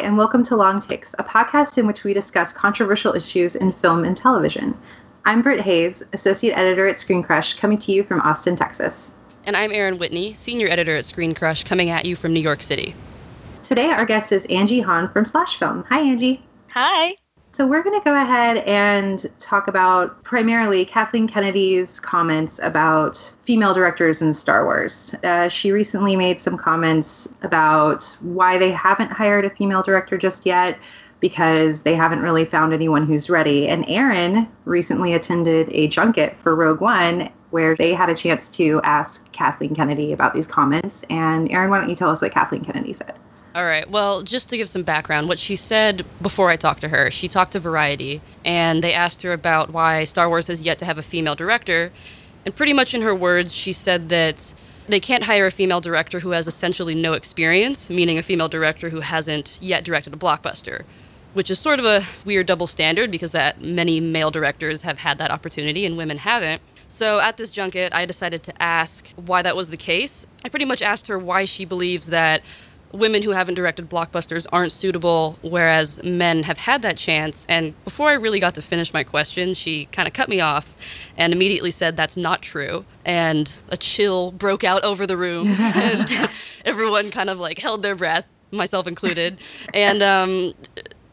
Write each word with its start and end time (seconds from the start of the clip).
and 0.00 0.16
welcome 0.16 0.42
to 0.42 0.56
Long 0.56 0.80
Takes, 0.80 1.14
a 1.18 1.24
podcast 1.24 1.76
in 1.76 1.86
which 1.86 2.04
we 2.04 2.14
discuss 2.14 2.54
controversial 2.54 3.14
issues 3.14 3.54
in 3.54 3.70
film 3.70 4.04
and 4.04 4.16
television. 4.16 4.74
I'm 5.26 5.42
Britt 5.42 5.60
Hayes, 5.60 6.02
Associate 6.14 6.56
Editor 6.56 6.86
at 6.86 6.98
Screen 6.98 7.22
Crush, 7.22 7.52
coming 7.52 7.76
to 7.80 7.92
you 7.92 8.02
from 8.02 8.22
Austin, 8.22 8.56
Texas. 8.56 9.12
And 9.44 9.54
I'm 9.54 9.70
Erin 9.70 9.98
Whitney, 9.98 10.32
Senior 10.32 10.68
Editor 10.68 10.96
at 10.96 11.04
Screen 11.04 11.34
Crush, 11.34 11.64
coming 11.64 11.90
at 11.90 12.06
you 12.06 12.16
from 12.16 12.32
New 12.32 12.40
York 12.40 12.62
City. 12.62 12.94
Today, 13.62 13.90
our 13.90 14.06
guest 14.06 14.32
is 14.32 14.46
Angie 14.46 14.80
Han 14.80 15.12
from 15.12 15.26
Slash 15.26 15.58
Film. 15.58 15.84
Hi, 15.90 16.00
Angie. 16.00 16.42
Hi. 16.70 17.16
So, 17.52 17.66
we're 17.66 17.82
going 17.82 17.98
to 18.00 18.04
go 18.04 18.14
ahead 18.14 18.58
and 18.58 19.26
talk 19.40 19.66
about 19.66 20.22
primarily 20.22 20.84
Kathleen 20.84 21.26
Kennedy's 21.26 21.98
comments 21.98 22.60
about 22.62 23.34
female 23.42 23.74
directors 23.74 24.22
in 24.22 24.32
Star 24.32 24.64
Wars. 24.64 25.16
Uh, 25.24 25.48
she 25.48 25.72
recently 25.72 26.14
made 26.14 26.40
some 26.40 26.56
comments 26.56 27.28
about 27.42 28.04
why 28.20 28.56
they 28.56 28.70
haven't 28.70 29.10
hired 29.10 29.44
a 29.44 29.50
female 29.50 29.82
director 29.82 30.16
just 30.16 30.46
yet 30.46 30.78
because 31.18 31.82
they 31.82 31.96
haven't 31.96 32.20
really 32.20 32.44
found 32.44 32.72
anyone 32.72 33.04
who's 33.04 33.28
ready. 33.28 33.66
And 33.68 33.84
Erin 33.88 34.48
recently 34.64 35.14
attended 35.14 35.68
a 35.72 35.88
junket 35.88 36.36
for 36.38 36.54
Rogue 36.54 36.80
One 36.80 37.30
where 37.50 37.74
they 37.74 37.92
had 37.92 38.08
a 38.08 38.14
chance 38.14 38.48
to 38.50 38.80
ask 38.84 39.30
Kathleen 39.32 39.74
Kennedy 39.74 40.12
about 40.12 40.34
these 40.34 40.46
comments. 40.46 41.04
And 41.10 41.50
Erin, 41.50 41.68
why 41.68 41.80
don't 41.80 41.90
you 41.90 41.96
tell 41.96 42.10
us 42.10 42.22
what 42.22 42.32
Kathleen 42.32 42.64
Kennedy 42.64 42.92
said? 42.92 43.18
All 43.52 43.64
right. 43.64 43.90
Well, 43.90 44.22
just 44.22 44.48
to 44.50 44.56
give 44.56 44.70
some 44.70 44.84
background, 44.84 45.28
what 45.28 45.40
she 45.40 45.56
said 45.56 46.06
before 46.22 46.50
I 46.50 46.56
talked 46.56 46.82
to 46.82 46.88
her, 46.88 47.10
she 47.10 47.26
talked 47.26 47.52
to 47.52 47.58
Variety, 47.58 48.22
and 48.44 48.82
they 48.82 48.94
asked 48.94 49.22
her 49.22 49.32
about 49.32 49.70
why 49.70 50.04
Star 50.04 50.28
Wars 50.28 50.46
has 50.46 50.60
yet 50.60 50.78
to 50.78 50.84
have 50.84 50.98
a 50.98 51.02
female 51.02 51.34
director. 51.34 51.90
And 52.44 52.54
pretty 52.54 52.72
much 52.72 52.94
in 52.94 53.02
her 53.02 53.14
words, 53.14 53.52
she 53.52 53.72
said 53.72 54.08
that 54.08 54.54
they 54.86 55.00
can't 55.00 55.24
hire 55.24 55.46
a 55.46 55.50
female 55.50 55.80
director 55.80 56.20
who 56.20 56.30
has 56.30 56.46
essentially 56.46 56.94
no 56.94 57.12
experience, 57.14 57.90
meaning 57.90 58.18
a 58.18 58.22
female 58.22 58.48
director 58.48 58.90
who 58.90 59.00
hasn't 59.00 59.58
yet 59.60 59.82
directed 59.82 60.14
a 60.14 60.16
blockbuster, 60.16 60.84
which 61.34 61.50
is 61.50 61.58
sort 61.58 61.80
of 61.80 61.84
a 61.84 62.04
weird 62.24 62.46
double 62.46 62.68
standard 62.68 63.10
because 63.10 63.32
that 63.32 63.60
many 63.60 63.98
male 64.00 64.30
directors 64.30 64.82
have 64.82 65.00
had 65.00 65.18
that 65.18 65.32
opportunity 65.32 65.84
and 65.84 65.96
women 65.96 66.18
haven't. 66.18 66.62
So 66.86 67.20
at 67.20 67.36
this 67.36 67.50
junket, 67.50 67.92
I 67.92 68.04
decided 68.04 68.42
to 68.44 68.62
ask 68.62 69.08
why 69.14 69.42
that 69.42 69.54
was 69.54 69.70
the 69.70 69.76
case. 69.76 70.26
I 70.44 70.48
pretty 70.48 70.64
much 70.64 70.82
asked 70.82 71.06
her 71.06 71.18
why 71.18 71.44
she 71.44 71.64
believes 71.64 72.08
that 72.08 72.42
women 72.92 73.22
who 73.22 73.30
haven't 73.30 73.54
directed 73.54 73.88
blockbusters 73.88 74.46
aren't 74.52 74.72
suitable, 74.72 75.38
whereas 75.42 76.02
men 76.02 76.42
have 76.44 76.58
had 76.58 76.82
that 76.82 76.96
chance. 76.96 77.46
And 77.48 77.82
before 77.84 78.08
I 78.08 78.14
really 78.14 78.40
got 78.40 78.54
to 78.56 78.62
finish 78.62 78.92
my 78.92 79.04
question, 79.04 79.54
she 79.54 79.86
kind 79.86 80.08
of 80.08 80.14
cut 80.14 80.28
me 80.28 80.40
off 80.40 80.76
and 81.16 81.32
immediately 81.32 81.70
said 81.70 81.96
that's 81.96 82.16
not 82.16 82.42
true. 82.42 82.84
And 83.04 83.52
a 83.68 83.76
chill 83.76 84.32
broke 84.32 84.64
out 84.64 84.82
over 84.84 85.06
the 85.06 85.16
room, 85.16 85.48
and 85.58 86.10
everyone 86.64 87.10
kind 87.10 87.30
of 87.30 87.38
like 87.38 87.58
held 87.58 87.82
their 87.82 87.94
breath, 87.94 88.26
myself 88.50 88.86
included. 88.86 89.38
And 89.72 90.02
um, 90.02 90.54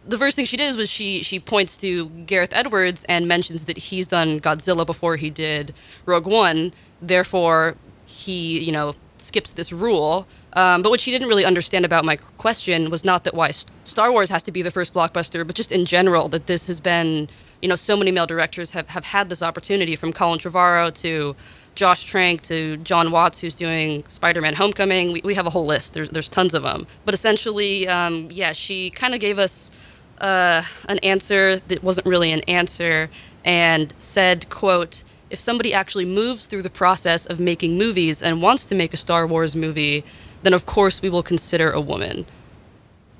the 0.07 0.17
first 0.17 0.35
thing 0.35 0.45
she 0.45 0.57
did 0.57 0.75
was 0.77 0.89
she 0.89 1.21
she 1.21 1.39
points 1.39 1.77
to 1.77 2.09
Gareth 2.09 2.51
Edwards 2.53 3.05
and 3.09 3.27
mentions 3.27 3.65
that 3.65 3.77
he's 3.77 4.07
done 4.07 4.39
Godzilla 4.39 4.85
before 4.85 5.17
he 5.17 5.29
did 5.29 5.73
Rogue 6.05 6.25
One. 6.25 6.73
Therefore, 7.01 7.75
he 8.05 8.59
you 8.63 8.71
know 8.71 8.95
skips 9.17 9.51
this 9.51 9.71
rule. 9.71 10.27
Um, 10.53 10.81
but 10.81 10.89
what 10.89 10.99
she 11.01 11.11
didn't 11.11 11.27
really 11.27 11.45
understand 11.45 11.85
about 11.85 12.05
my 12.05 12.15
question 12.37 12.89
was 12.89 13.05
not 13.05 13.23
that 13.25 13.33
why 13.33 13.51
Star 13.51 14.11
Wars 14.11 14.29
has 14.29 14.43
to 14.43 14.51
be 14.51 14.61
the 14.61 14.71
first 14.71 14.93
blockbuster, 14.93 15.45
but 15.45 15.55
just 15.55 15.71
in 15.71 15.85
general 15.85 16.29
that 16.29 16.47
this 16.47 16.67
has 16.67 16.79
been, 16.79 17.29
you 17.61 17.69
know, 17.69 17.75
so 17.75 17.95
many 17.95 18.11
male 18.11 18.25
directors 18.25 18.71
have, 18.71 18.89
have 18.89 19.05
had 19.05 19.29
this 19.29 19.43
opportunity 19.43 19.95
from 19.95 20.13
Colin 20.13 20.39
Trevorrow 20.39 20.93
to 21.01 21.35
Josh 21.75 22.05
Trank 22.05 22.41
to 22.41 22.77
Jon 22.77 23.11
Watts, 23.11 23.39
who's 23.39 23.55
doing 23.55 24.03
Spider-Man: 24.07 24.55
Homecoming. 24.55 25.11
We, 25.11 25.21
we 25.23 25.35
have 25.35 25.45
a 25.45 25.51
whole 25.51 25.65
list. 25.65 25.93
There's 25.93 26.09
there's 26.09 26.27
tons 26.27 26.55
of 26.55 26.63
them. 26.63 26.87
But 27.05 27.13
essentially, 27.13 27.87
um, 27.87 28.29
yeah, 28.31 28.51
she 28.51 28.89
kind 28.89 29.13
of 29.13 29.19
gave 29.19 29.37
us 29.37 29.71
uh, 30.17 30.63
an 30.89 30.97
answer 30.99 31.57
that 31.57 31.83
wasn't 31.83 32.07
really 32.07 32.31
an 32.31 32.41
answer 32.47 33.09
and 33.45 33.93
said, 33.99 34.49
"quote." 34.49 35.03
If 35.29 35.39
somebody 35.39 35.73
actually 35.73 36.05
moves 36.05 36.45
through 36.45 36.61
the 36.61 36.69
process 36.69 37.25
of 37.25 37.39
making 37.39 37.77
movies 37.77 38.21
and 38.21 38.41
wants 38.41 38.65
to 38.67 38.75
make 38.75 38.93
a 38.93 38.97
Star 38.97 39.27
Wars 39.27 39.55
movie, 39.55 40.03
then 40.43 40.53
of 40.53 40.65
course 40.65 41.01
we 41.01 41.09
will 41.09 41.23
consider 41.23 41.71
a 41.71 41.81
woman. 41.81 42.25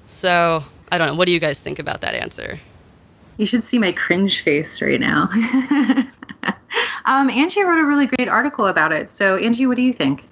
So, 0.06 0.64
I 0.92 0.98
don't 0.98 1.08
know. 1.08 1.16
What 1.16 1.26
do 1.26 1.34
you 1.34 1.40
guys 1.40 1.62
think 1.62 1.80
about 1.80 2.02
that 2.02 2.14
answer? 2.14 2.60
You 3.38 3.46
should 3.46 3.66
see 3.66 3.78
my 3.78 3.92
cringe 3.92 4.42
face 4.42 4.82
right 4.82 5.00
now. 5.00 5.30
um, 7.06 7.30
Angie 7.30 7.64
wrote 7.64 7.80
a 7.80 7.86
really 7.86 8.08
great 8.08 8.30
article 8.30 8.68
about 8.68 8.94
it. 8.94 9.12
So, 9.12 9.36
Angie, 9.36 9.68
what 9.68 9.76
do 9.76 9.84
you 9.84 9.94
think? 9.94 10.24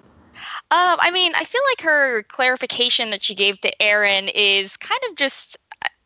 Um, 0.71 0.97
I 0.99 1.11
mean, 1.11 1.33
I 1.35 1.43
feel 1.43 1.61
like 1.69 1.81
her 1.81 2.23
clarification 2.23 3.09
that 3.11 3.21
she 3.21 3.35
gave 3.35 3.61
to 3.61 3.81
Erin 3.81 4.29
is 4.29 4.75
kind 4.77 4.99
of 5.09 5.15
just 5.15 5.57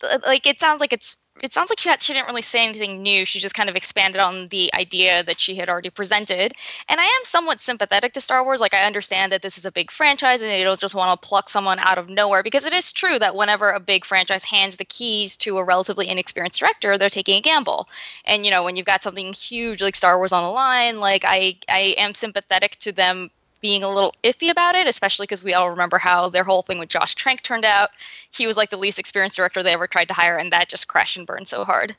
uh, 0.04 0.20
like 0.26 0.46
it 0.46 0.60
sounds 0.60 0.82
like 0.82 0.94
it's 0.94 1.16
it 1.42 1.54
sounds 1.54 1.70
like 1.70 1.80
she, 1.80 1.90
had, 1.90 2.02
she 2.02 2.14
didn't 2.14 2.28
really 2.28 2.42
say 2.42 2.64
anything 2.64 3.02
new. 3.02 3.26
She 3.26 3.40
just 3.40 3.56
kind 3.56 3.70
of 3.70 3.76
expanded 3.76 4.20
on 4.22 4.48
the 4.48 4.74
idea 4.74 5.24
that 5.24 5.40
she 5.40 5.56
had 5.56 5.70
already 5.70 5.90
presented. 5.90 6.54
And 6.88 7.00
I 7.00 7.04
am 7.04 7.22
somewhat 7.24 7.62
sympathetic 7.62 8.14
to 8.14 8.22
Star 8.22 8.44
Wars. 8.44 8.62
Like, 8.62 8.74
I 8.74 8.84
understand 8.84 9.32
that 9.32 9.42
this 9.42 9.58
is 9.58 9.66
a 9.66 9.72
big 9.72 9.92
franchise 9.92 10.42
and 10.42 10.50
they 10.50 10.64
don't 10.64 10.80
just 10.80 10.96
want 10.96 11.22
to 11.22 11.28
pluck 11.28 11.50
someone 11.50 11.80
out 11.80 11.98
of 11.98 12.10
nowhere 12.10 12.44
because 12.44 12.66
it 12.66 12.74
is 12.74 12.92
true 12.92 13.20
that 13.20 13.36
whenever 13.36 13.72
a 13.72 13.80
big 13.80 14.06
franchise 14.06 14.44
hands 14.44 14.78
the 14.78 14.86
keys 14.86 15.38
to 15.38 15.58
a 15.58 15.64
relatively 15.64 16.08
inexperienced 16.08 16.60
director, 16.60 16.98
they're 16.98 17.10
taking 17.10 17.38
a 17.38 17.42
gamble. 17.42 17.88
And, 18.26 18.46
you 18.46 18.52
know, 18.52 18.64
when 18.64 18.76
you've 18.76 18.86
got 18.86 19.04
something 19.04 19.34
huge 19.34 19.82
like 19.82 19.96
Star 19.96 20.18
Wars 20.18 20.32
on 20.32 20.44
the 20.44 20.50
line, 20.50 21.00
like, 21.00 21.24
I, 21.26 21.58
I 21.70 21.96
am 21.98 22.14
sympathetic 22.14 22.78
to 22.80 22.92
them 22.92 23.32
being 23.62 23.84
a 23.84 23.90
little 23.90 24.14
iffy 24.24 24.50
about 24.50 24.76
it, 24.76 24.88
especially 24.88 25.26
because 25.26 25.44
we 25.44 25.54
all 25.54 25.70
remember 25.70 25.98
how 25.98 26.30
their 26.30 26.44
whole 26.44 26.62
thing 26.62 26.80
with 26.80 26.90
Josh 26.90 27.16
Trank 27.16 27.42
turned 27.42 27.66
out. 27.66 27.90
He 28.32 28.48
was 28.48 28.58
like 28.58 28.70
the 28.70 28.78
least 28.78 29.00
experienced 29.00 29.36
director 29.36 29.62
they 29.62 29.74
ever 29.74 29.88
tried 29.88 30.08
to 30.10 30.14
hire, 30.14 30.38
and 30.38 30.52
that 30.52 30.70
just 30.70 30.88
crashed 30.88 31.18
and 31.18 31.28
burned 31.28 31.48
so 31.48 31.64
hard. 31.64 31.96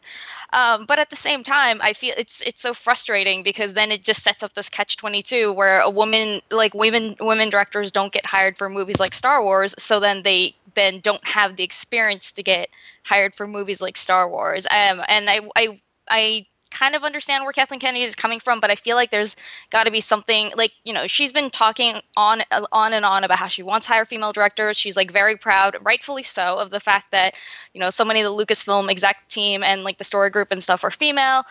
Um, 0.52 0.86
but 0.86 0.98
at 0.98 1.10
the 1.10 1.16
same 1.16 1.42
time, 1.42 1.80
I 1.82 1.92
feel 1.92 2.14
it's 2.16 2.40
it's 2.42 2.60
so 2.60 2.74
frustrating 2.74 3.42
because 3.42 3.74
then 3.74 3.92
it 3.92 4.02
just 4.02 4.22
sets 4.22 4.42
up 4.42 4.54
this 4.54 4.68
catch 4.68 4.96
twenty 4.96 5.22
two 5.22 5.52
where 5.52 5.80
a 5.80 5.90
woman 5.90 6.40
like 6.50 6.74
women 6.74 7.16
women 7.20 7.50
directors 7.50 7.90
don't 7.90 8.12
get 8.12 8.26
hired 8.26 8.56
for 8.56 8.68
movies 8.68 9.00
like 9.00 9.14
Star 9.14 9.42
Wars, 9.42 9.74
so 9.78 10.00
then 10.00 10.22
they 10.22 10.54
then 10.74 11.00
don't 11.00 11.26
have 11.26 11.56
the 11.56 11.64
experience 11.64 12.32
to 12.32 12.42
get 12.42 12.68
hired 13.04 13.34
for 13.34 13.46
movies 13.46 13.80
like 13.80 13.96
Star 13.96 14.28
Wars. 14.28 14.66
Um, 14.66 15.02
and 15.08 15.28
I 15.28 15.40
I 15.56 15.80
I 16.08 16.46
kind 16.70 16.94
of 16.94 17.04
understand 17.04 17.44
where 17.44 17.52
Kathleen 17.52 17.80
Kennedy 17.80 18.04
is 18.04 18.14
coming 18.14 18.40
from, 18.40 18.60
but 18.60 18.70
I 18.70 18.74
feel 18.74 18.96
like 18.96 19.10
there's 19.10 19.36
got 19.70 19.84
to 19.84 19.92
be 19.92 20.00
something 20.00 20.52
like 20.56 20.72
you 20.84 20.92
know 20.92 21.06
she's 21.06 21.32
been 21.32 21.50
talking 21.50 22.00
on 22.16 22.42
on 22.72 22.92
and 22.92 23.04
on 23.04 23.24
about 23.24 23.38
how 23.38 23.48
she 23.48 23.62
wants 23.62 23.86
hire 23.86 24.04
female 24.04 24.32
directors. 24.32 24.78
She's 24.78 24.96
like 24.96 25.10
very 25.10 25.36
proud, 25.36 25.76
rightfully 25.82 26.22
so, 26.22 26.58
of 26.58 26.70
the 26.70 26.80
fact 26.80 27.10
that 27.10 27.34
you 27.74 27.80
know 27.80 27.90
so 27.90 28.04
many 28.04 28.20
of 28.20 28.30
the 28.30 28.44
Lucasfilm 28.44 28.90
exec 28.90 29.28
team 29.28 29.62
and 29.62 29.84
like 29.84 29.98
the 29.98 30.04
story 30.04 30.30
group 30.30 30.48
and 30.50 30.62
stuff 30.62 30.84
are 30.84 30.90
female. 30.90 31.44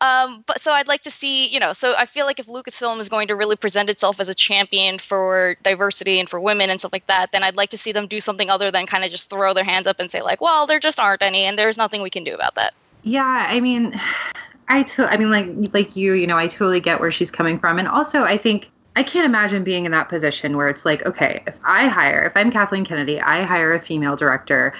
Um, 0.00 0.44
but 0.46 0.60
so 0.60 0.72
I'd 0.72 0.88
like 0.88 1.02
to 1.02 1.10
see, 1.10 1.46
you 1.48 1.58
know, 1.58 1.72
so 1.72 1.94
I 1.96 2.04
feel 2.04 2.26
like 2.26 2.38
if 2.38 2.46
Lucasfilm 2.46 2.98
is 2.98 3.08
going 3.08 3.28
to 3.28 3.36
really 3.36 3.56
present 3.56 3.88
itself 3.88 4.20
as 4.20 4.28
a 4.28 4.34
champion 4.34 4.98
for 4.98 5.56
diversity 5.62 6.18
and 6.18 6.28
for 6.28 6.40
women 6.40 6.68
and 6.68 6.80
stuff 6.80 6.92
like 6.92 7.06
that, 7.06 7.32
then 7.32 7.42
I'd 7.42 7.56
like 7.56 7.70
to 7.70 7.78
see 7.78 7.92
them 7.92 8.06
do 8.06 8.20
something 8.20 8.50
other 8.50 8.70
than 8.70 8.86
kind 8.86 9.04
of 9.04 9.10
just 9.10 9.30
throw 9.30 9.54
their 9.54 9.64
hands 9.64 9.86
up 9.86 10.00
and 10.00 10.10
say 10.10 10.20
like, 10.20 10.40
well, 10.40 10.66
there 10.66 10.80
just 10.80 11.00
aren't 11.00 11.22
any, 11.22 11.44
and 11.44 11.58
there's 11.58 11.78
nothing 11.78 12.02
we 12.02 12.10
can 12.10 12.24
do 12.24 12.34
about 12.34 12.54
that. 12.56 12.74
Yeah, 13.02 13.46
I 13.48 13.60
mean, 13.60 13.98
I 14.68 14.82
to 14.84 15.06
I 15.12 15.16
mean 15.16 15.30
like 15.30 15.74
like 15.74 15.96
you, 15.96 16.12
you 16.14 16.26
know, 16.26 16.36
I 16.36 16.46
totally 16.46 16.80
get 16.80 17.00
where 17.00 17.12
she's 17.12 17.30
coming 17.30 17.58
from. 17.58 17.78
And 17.78 17.88
also 17.88 18.22
I 18.22 18.36
think 18.36 18.70
I 18.96 19.02
can't 19.02 19.26
imagine 19.26 19.64
being 19.64 19.86
in 19.86 19.92
that 19.92 20.08
position 20.08 20.56
where 20.56 20.68
it's 20.68 20.84
like, 20.84 21.04
okay, 21.04 21.42
if 21.46 21.56
I 21.64 21.88
hire, 21.88 22.22
if 22.22 22.36
I'm 22.36 22.50
Kathleen 22.50 22.84
Kennedy, 22.84 23.20
I 23.20 23.42
hire 23.42 23.74
a 23.74 23.80
female 23.80 24.14
director 24.14 24.72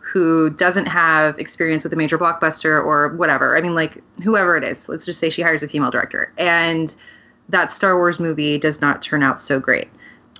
who 0.00 0.50
doesn't 0.50 0.86
have 0.86 1.38
experience 1.38 1.84
with 1.84 1.92
a 1.92 1.96
major 1.96 2.18
blockbuster 2.18 2.84
or 2.84 3.14
whatever. 3.16 3.56
I 3.56 3.62
mean, 3.62 3.74
like 3.74 4.02
whoever 4.22 4.56
it 4.56 4.64
is, 4.64 4.88
let's 4.88 5.06
just 5.06 5.18
say 5.18 5.30
she 5.30 5.40
hires 5.40 5.62
a 5.62 5.68
female 5.68 5.90
director 5.90 6.32
and 6.36 6.94
that 7.48 7.72
Star 7.72 7.96
Wars 7.96 8.20
movie 8.20 8.58
does 8.58 8.80
not 8.80 9.00
turn 9.00 9.22
out 9.22 9.40
so 9.40 9.58
great 9.58 9.88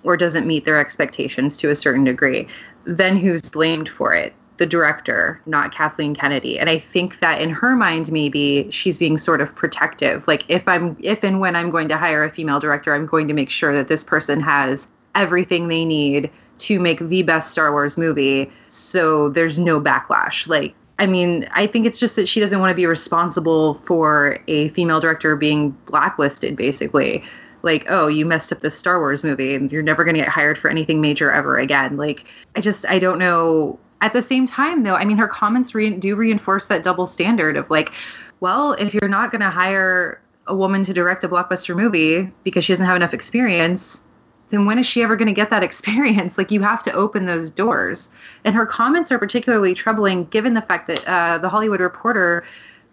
or 0.02 0.16
doesn't 0.16 0.46
meet 0.46 0.64
their 0.64 0.78
expectations 0.78 1.56
to 1.58 1.70
a 1.70 1.74
certain 1.74 2.04
degree, 2.04 2.46
then 2.84 3.16
who's 3.16 3.48
blamed 3.48 3.88
for 3.88 4.12
it? 4.12 4.34
The 4.62 4.66
director, 4.66 5.40
not 5.44 5.74
Kathleen 5.74 6.14
Kennedy. 6.14 6.56
And 6.56 6.70
I 6.70 6.78
think 6.78 7.18
that 7.18 7.40
in 7.40 7.50
her 7.50 7.74
mind, 7.74 8.12
maybe 8.12 8.70
she's 8.70 8.96
being 8.96 9.18
sort 9.18 9.40
of 9.40 9.56
protective. 9.56 10.24
Like 10.28 10.44
if 10.46 10.68
I'm, 10.68 10.96
if 11.00 11.24
and 11.24 11.40
when 11.40 11.56
I'm 11.56 11.72
going 11.72 11.88
to 11.88 11.96
hire 11.96 12.22
a 12.22 12.30
female 12.30 12.60
director, 12.60 12.94
I'm 12.94 13.06
going 13.06 13.26
to 13.26 13.34
make 13.34 13.50
sure 13.50 13.74
that 13.74 13.88
this 13.88 14.04
person 14.04 14.40
has 14.40 14.86
everything 15.16 15.66
they 15.66 15.84
need 15.84 16.30
to 16.58 16.78
make 16.78 17.00
the 17.00 17.24
best 17.24 17.50
Star 17.50 17.72
Wars 17.72 17.98
movie. 17.98 18.52
So 18.68 19.30
there's 19.30 19.58
no 19.58 19.80
backlash. 19.80 20.46
Like, 20.46 20.76
I 21.00 21.08
mean, 21.08 21.48
I 21.50 21.66
think 21.66 21.84
it's 21.84 21.98
just 21.98 22.14
that 22.14 22.28
she 22.28 22.38
doesn't 22.38 22.60
want 22.60 22.70
to 22.70 22.76
be 22.76 22.86
responsible 22.86 23.82
for 23.84 24.38
a 24.46 24.68
female 24.68 25.00
director 25.00 25.34
being 25.34 25.70
blacklisted, 25.86 26.56
basically 26.56 27.24
like, 27.64 27.84
oh, 27.88 28.06
you 28.06 28.26
messed 28.26 28.52
up 28.52 28.60
this 28.60 28.78
Star 28.78 28.98
Wars 29.00 29.24
movie 29.24 29.54
and 29.54 29.70
you're 29.72 29.82
never 29.82 30.04
going 30.04 30.14
to 30.14 30.20
get 30.20 30.28
hired 30.28 30.58
for 30.58 30.68
anything 30.68 31.00
major 31.00 31.32
ever 31.32 31.58
again. 31.58 31.96
Like, 31.96 32.26
I 32.56 32.60
just, 32.60 32.86
I 32.88 32.98
don't 32.98 33.18
know 33.18 33.78
at 34.02 34.12
the 34.12 34.20
same 34.20 34.46
time, 34.46 34.82
though, 34.82 34.96
I 34.96 35.04
mean, 35.04 35.16
her 35.16 35.28
comments 35.28 35.74
re- 35.74 35.90
do 35.90 36.16
reinforce 36.16 36.66
that 36.66 36.82
double 36.82 37.06
standard 37.06 37.56
of 37.56 37.70
like, 37.70 37.92
well, 38.40 38.72
if 38.72 38.92
you're 38.92 39.08
not 39.08 39.30
going 39.30 39.40
to 39.40 39.50
hire 39.50 40.20
a 40.48 40.56
woman 40.56 40.82
to 40.82 40.92
direct 40.92 41.22
a 41.22 41.28
blockbuster 41.28 41.76
movie 41.76 42.30
because 42.42 42.64
she 42.64 42.72
doesn't 42.72 42.84
have 42.84 42.96
enough 42.96 43.14
experience, 43.14 44.02
then 44.50 44.66
when 44.66 44.76
is 44.76 44.86
she 44.86 45.02
ever 45.02 45.14
going 45.14 45.28
to 45.28 45.32
get 45.32 45.50
that 45.50 45.62
experience? 45.70 46.36
Like, 46.36 46.50
you 46.50 46.60
have 46.60 46.82
to 46.82 46.92
open 46.92 47.26
those 47.26 47.52
doors. 47.52 48.10
And 48.44 48.56
her 48.56 48.66
comments 48.66 49.12
are 49.12 49.18
particularly 49.20 49.72
troubling 49.72 50.24
given 50.26 50.54
the 50.54 50.62
fact 50.62 50.88
that 50.88 51.06
uh, 51.06 51.38
the 51.38 51.48
Hollywood 51.48 51.80
Reporter 51.80 52.42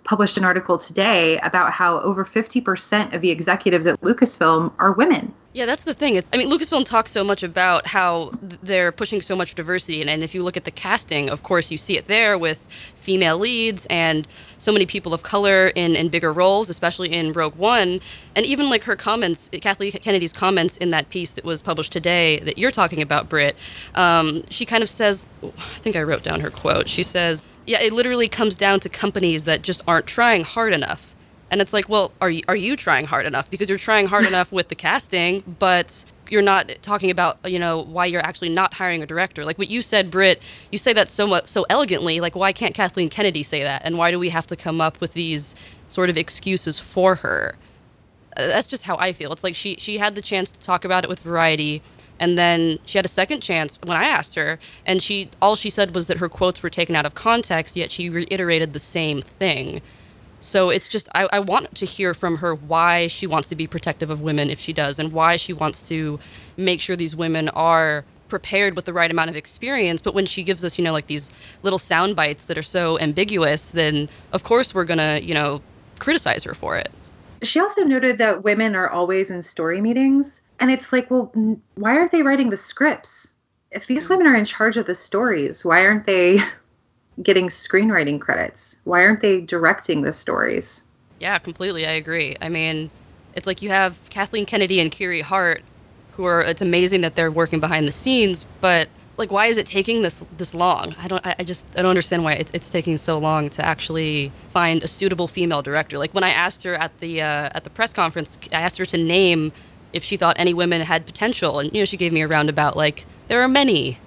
published 0.03 0.38
an 0.38 0.45
article 0.45 0.77
today 0.77 1.39
about 1.39 1.73
how 1.73 2.00
over 2.01 2.23
50% 2.23 3.15
of 3.15 3.21
the 3.21 3.31
executives 3.31 3.88
at 3.88 4.00
Lucasfilm 4.01 4.71
are 4.77 4.94
women. 4.94 5.33
Yeah, 5.51 5.66
that's 5.66 5.84
the 5.84 5.96
thing. 5.96 6.22
I 6.31 6.38
mean, 6.38 6.48
Lucasfilm 6.48 6.86
talks 6.86 7.10
so 7.10 7.24
much 7.24 7.42
about 7.42 7.88
how 7.88 8.30
they're 8.62 8.92
pushing 8.92 9.19
so 9.19 9.36
much 9.36 9.56
diversity, 9.56 10.00
and, 10.00 10.07
and 10.07 10.24
if 10.24 10.36
you 10.36 10.44
look 10.44 10.56
at 10.56 10.63
the 10.63 10.72
casting, 10.72 11.28
of 11.28 11.42
course, 11.42 11.72
you 11.72 11.78
see 11.78 11.98
it 11.98 12.06
there 12.07 12.38
with 12.38 12.68
female 12.94 13.36
leads 13.36 13.88
and 13.88 14.28
so 14.60 14.72
many 14.72 14.86
people 14.86 15.12
of 15.12 15.24
color 15.24 15.68
in, 15.69 15.96
in 15.96 16.10
bigger 16.10 16.31
roles, 16.31 16.69
especially 16.69 17.12
in 17.12 17.34
Rogue 17.34 17.56
One. 17.56 18.00
And 18.36 18.46
even 18.46 18.69
like 18.69 18.84
her 18.84 18.96
comments, 18.96 19.50
Kathleen 19.60 19.92
Kennedy's 19.92 20.34
comments 20.34 20.78
in 20.78 20.90
that 20.90 21.10
piece 21.10 21.31
that 21.31 21.44
was 21.44 21.63
published 21.63 21.92
today 21.92 22.38
that 22.42 22.60
you're 22.60 22.69
talking 22.69 23.02
about, 23.02 23.28
Britt, 23.28 23.56
um, 23.95 24.44
she 24.52 24.68
kind 24.68 24.84
of 24.84 24.90
says, 24.90 25.25
I 25.44 25.80
think 25.80 25.95
I 25.95 26.04
wrote 26.04 26.22
down 26.22 26.42
her 26.42 26.52
quote. 26.52 26.88
She 26.88 27.02
says, 27.02 27.42
Yeah, 27.66 27.81
it 27.81 27.92
literally 27.92 28.28
comes 28.28 28.56
down 28.56 28.81
to 28.81 28.90
companies 28.90 29.45
that 29.45 29.63
just 29.63 29.81
aren't 29.88 30.06
trying 30.06 30.44
hard 30.44 30.74
enough. 30.74 31.08
And 31.51 31.62
it's 31.62 31.74
like, 31.74 31.90
well, 31.90 32.12
are 32.22 32.30
you, 32.30 32.44
are 32.48 32.56
you 32.56 32.75
trying 32.75 33.06
hard 33.06 33.25
enough? 33.25 33.50
Because 33.50 33.69
you're 33.69 33.78
trying 33.78 34.07
hard 34.07 34.25
enough 34.28 34.51
with 34.51 34.68
the 34.68 34.75
casting, 34.75 35.56
but 35.60 36.06
you're 36.30 36.42
not 36.42 36.72
talking 36.81 37.10
about, 37.10 37.38
you 37.50 37.60
know, 37.60 37.84
why 37.84 38.06
you're 38.06 38.25
actually 38.25 38.50
not 38.50 38.75
hiring 38.75 39.01
a 39.01 39.06
director. 39.06 39.44
Like 39.44 39.57
what 39.57 39.69
you 39.69 39.81
said, 39.81 40.12
Britt, 40.12 40.42
you 40.72 40.78
say 40.78 40.94
that 40.94 41.10
so 41.10 41.25
much, 41.25 41.48
so 41.48 41.66
elegantly. 41.69 42.19
Like, 42.19 42.36
why 42.36 42.54
can't 42.54 42.75
Kathleen 42.75 43.10
Kennedy 43.10 43.44
say 43.44 43.63
that? 43.63 43.81
And 43.84 43.98
why 43.98 44.12
do 44.12 44.19
we 44.19 44.30
have 44.30 44.48
to 44.48 44.56
come 44.56 44.80
up 44.80 45.01
with 45.01 45.13
these 45.13 45.56
sort 45.88 46.10
of 46.10 46.18
excuses 46.18 46.80
for 46.80 47.16
her? 47.16 47.56
Uh, 48.38 48.48
that's 48.48 48.68
just 48.68 48.84
how 48.84 48.95
I 48.98 49.12
feel. 49.13 49.31
It's 49.34 49.44
like 49.44 49.56
she 49.56 49.75
she 49.80 49.98
had 49.98 50.16
the 50.16 50.22
chance 50.22 50.52
to 50.52 50.60
talk 50.60 50.86
about 50.86 51.04
it 51.04 51.10
with 51.10 51.19
Variety, 51.19 51.81
and 52.19 52.38
then 52.38 52.80
she 52.86 52.98
had 52.98 53.06
a 53.06 53.10
second 53.10 53.42
chance 53.42 53.80
when 53.84 53.98
I 53.98 54.06
asked 54.06 54.36
her, 54.36 54.60
and 54.86 55.02
she 55.02 55.30
all 55.42 55.56
she 55.56 55.69
said 55.69 55.95
was 55.95 56.07
that 56.07 56.19
her 56.19 56.30
quotes 56.30 56.62
were 56.62 56.69
taken 56.69 56.95
out 56.95 57.06
of 57.06 57.16
context. 57.16 57.75
Yet 57.75 57.92
she 57.92 58.10
reiterated 58.10 58.74
the 58.74 58.80
same 58.80 59.22
thing. 59.22 59.81
So 60.39 60.69
it's 60.69 60.88
just, 60.88 61.09
I, 61.13 61.27
I, 61.33 61.39
want 61.39 61.75
to 61.75 61.86
hear 61.86 62.13
from 62.13 62.38
her 62.38 62.56
why 62.56 63.07
she 63.07 63.27
wants 63.27 63.50
to 63.50 63.56
be 63.56 63.68
protective 63.68 64.09
of 64.09 64.21
women 64.21 64.50
if 64.50 64.59
she 64.59 64.71
does, 64.71 64.97
and 64.97 65.12
why 65.12 65.36
she 65.36 65.51
wants 65.51 65.81
to 65.89 66.19
make 66.56 66.80
sure 66.80 66.95
these 66.95 67.15
women 67.15 67.50
are 67.50 68.06
prepared 68.30 68.75
with 68.75 68.86
the 68.86 68.94
right 68.94 69.12
amount 69.12 69.30
of 69.30 69.36
experience. 69.36 70.01
But 70.01 70.13
when 70.13 70.25
she 70.25 70.44
gives 70.44 70.63
us, 70.63 70.77
you 70.77 70.83
know, 70.83 70.94
like 70.94 71.07
these 71.07 71.30
little 71.63 71.80
sound 71.80 72.15
bites 72.15 72.45
that 72.45 72.57
are 72.57 72.63
so 72.63 72.97
ambiguous, 73.00 73.71
then 73.71 74.07
of 74.31 74.44
course 74.44 74.74
we're 74.74 74.86
going 74.86 75.00
to, 75.00 75.19
you 75.21 75.33
know, 75.33 75.62
criticize 76.00 76.44
her 76.45 76.53
for 76.53 76.77
it. 76.77 76.89
She 77.44 77.59
also 77.59 77.83
noted 77.83 78.18
that 78.19 78.44
women 78.44 78.75
are 78.75 78.89
always 78.89 79.31
in 79.31 79.42
story 79.42 79.81
meetings. 79.81 80.42
And 80.59 80.71
it's 80.71 80.94
like, 80.94 81.09
well, 81.09 81.31
why 81.75 81.97
aren't 81.97 82.12
they 82.12 82.21
writing 82.21 82.50
the 82.50 82.57
scripts? 82.57 83.31
If 83.71 83.88
these 83.88 84.09
women 84.09 84.27
are 84.27 84.35
in 84.35 84.45
charge 84.45 84.77
of 84.77 84.85
the 84.85 84.95
stories, 84.95 85.63
why 85.63 85.85
aren't 85.85 86.06
they 86.06 86.39
getting 87.24 87.48
screenwriting 87.48 88.19
credits? 88.19 88.77
Why 88.83 89.04
aren't 89.04 89.21
they 89.21 89.42
directing 89.42 90.01
the 90.01 90.13
stories? 90.13 90.86
Yeah, 91.19 91.38
completely. 91.38 91.86
I 91.86 91.92
agree. 91.92 92.36
I 92.42 92.50
mean, 92.50 92.89
it's 93.36 93.48
like 93.48 93.62
you 93.62 93.69
have 93.69 94.00
Kathleen 94.10 94.45
Kennedy 94.45 94.80
and 94.80 94.92
Kiri 94.92 95.21
Hart, 95.21 95.63
who 96.13 96.25
are. 96.25 96.42
It's 96.42 96.62
amazing 96.62 97.01
that 97.01 97.16
they're 97.16 97.31
working 97.31 97.60
behind 97.60 97.88
the 97.88 97.92
scenes, 97.92 98.45
but 98.62 98.89
like, 99.18 99.31
why 99.31 99.48
is 99.48 99.57
it 99.57 99.68
taking 99.68 100.01
this 100.01 100.25
this 100.38 100.56
long? 100.56 100.95
I 100.98 101.07
don't. 101.07 101.25
I, 101.25 101.44
just. 101.44 101.77
I 101.77 101.81
don't 101.81 101.89
understand 101.89 102.24
why 102.24 102.33
it's, 102.33 102.51
it's 102.54 102.69
taking 102.69 102.95
so 102.98 103.18
long 103.19 103.50
to 103.51 103.66
actually 103.66 104.31
find 104.50 104.81
a 104.81 104.88
suitable 104.88 105.27
female 105.27 105.62
director. 105.62 105.98
Like 105.98 106.13
when 106.13 106.24
I 106.24 106.30
asked 106.30 106.63
her 106.63 106.74
at 106.75 106.98
the 107.00 107.21
uh, 107.21 107.50
at 107.54 107.66
the 107.66 107.69
press 107.69 107.92
conference, 107.92 108.39
I 108.54 108.62
asked 108.62 108.77
her 108.77 108.86
to 108.86 108.98
name 108.98 109.51
if 109.92 110.04
she 110.04 110.16
thought 110.16 110.38
any 110.39 110.54
women 110.54 110.81
had 110.81 111.06
potential, 111.06 111.60
and 111.60 111.74
you 111.74 111.81
know, 111.81 111.86
she 111.86 111.98
gave 111.98 112.13
me 112.13 112.21
a 112.21 112.27
roundabout 112.27 112.77
like 112.77 113.06
there 113.27 113.42
are 113.42 113.50
many 113.50 114.00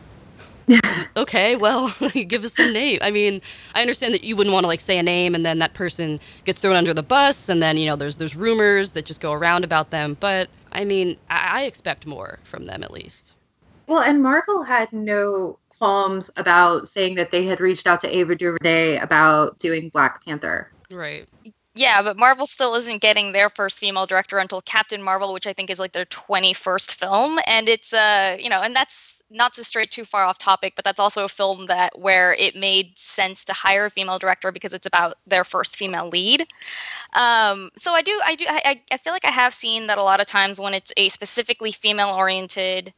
okay, 1.17 1.57
well, 1.57 1.93
give 2.27 2.45
us 2.45 2.55
some 2.55 2.73
name. 2.73 2.99
I 3.03 3.11
mean, 3.11 3.41
I 3.75 3.81
understand 3.81 4.15
that 4.15 4.25
you 4.25 4.37
wouldn't 4.37 4.53
want 4.53 4.65
to 4.65 4.69
like 4.69 4.81
say 4.81 4.99
a 4.99 5.03
name 5.03 5.35
and 5.35 5.45
then 5.45 5.59
that 5.59 5.75
person 5.75 6.21
gets 6.45 6.61
thrown 6.61 6.77
under 6.77 6.95
the 6.95 7.03
bus, 7.03 7.49
and 7.49 7.63
then 7.63 7.77
you 7.77 7.87
know 7.87 7.97
there's 7.97 8.17
there's 8.17 8.37
rumors 8.37 8.93
that 8.93 9.05
just 9.05 9.21
go 9.21 9.33
around 9.33 9.65
about 9.65 9.91
them. 9.91 10.17
But 10.19 10.49
I 10.73 10.85
mean, 10.85 11.17
I, 11.31 11.61
I 11.61 11.63
expect 11.65 12.07
more 12.07 12.39
from 12.45 12.65
them 12.65 12.83
at 12.83 12.91
least. 12.91 13.35
Well, 13.87 14.03
and 14.03 14.23
Marvel 14.23 14.63
had 14.63 14.93
no 14.93 15.59
qualms 15.79 16.31
about 16.37 16.89
saying 16.89 17.17
that 17.17 17.33
they 17.33 17.45
had 17.45 17.61
reached 17.61 17.87
out 17.87 18.01
to 18.01 18.17
Ava 18.17 18.37
DuVernay 18.37 18.99
about 18.99 19.59
doing 19.59 19.89
Black 19.89 20.25
Panther. 20.25 20.71
Right. 20.91 21.29
Yeah, 21.75 22.03
but 22.03 22.19
Marvel 22.19 22.47
still 22.47 22.75
isn't 22.75 23.01
getting 23.01 23.33
their 23.33 23.49
first 23.49 23.79
female 23.79 24.07
director 24.07 24.39
until 24.39 24.61
Captain 24.63 25.03
Marvel, 25.03 25.33
which 25.33 25.47
I 25.47 25.55
think 25.55 25.71
is 25.71 25.79
like 25.79 25.93
their 25.93 26.05
21st 26.05 26.93
film. 26.93 27.41
And 27.47 27.69
it's, 27.69 27.95
uh, 27.95 28.37
you 28.39 28.51
know, 28.51 28.61
and 28.61 28.77
that's 28.77 29.22
not 29.33 29.53
to 29.55 29.65
stray 29.65 29.87
too 29.87 30.05
far 30.05 30.25
off 30.25 30.39
topic, 30.39 30.75
but 30.77 30.85
that's 30.85 31.01
also 31.01 31.25
a 31.25 31.29
film 31.29 31.67
that 31.67 31.99
where 31.99 32.35
it 32.35 32.55
made 32.55 32.99
sense 32.99 33.45
to 33.45 33.53
hire 33.53 33.87
a 33.87 33.91
female 33.91 34.19
director 34.19 34.53
because 34.53 34.73
it's 34.73 34.87
about 34.87 35.15
their 35.27 35.45
first 35.45 35.77
female 35.77 36.09
lead. 36.09 36.47
Um, 37.15 37.71
so 37.77 37.93
I 37.93 38.03
do, 38.03 38.21
I 38.25 38.35
do, 38.35 38.45
I, 38.49 38.81
I 38.91 38.97
feel 38.99 39.13
like 39.13 39.25
I 39.25 39.31
have 39.31 39.55
seen 39.55 39.87
that 39.87 39.99
a 39.99 40.03
lot 40.03 40.21
of 40.21 40.27
times 40.27 40.61
when 40.61 40.75
it's 40.75 40.93
a 40.97 41.09
specifically 41.09 41.73
female 41.73 42.11
oriented 42.11 42.93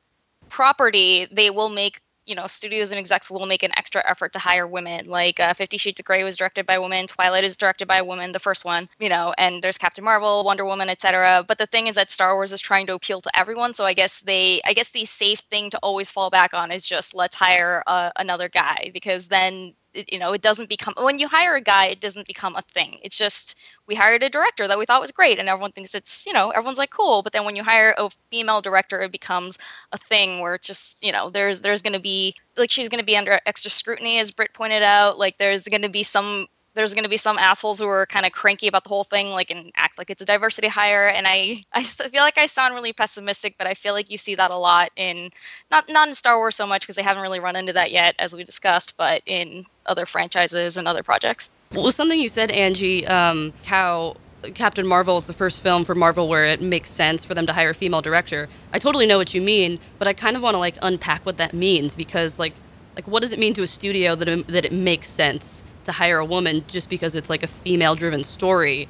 property, 0.48 1.26
they 1.31 1.50
will 1.50 1.69
make 1.69 2.00
you 2.26 2.35
know, 2.35 2.47
studios 2.47 2.91
and 2.91 2.99
execs 2.99 3.31
will 3.31 3.47
make 3.47 3.62
an 3.62 3.73
extra 3.76 4.03
effort 4.09 4.32
to 4.32 4.38
hire 4.38 4.67
women. 4.67 5.06
Like 5.09 5.41
uh, 5.41 5.55
Fifty 5.55 5.76
Shades 5.79 6.00
of 6.00 6.06
Grey 6.06 6.25
was 6.25 6.37
directed 6.37 6.67
by 6.67 6.75
a 6.75 6.81
woman, 6.81 7.06
Twilight 7.06 7.44
is 7.44 7.56
directed 7.56 7.88
by 7.88 7.99
a 7.99 8.05
woman, 8.05 8.32
the 8.32 8.38
first 8.38 8.65
one, 8.65 8.88
you 8.99 9.09
know, 9.09 9.35
and 9.38 9.62
there's 9.62 9.79
Captain 9.79 10.05
Marvel, 10.05 10.44
Wonder 10.44 10.65
Woman, 10.65 10.88
etc. 10.88 11.44
But 11.47 11.59
the 11.59 11.67
thing 11.67 11.87
is 11.87 11.94
that 11.97 12.11
Star 12.11 12.35
Wars 12.35 12.53
is 12.53 12.61
trying 12.61 12.87
to 12.87 12.94
appeal 12.94 13.21
to 13.21 13.38
everyone, 13.38 13.75
so 13.75 13.85
I 13.85 13.94
guess 13.94 14.21
they, 14.21 14.61
I 14.65 14.73
guess 14.73 14.91
the 14.91 15.05
safe 15.05 15.41
thing 15.41 15.71
to 15.71 15.79
always 15.82 16.11
fall 16.11 16.31
back 16.31 16.55
on 16.55 16.71
is 16.73 16.87
just 16.87 17.15
let's 17.15 17.37
hire 17.37 17.82
uh, 17.87 18.11
another 18.17 18.49
guy 18.49 18.91
because 18.93 19.29
then 19.29 19.75
you 19.94 20.19
know 20.19 20.32
it 20.32 20.43
doesn't 20.43 20.69
become 20.69 20.94
when 20.99 21.19
you 21.19 21.29
hire 21.29 21.55
a 21.55 21.61
guy 21.61 21.87
it 21.87 22.00
doesn't 22.00 22.26
become 22.26 22.56
a 22.56 22.62
thing. 22.62 22.99
It's 23.02 23.17
just 23.17 23.56
we 23.87 23.94
hired 23.94 24.23
a 24.23 24.29
director 24.29 24.67
that 24.67 24.79
we 24.79 24.87
thought 24.87 25.00
was 25.00 25.12
great 25.12 25.38
and 25.38 25.49
everyone 25.49 25.73
thinks 25.73 25.94
it's 25.94 26.26
you 26.26 26.32
know 26.32 26.50
everyone's 26.50 26.79
like 26.79 26.91
cool. 26.91 27.23
But 27.23 27.32
then 27.32 27.44
when 27.44 27.56
you 27.56 27.64
hire 27.64 27.94
a 27.99 28.11
female 28.31 28.61
director 28.61 29.00
it 29.00 29.12
becomes 29.12 29.58
a 29.93 29.99
thing 29.99 30.41
where 30.41 30.55
it's 30.55 30.67
just 30.67 31.05
you 31.05 31.12
know 31.12 31.31
there's 31.31 31.61
there's 31.61 31.82
going 31.82 31.94
to 31.94 32.00
be 32.00 32.35
like 32.56 32.70
she's 32.70 32.88
going 32.88 33.00
to 33.00 33.05
be 33.06 33.17
under 33.17 33.41
extra 33.46 33.70
scrutiny 33.70 34.19
as 34.19 34.31
Britt 34.31 34.55
pointed 34.55 34.82
out. 34.82 35.19
Like 35.19 35.38
there's 35.38 35.67
going 35.69 35.82
to 35.82 35.88
be 35.88 36.02
some 36.02 36.47
there's 36.75 36.94
going 36.94 37.05
to 37.05 37.11
be 37.11 37.17
some 37.17 37.38
assholes 37.38 37.79
who 37.79 37.87
are 37.87 38.06
kind 38.06 38.26
of 38.26 38.32
cranky 38.32 38.69
about 38.69 38.85
the 38.85 38.88
whole 38.88 39.05
thing, 39.05 39.31
like 39.31 39.50
and 39.50 39.73
act 39.76 39.99
like 39.99 40.11
it's 40.11 40.23
a 40.23 40.25
diversity 40.25 40.69
hire. 40.69 41.09
And 41.09 41.26
I, 41.26 41.64
I 41.73 41.83
feel 41.83 42.23
like 42.23 42.38
I 42.38 42.47
sound 42.47 42.75
really 42.75 42.93
pessimistic, 42.93 43.57
but 43.59 43.66
I 43.66 43.75
feel 43.75 43.95
like 43.95 44.11
you 44.11 44.19
see 44.19 44.35
that 44.35 44.50
a 44.50 44.57
lot 44.57 44.90
in 44.97 45.31
not 45.71 45.88
not 45.88 46.09
in 46.09 46.14
Star 46.14 46.37
Wars 46.37 46.57
so 46.57 46.66
much 46.66 46.83
because 46.83 46.97
they 46.97 47.02
haven't 47.02 47.23
really 47.23 47.40
run 47.40 47.57
into 47.57 47.73
that 47.73 47.90
yet, 47.90 48.14
as 48.19 48.35
we 48.35 48.45
discussed, 48.45 48.97
but 48.97 49.23
in 49.26 49.64
other 49.87 50.07
franchises 50.07 50.76
and 50.76 50.88
other 50.88 51.02
projects. 51.02 51.50
Well, 51.73 51.90
something 51.90 52.21
you 52.21 52.28
said, 52.28 52.50
Angie, 52.50 53.07
um, 53.07 53.52
how 53.64 54.16
Captain 54.54 54.87
Marvel 54.87 55.16
is 55.16 55.26
the 55.26 55.33
first 55.33 55.62
film 55.62 55.85
for 55.85 55.95
Marvel 55.95 56.28
where 56.28 56.45
it 56.45 56.61
makes 56.61 56.90
sense 56.90 57.25
for 57.25 57.35
them 57.35 57.47
to 57.47 57.52
hire 57.52 57.71
a 57.71 57.75
female 57.75 58.02
director. 58.02 58.49
I 58.73 58.78
totally 58.78 59.07
know 59.07 59.19
what 59.19 59.35
you 59.35 59.40
mean, 59.40 59.78
but 59.99 60.07
I 60.07 60.12
kind 60.12 60.37
of 60.37 60.43
want 60.43 60.54
to 60.54 60.59
like 60.59 60.76
unpack 60.83 61.25
what 61.25 61.37
that 61.38 61.54
means 61.54 61.95
because 61.95 62.38
like 62.38 62.54
like 62.97 63.09
what 63.09 63.23
does 63.23 63.33
it 63.33 63.38
mean 63.38 63.54
to 63.54 63.62
a 63.62 63.66
studio 63.66 64.14
that 64.14 64.28
it, 64.28 64.47
that 64.49 64.64
it 64.64 64.73
makes 64.73 65.09
sense? 65.09 65.64
To 65.85 65.93
hire 65.93 66.19
a 66.19 66.25
woman 66.25 66.64
just 66.69 66.88
because 66.91 67.14
it's 67.14 67.31
like 67.31 67.43
a 67.43 67.47
female 67.47 67.95
driven 67.95 68.25
story. 68.25 68.88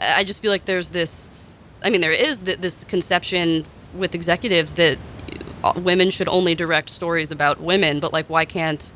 I 0.00 0.24
just 0.24 0.42
feel 0.42 0.50
like 0.50 0.64
there's 0.64 0.90
this 0.90 1.30
I 1.82 1.90
mean 1.90 2.00
there 2.00 2.12
is 2.12 2.42
this 2.44 2.84
conception 2.84 3.64
with 3.94 4.14
executives 4.14 4.74
that 4.74 4.98
uh, 5.64 5.72
women 5.76 6.10
should 6.10 6.28
only 6.28 6.54
direct 6.54 6.90
stories 6.90 7.30
about 7.30 7.60
women, 7.60 8.00
but 8.00 8.12
like 8.12 8.28
why 8.28 8.44
can't 8.44 8.92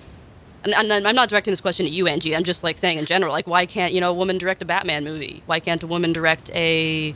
and, 0.65 0.93
I'm 0.93 1.15
not 1.15 1.29
directing 1.29 1.53
this 1.53 1.61
question 1.61 1.87
at 1.87 1.93
you, 1.93 2.09
Angie. 2.09 2.35
I'm 2.35 2.43
just 2.43 2.65
like 2.65 2.77
saying 2.77 2.99
in 2.99 3.07
general, 3.07 3.33
like 3.33 3.47
why 3.47 3.67
can't 3.67 3.93
you 3.93 4.01
know 4.01 4.11
a 4.11 4.15
woman 4.15 4.39
direct 4.39 4.63
a 4.63 4.65
Batman 4.65 5.05
movie? 5.05 5.43
Why 5.47 5.61
can't 5.61 5.83
a 5.83 5.87
woman 5.87 6.13
direct 6.13 6.51
a 6.51 7.15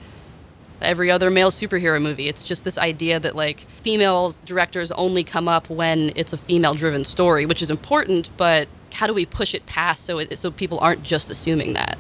every 0.83 1.11
other 1.11 1.31
male 1.31 1.51
superhero 1.51 2.01
movie? 2.01 2.29
It's 2.29 2.43
just 2.43 2.65
this 2.65 2.79
idea 2.79 3.21
that 3.21 3.37
like 3.37 3.61
female 3.83 4.35
directors 4.45 4.91
only 4.93 5.25
come 5.25 5.49
up 5.49 5.69
when 5.71 6.13
it's 6.17 6.33
a 6.33 6.37
female 6.37 6.75
driven 6.75 7.05
story, 7.05 7.47
which 7.47 7.63
is 7.63 7.71
important, 7.71 8.31
but 8.37 8.69
how 8.95 9.07
do 9.07 9.15
we 9.15 9.25
push 9.27 9.55
it 9.55 9.67
past 9.67 10.05
so 10.05 10.19
it, 10.19 10.39
so 10.39 10.51
people 10.51 10.79
aren't 10.81 11.03
just 11.03 11.31
assuming 11.31 11.75
that? 11.75 11.99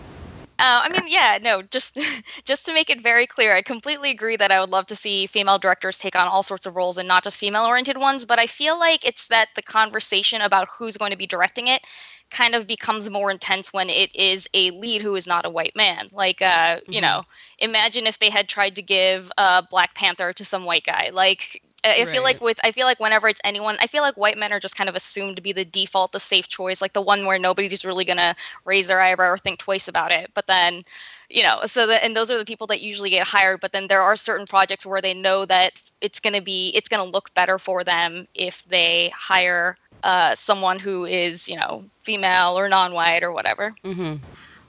Uh, 0.61 0.83
I 0.85 0.88
mean, 0.90 1.09
yeah, 1.09 1.38
no, 1.40 1.62
just 1.62 1.99
just 2.45 2.67
to 2.67 2.75
make 2.75 2.90
it 2.90 3.02
very 3.02 3.26
clear, 3.26 3.55
I 3.55 3.62
completely 3.62 4.11
agree 4.11 4.37
that 4.37 4.52
I 4.52 4.61
would 4.61 4.69
love 4.69 4.87
to 4.88 4.97
see 4.97 5.26
female 5.26 5.59
directors 5.59 5.99
take 5.99 6.14
on 6.14 6.29
all 6.29 6.43
sorts 6.43 6.67
of 6.67 6.76
roles 6.76 6.99
and 6.99 7.09
not 7.09 7.25
just 7.25 7.38
female-oriented 7.38 7.97
ones. 7.97 8.26
But 8.26 8.38
I 8.38 8.47
feel 8.47 8.79
like 8.79 9.07
it's 9.07 9.29
that 9.29 9.49
the 9.57 9.62
conversation 9.62 10.43
about 10.43 10.69
who's 10.69 10.99
going 10.99 11.12
to 11.12 11.17
be 11.17 11.26
directing 11.26 11.69
it 11.69 11.83
kind 12.31 12.55
of 12.55 12.67
becomes 12.67 13.11
more 13.11 13.31
intense 13.31 13.73
when 13.73 13.90
it 13.90 14.14
is 14.14 14.49
a 14.55 14.71
lead 14.73 15.02
who 15.02 15.17
is 15.17 15.26
not 15.26 15.47
a 15.47 15.50
white 15.50 15.75
man. 15.75 16.09
Like, 16.12 16.40
uh, 16.40 16.76
mm-hmm. 16.76 16.93
you 16.93 17.00
know, 17.00 17.25
imagine 17.59 18.07
if 18.07 18.19
they 18.19 18.31
had 18.31 18.49
tried 18.49 18.76
to 18.76 18.83
give 18.83 19.31
uh, 19.37 19.62
Black 19.71 19.95
Panther 19.95 20.33
to 20.35 20.45
some 20.45 20.64
white 20.64 20.85
guy. 20.85 21.11
Like, 21.12 21.62
I 21.84 22.04
feel 22.04 22.22
like 22.22 22.40
with 22.40 22.58
I 22.64 22.72
feel 22.72 22.87
like 22.87 23.00
whenever 23.00 23.28
it's 23.28 23.40
anyone, 23.44 23.76
I 23.80 23.87
feel 23.87 24.02
like 24.02 24.16
white 24.16 24.37
men 24.37 24.52
are 24.52 24.60
just 24.60 24.76
kind 24.76 24.88
of 24.88 24.96
assumed 24.96 25.37
to 25.37 25.42
be 25.42 25.52
the 25.52 25.64
default, 25.64 26.12
the 26.12 26.20
safe 26.20 26.49
choice, 26.49 26.80
like 26.80 26.92
the 26.92 27.00
one 27.00 27.26
where 27.26 27.38
nobody's 27.38 27.84
really 27.84 28.04
gonna 28.04 28.34
raise 28.64 28.87
their 28.87 29.00
eyebrow 29.00 29.30
or 29.30 29.38
think 29.38 29.58
twice 29.58 29.88
about 29.88 30.12
it. 30.12 30.30
But 30.34 30.46
then, 30.46 30.84
you 31.28 31.42
know, 31.42 31.60
so 31.64 31.87
that 31.87 32.04
and 32.04 32.14
those 32.14 32.30
are 32.30 32.38
the 32.38 32.44
people 32.44 32.66
that 32.68 32.82
usually 32.82 33.10
get 33.10 33.26
hired. 33.26 33.60
But 33.60 33.72
then 33.72 33.88
there 33.88 34.02
are 34.02 34.16
certain 34.16 34.46
projects 34.46 34.84
where 34.84 35.00
they 35.00 35.14
know 35.14 35.44
that 35.46 35.72
it's 36.00 36.20
gonna 36.20 36.42
be 36.42 36.70
it's 36.75 36.88
gonna 36.88 37.04
look 37.04 37.32
better 37.34 37.58
for 37.58 37.82
them 37.82 38.26
if 38.34 38.64
they 38.64 39.10
hire 39.14 39.76
uh, 40.02 40.34
someone 40.34 40.78
who 40.78 41.04
is 41.04 41.49
you 41.49 41.56
know 41.56 41.84
female 42.02 42.58
or 42.58 42.68
non-white 42.68 43.22
or 43.22 43.32
whatever. 43.32 43.75
Mm-hmm. 43.84 44.16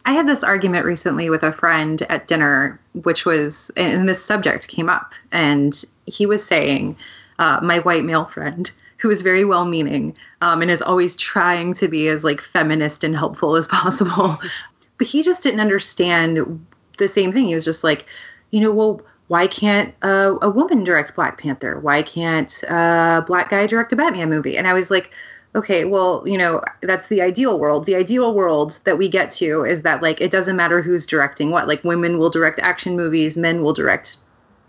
I 0.05 0.13
had 0.13 0.27
this 0.27 0.43
argument 0.43 0.85
recently 0.85 1.29
with 1.29 1.43
a 1.43 1.51
friend 1.51 2.01
at 2.09 2.27
dinner, 2.27 2.79
which 3.03 3.25
was, 3.25 3.69
and 3.77 4.09
this 4.09 4.23
subject 4.23 4.67
came 4.67 4.89
up, 4.89 5.13
and 5.31 5.83
he 6.05 6.25
was 6.25 6.45
saying, 6.45 6.95
uh, 7.39 7.59
my 7.61 7.79
white 7.79 8.03
male 8.03 8.25
friend, 8.25 8.71
who 8.97 9.09
is 9.09 9.21
very 9.21 9.43
well 9.43 9.65
meaning 9.65 10.15
um, 10.41 10.61
and 10.61 10.69
is 10.69 10.81
always 10.81 11.15
trying 11.15 11.73
to 11.73 11.87
be 11.87 12.07
as 12.07 12.23
like 12.23 12.39
feminist 12.39 13.03
and 13.03 13.15
helpful 13.15 13.55
as 13.55 13.67
possible, 13.67 14.39
but 14.97 15.07
he 15.07 15.23
just 15.23 15.41
didn't 15.41 15.59
understand 15.59 16.65
the 16.97 17.07
same 17.07 17.31
thing. 17.31 17.47
He 17.47 17.55
was 17.55 17.65
just 17.65 17.83
like, 17.83 18.05
you 18.51 18.59
know, 18.59 18.71
well, 18.71 19.01
why 19.27 19.47
can't 19.47 19.95
uh, 20.01 20.35
a 20.41 20.49
woman 20.49 20.83
direct 20.83 21.15
Black 21.15 21.39
Panther? 21.39 21.79
Why 21.79 22.03
can't 22.03 22.63
a 22.63 23.23
black 23.25 23.49
guy 23.49 23.65
direct 23.65 23.93
a 23.93 23.95
Batman 23.95 24.29
movie? 24.29 24.57
And 24.57 24.67
I 24.67 24.73
was 24.73 24.91
like, 24.91 25.11
okay, 25.55 25.85
well, 25.85 26.23
you 26.25 26.37
know, 26.37 26.61
that's 26.81 27.07
the 27.07 27.21
ideal 27.21 27.57
world. 27.59 27.85
The 27.85 27.95
ideal 27.95 28.33
world 28.33 28.79
that 28.83 28.97
we 28.97 29.07
get 29.07 29.31
to 29.31 29.63
is 29.63 29.81
that 29.83 30.01
like 30.01 30.21
it 30.21 30.31
doesn't 30.31 30.55
matter 30.55 30.81
who's 30.81 31.07
directing 31.07 31.49
what. 31.49 31.67
Like 31.67 31.83
women 31.83 32.17
will 32.17 32.29
direct 32.29 32.59
action 32.59 32.95
movies, 32.95 33.37
men 33.37 33.63
will 33.63 33.73
direct 33.73 34.17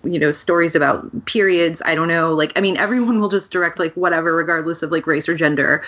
you 0.05 0.19
know 0.19 0.31
stories 0.31 0.75
about 0.75 1.25
periods. 1.27 1.83
I 1.85 1.95
don't 1.95 2.09
know. 2.09 2.33
Like 2.33 2.53
i 2.57 2.61
mean 2.61 2.77
everyone 2.77 3.21
will 3.21 3.29
just 3.29 3.51
direct 3.51 3.79
like 3.79 3.95
whatever 3.95 4.35
regardless 4.35 4.83
of 4.83 4.91
like 4.91 5.07
race 5.07 5.29
or 5.29 5.35
gender. 5.35 5.83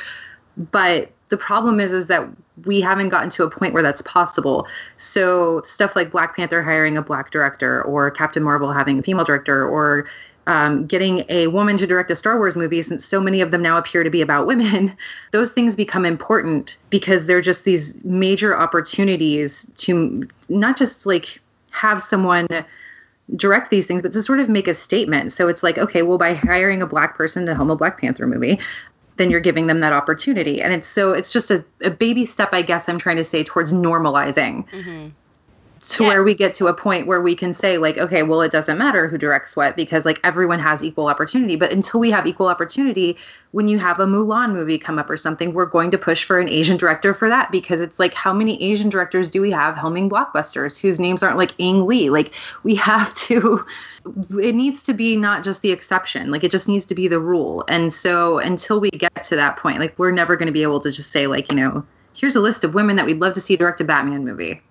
But 0.57 1.11
the 1.31 1.37
problem 1.37 1.81
is 1.81 1.93
is 1.93 2.07
that 2.07 2.29
we 2.65 2.81
haven't 2.81 3.09
gotten 3.09 3.31
to 3.31 3.43
a 3.43 3.51
point 3.51 3.75
where 3.75 3.83
that's 3.83 4.03
possible. 4.03 4.67
So 4.97 5.63
stuff 5.63 5.97
like 5.97 6.11
black 6.11 6.37
panther 6.37 6.63
hiring 6.63 6.97
a 6.97 7.03
black 7.03 7.31
director 7.31 7.83
or 7.83 8.11
captain 8.11 8.43
marvel 8.43 8.73
having 8.73 8.99
a 8.99 9.03
female 9.03 9.25
director 9.25 9.67
or 9.69 10.07
um, 10.47 10.87
getting 10.87 11.25
a 11.29 11.47
woman 11.49 11.77
to 11.79 11.87
direct 11.87 12.11
a 12.11 12.17
Star 12.17 12.37
Wars 12.39 12.57
movie, 12.57 12.83
since 12.83 13.05
so 13.05 13.21
many 13.21 13.41
of 13.41 13.51
them 13.51 13.63
now 13.63 13.77
appear 13.77 14.03
to 14.03 14.11
be 14.11 14.21
about 14.21 14.47
women, 14.47 14.95
those 15.33 15.53
things 15.53 15.75
become 15.75 16.05
important 16.05 16.79
because 16.91 17.27
they're 17.27 17.41
just 17.41 17.65
these 17.65 18.03
major 18.05 18.57
opportunities 18.57 19.67
to 19.79 20.29
not 20.49 20.77
just 20.77 21.07
like 21.07 21.41
have 21.71 22.03
someone 22.03 22.47
direct 23.37 23.71
these 23.71 23.87
things, 23.87 24.03
but 24.03 24.13
to 24.13 24.23
sort 24.23 24.41
of 24.41 24.49
make 24.49 24.69
a 24.69 24.75
statement. 24.75 25.33
So 25.33 25.49
it's 25.49 25.63
like, 25.63 25.79
okay, 25.79 26.03
well, 26.03 26.19
by 26.19 26.35
hiring 26.35 26.83
a 26.83 26.87
black 26.87 27.17
person 27.17 27.47
to 27.47 27.55
helm 27.55 27.71
a 27.71 27.77
Black 27.77 27.99
Panther 27.99 28.27
movie, 28.27 28.59
then 29.17 29.31
you're 29.31 29.41
giving 29.41 29.67
them 29.67 29.81
that 29.81 29.93
opportunity. 29.93 30.61
And 30.61 30.73
it's 30.73 30.89
so 30.89 31.13
it's 31.13 31.33
just 31.33 31.51
a, 31.51 31.65
a 31.83 31.91
baby 31.91 32.27
step, 32.27 32.51
I 32.53 32.63
guess 32.63 32.89
I'm 32.89 32.99
trying 32.99 33.17
to 33.17 33.25
say, 33.25 33.43
towards 33.45 33.73
normalizing 33.73 34.69
hmm 34.71 35.09
to 35.89 36.03
where 36.05 36.25
we 36.25 36.35
get 36.35 36.55
to 36.55 36.67
a 36.67 36.75
point 36.75 37.07
where 37.07 37.21
we 37.21 37.35
can 37.35 37.53
say 37.53 37.79
like 37.79 37.99
okay 37.99 38.23
well 38.23 38.41
it 38.41 38.51
doesn't 38.51 38.79
matter 38.79 39.09
who 39.09 39.19
directs 39.19 39.57
what 39.57 39.77
because 39.77 40.05
like 40.05 40.19
everyone 40.25 40.59
has 40.59 40.83
equal 40.83 41.09
opportunity. 41.09 41.57
But 41.57 41.73
until 41.73 42.01
we 42.01 42.11
have 42.11 42.27
equal 42.27 42.49
opportunity 42.49 43.17
when 43.53 43.69
you 43.69 43.79
have 43.79 44.01
a 44.01 44.07
mulan 44.07 44.53
movie 44.53 44.79
come 44.79 44.99
up 44.99 45.11
or 45.11 45.17
something 45.17 45.53
we're 45.53 45.67
going 45.67 45.91
to 45.91 45.99
push 45.99 46.25
for 46.25 46.41
an 46.41 46.49
asian 46.49 46.77
director 46.77 47.15
for 47.15 47.29
that 47.29 47.53
because 47.53 47.81
it's 47.81 47.99
like 47.99 48.15
how 48.15 48.33
many 48.33 48.61
asian 48.63 48.89
directors 48.89 49.31
do 49.31 49.41
we 49.41 49.51
have 49.51 49.75
helming 49.75 50.09
blockbusters 50.09 50.81
whose 50.81 50.99
names 50.99 51.23
aren't 51.23 51.39
like 51.39 51.53
ang 51.61 51.87
lee? 51.87 52.11
Like 52.11 52.33
we 52.63 52.75
have 52.91 53.15
to 53.15 53.65
it 54.39 54.55
needs 54.55 54.83
to 54.83 54.93
be 54.93 55.17
not 55.17 55.43
just 55.45 55.63
the 55.63 55.73
exception. 55.73 56.31
Like 56.31 56.45
it 56.45 56.51
just 56.51 56.69
needs 56.69 56.85
to 56.87 56.95
be 56.95 57.09
the 57.09 57.21
rule. 57.21 57.65
And 57.69 57.93
so 57.93 58.39
until 58.39 58.81
we 58.81 58.91
get 58.91 59.25
to 59.25 59.37
that 59.37 59.57
point 59.57 59.81
like 59.81 59.99
we're 59.99 60.13
never 60.13 60.37
going 60.37 60.47
to 60.47 60.53
be 60.53 60.63
able 60.63 60.81
to 60.81 60.91
just 60.91 61.11
say 61.11 61.27
like 61.27 61.51
you 61.51 61.57
know 61.57 61.85
here's 62.15 62.37
a 62.37 62.41
list 62.41 62.65
of 62.65 62.75
women 62.75 62.97
that 62.97 63.07
we'd 63.07 63.21
love 63.21 63.35
to 63.35 63.41
see 63.41 63.57
direct 63.57 63.81
a 63.81 63.85
batman 63.85 64.25
movie 64.25 64.63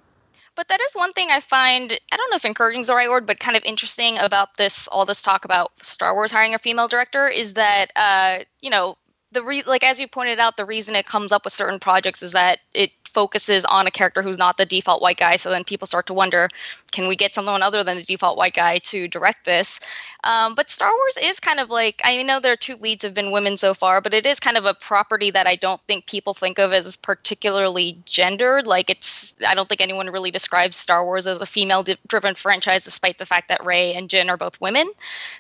But 0.55 0.67
that 0.67 0.81
is 0.81 0.93
one 0.93 1.13
thing 1.13 1.29
I 1.31 1.39
find, 1.39 1.97
I 2.11 2.17
don't 2.17 2.29
know 2.29 2.35
if 2.35 2.45
encouraging 2.45 2.81
is 2.81 2.87
the 2.87 2.95
right 2.95 3.09
word, 3.09 3.25
but 3.25 3.39
kind 3.39 3.57
of 3.57 3.63
interesting 3.63 4.19
about 4.19 4.57
this, 4.57 4.87
all 4.89 5.05
this 5.05 5.21
talk 5.21 5.45
about 5.45 5.71
Star 5.83 6.13
Wars 6.13 6.31
hiring 6.31 6.53
a 6.53 6.59
female 6.59 6.87
director 6.87 7.27
is 7.27 7.53
that, 7.53 7.87
uh, 7.95 8.43
you 8.61 8.69
know, 8.69 8.95
the 9.31 9.43
re- 9.43 9.63
like 9.65 9.83
as 9.83 9.99
you 9.99 10.07
pointed 10.07 10.39
out, 10.39 10.57
the 10.57 10.65
reason 10.65 10.95
it 10.95 11.07
comes 11.07 11.31
up 11.31 11.43
with 11.43 11.53
certain 11.53 11.79
projects 11.79 12.21
is 12.21 12.33
that 12.33 12.59
it 12.73 12.91
focuses 13.13 13.65
on 13.65 13.87
a 13.87 13.91
character 13.91 14.21
who's 14.21 14.37
not 14.37 14.57
the 14.57 14.65
default 14.65 15.01
white 15.01 15.17
guy. 15.17 15.35
So 15.35 15.49
then 15.49 15.63
people 15.63 15.87
start 15.87 16.07
to 16.07 16.13
wonder, 16.13 16.49
can 16.91 17.07
we 17.07 17.15
get 17.15 17.35
someone 17.35 17.63
other 17.63 17.83
than 17.83 17.97
the 17.97 18.03
default 18.03 18.37
white 18.37 18.53
guy 18.53 18.77
to 18.79 19.07
direct 19.07 19.45
this? 19.45 19.79
Um, 20.23 20.55
but 20.55 20.69
Star 20.69 20.91
Wars 20.91 21.17
is 21.21 21.39
kind 21.39 21.59
of 21.59 21.69
like 21.69 22.01
I 22.03 22.21
know 22.23 22.39
their 22.39 22.55
two 22.55 22.75
leads 22.77 23.03
have 23.03 23.13
been 23.13 23.31
women 23.31 23.57
so 23.57 23.73
far, 23.73 24.01
but 24.01 24.13
it 24.13 24.25
is 24.25 24.39
kind 24.39 24.57
of 24.57 24.65
a 24.65 24.73
property 24.73 25.31
that 25.31 25.47
I 25.47 25.55
don't 25.55 25.81
think 25.87 26.07
people 26.07 26.33
think 26.33 26.59
of 26.59 26.71
as 26.73 26.95
particularly 26.95 27.97
gendered. 28.05 28.67
Like 28.67 28.89
it's 28.89 29.33
I 29.47 29.55
don't 29.55 29.67
think 29.67 29.81
anyone 29.81 30.07
really 30.07 30.31
describes 30.31 30.75
Star 30.75 31.03
Wars 31.03 31.27
as 31.27 31.41
a 31.41 31.45
female-driven 31.45 32.35
franchise, 32.35 32.83
despite 32.83 33.17
the 33.17 33.25
fact 33.25 33.49
that 33.49 33.63
Rey 33.65 33.93
and 33.93 34.09
Jyn 34.09 34.29
are 34.29 34.37
both 34.37 34.59
women. 34.61 34.91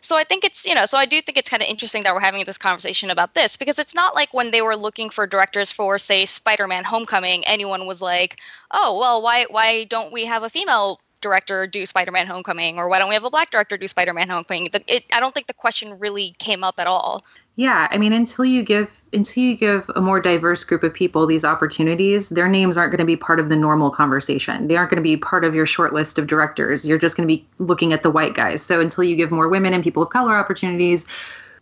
So 0.01 0.17
I 0.17 0.23
think 0.23 0.43
it's 0.43 0.65
you 0.65 0.75
know 0.75 0.85
so 0.85 0.97
I 0.97 1.05
do 1.05 1.21
think 1.21 1.37
it's 1.37 1.49
kind 1.49 1.63
of 1.63 1.69
interesting 1.69 2.03
that 2.03 2.13
we're 2.13 2.19
having 2.19 2.43
this 2.45 2.57
conversation 2.57 3.09
about 3.09 3.35
this 3.35 3.57
because 3.57 3.79
it's 3.79 3.95
not 3.95 4.15
like 4.15 4.33
when 4.33 4.51
they 4.51 4.61
were 4.61 4.75
looking 4.75 5.09
for 5.09 5.25
directors 5.25 5.71
for 5.71 5.97
say 5.97 6.25
Spider-Man: 6.25 6.83
Homecoming, 6.83 7.45
anyone 7.45 7.62
was 7.65 8.01
like, 8.01 8.39
oh 8.71 8.97
well, 8.97 9.21
why 9.21 9.45
why 9.49 9.85
don't 9.85 10.11
we 10.11 10.25
have 10.25 10.43
a 10.43 10.49
female 10.49 10.99
director 11.21 11.65
do 11.65 11.85
Spider-Man: 11.85 12.27
Homecoming, 12.27 12.77
or 12.77 12.87
why 12.87 12.99
don't 12.99 13.09
we 13.09 13.15
have 13.15 13.23
a 13.23 13.29
black 13.29 13.49
director 13.49 13.77
do 13.77 13.87
Spider-Man: 13.87 14.29
Homecoming? 14.29 14.69
The, 14.71 14.83
it, 14.87 15.05
I 15.13 15.19
don't 15.19 15.33
think 15.33 15.47
the 15.47 15.53
question 15.53 15.97
really 15.97 16.35
came 16.39 16.63
up 16.63 16.75
at 16.79 16.87
all. 16.87 17.23
Yeah, 17.55 17.87
I 17.91 17.99
mean, 17.99 18.13
until 18.13 18.45
you 18.45 18.63
give 18.63 18.89
until 19.13 19.43
you 19.43 19.55
give 19.55 19.89
a 19.95 20.01
more 20.01 20.19
diverse 20.19 20.63
group 20.63 20.81
of 20.81 20.93
people 20.93 21.27
these 21.27 21.45
opportunities, 21.45 22.29
their 22.29 22.47
names 22.47 22.77
aren't 22.77 22.91
going 22.91 22.99
to 22.99 23.05
be 23.05 23.15
part 23.15 23.39
of 23.39 23.49
the 23.49 23.55
normal 23.55 23.91
conversation. 23.91 24.67
They 24.67 24.75
aren't 24.75 24.89
going 24.89 25.01
to 25.01 25.03
be 25.03 25.17
part 25.17 25.45
of 25.45 25.53
your 25.53 25.67
short 25.67 25.93
list 25.93 26.17
of 26.17 26.25
directors. 26.25 26.85
You're 26.85 26.97
just 26.97 27.15
going 27.15 27.27
to 27.27 27.35
be 27.35 27.47
looking 27.59 27.93
at 27.93 28.01
the 28.01 28.09
white 28.09 28.33
guys. 28.33 28.63
So 28.63 28.79
until 28.79 29.03
you 29.03 29.15
give 29.15 29.29
more 29.29 29.47
women 29.47 29.73
and 29.73 29.83
people 29.83 30.01
of 30.01 30.09
color 30.09 30.33
opportunities, 30.33 31.05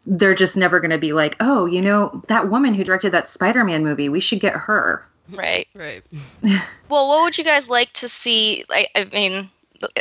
they're 0.06 0.34
just 0.34 0.56
never 0.56 0.80
going 0.80 0.92
to 0.92 0.98
be 0.98 1.12
like, 1.12 1.36
oh, 1.42 1.66
you 1.66 1.82
know, 1.82 2.24
that 2.28 2.50
woman 2.50 2.74
who 2.74 2.86
directed 2.86 3.12
that 3.12 3.28
Spider-Man 3.28 3.84
movie, 3.84 4.08
we 4.08 4.22
should 4.22 4.40
get 4.40 4.54
her. 4.54 5.06
Right. 5.32 5.68
Right. 5.76 6.04
Well, 6.90 7.08
what 7.08 7.24
would 7.24 7.38
you 7.38 7.44
guys 7.44 7.70
like 7.70 7.94
to 7.94 8.08
see? 8.08 8.66
I, 8.70 8.88
I 8.96 9.06
mean, 9.06 9.50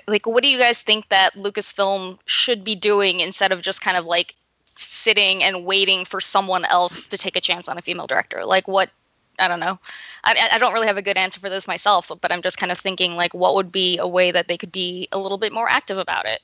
like, 0.07 0.27
what 0.27 0.43
do 0.43 0.49
you 0.49 0.59
guys 0.59 0.83
think 0.83 1.09
that 1.09 1.35
Lucasfilm 1.35 2.19
should 2.27 2.65
be 2.65 2.75
doing 2.75 3.21
instead 3.21 3.53
of 3.53 3.63
just 3.63 3.81
kind 3.81 3.97
of 3.97 4.05
like 4.05 4.35
sitting 4.65 5.43
and 5.43 5.65
waiting 5.65 6.05
for 6.05 6.21
someone 6.21 6.65
else 6.67 7.07
to 7.09 7.17
take 7.17 7.37
a 7.37 7.41
chance 7.41 7.69
on 7.69 7.79
a 7.79 7.83
female 7.83 8.07
director? 8.07 8.45
Like, 8.45 8.67
what? 8.67 8.91
I 9.39 9.49
don't 9.49 9.61
know. 9.61 9.79
I, 10.25 10.49
I 10.53 10.59
don't 10.59 10.75
really 10.75 10.87
have 10.87 10.99
a 10.99 11.03
good 11.03 11.17
answer 11.17 11.41
for 11.41 11.49
this 11.49 11.67
myself, 11.67 12.11
but 12.21 12.31
I'm 12.31 12.43
just 12.43 12.59
kind 12.59 12.71
of 12.71 12.79
thinking 12.79 13.17
like, 13.17 13.33
what 13.33 13.55
would 13.55 13.73
be 13.73 13.97
a 13.99 14.07
way 14.07 14.31
that 14.33 14.49
they 14.49 14.59
could 14.59 14.73
be 14.73 15.09
a 15.13 15.19
little 15.19 15.39
bit 15.39 15.53
more 15.53 15.69
active 15.69 15.97
about 15.97 16.27
it? 16.27 16.41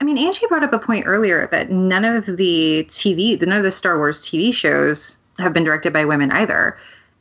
I 0.00 0.04
mean, 0.04 0.18
Angie 0.18 0.46
brought 0.46 0.62
up 0.62 0.72
a 0.72 0.78
point 0.78 1.06
earlier 1.06 1.48
that 1.50 1.70
none 1.70 2.04
of 2.04 2.26
the 2.26 2.84
TV, 2.90 3.40
none 3.40 3.56
of 3.56 3.64
the 3.64 3.70
Star 3.70 3.96
Wars 3.98 4.20
TV 4.20 4.52
shows 4.52 5.18
have 5.38 5.52
been 5.52 5.64
directed 5.64 5.92
by 5.92 6.04
women 6.04 6.30
either. 6.30 6.76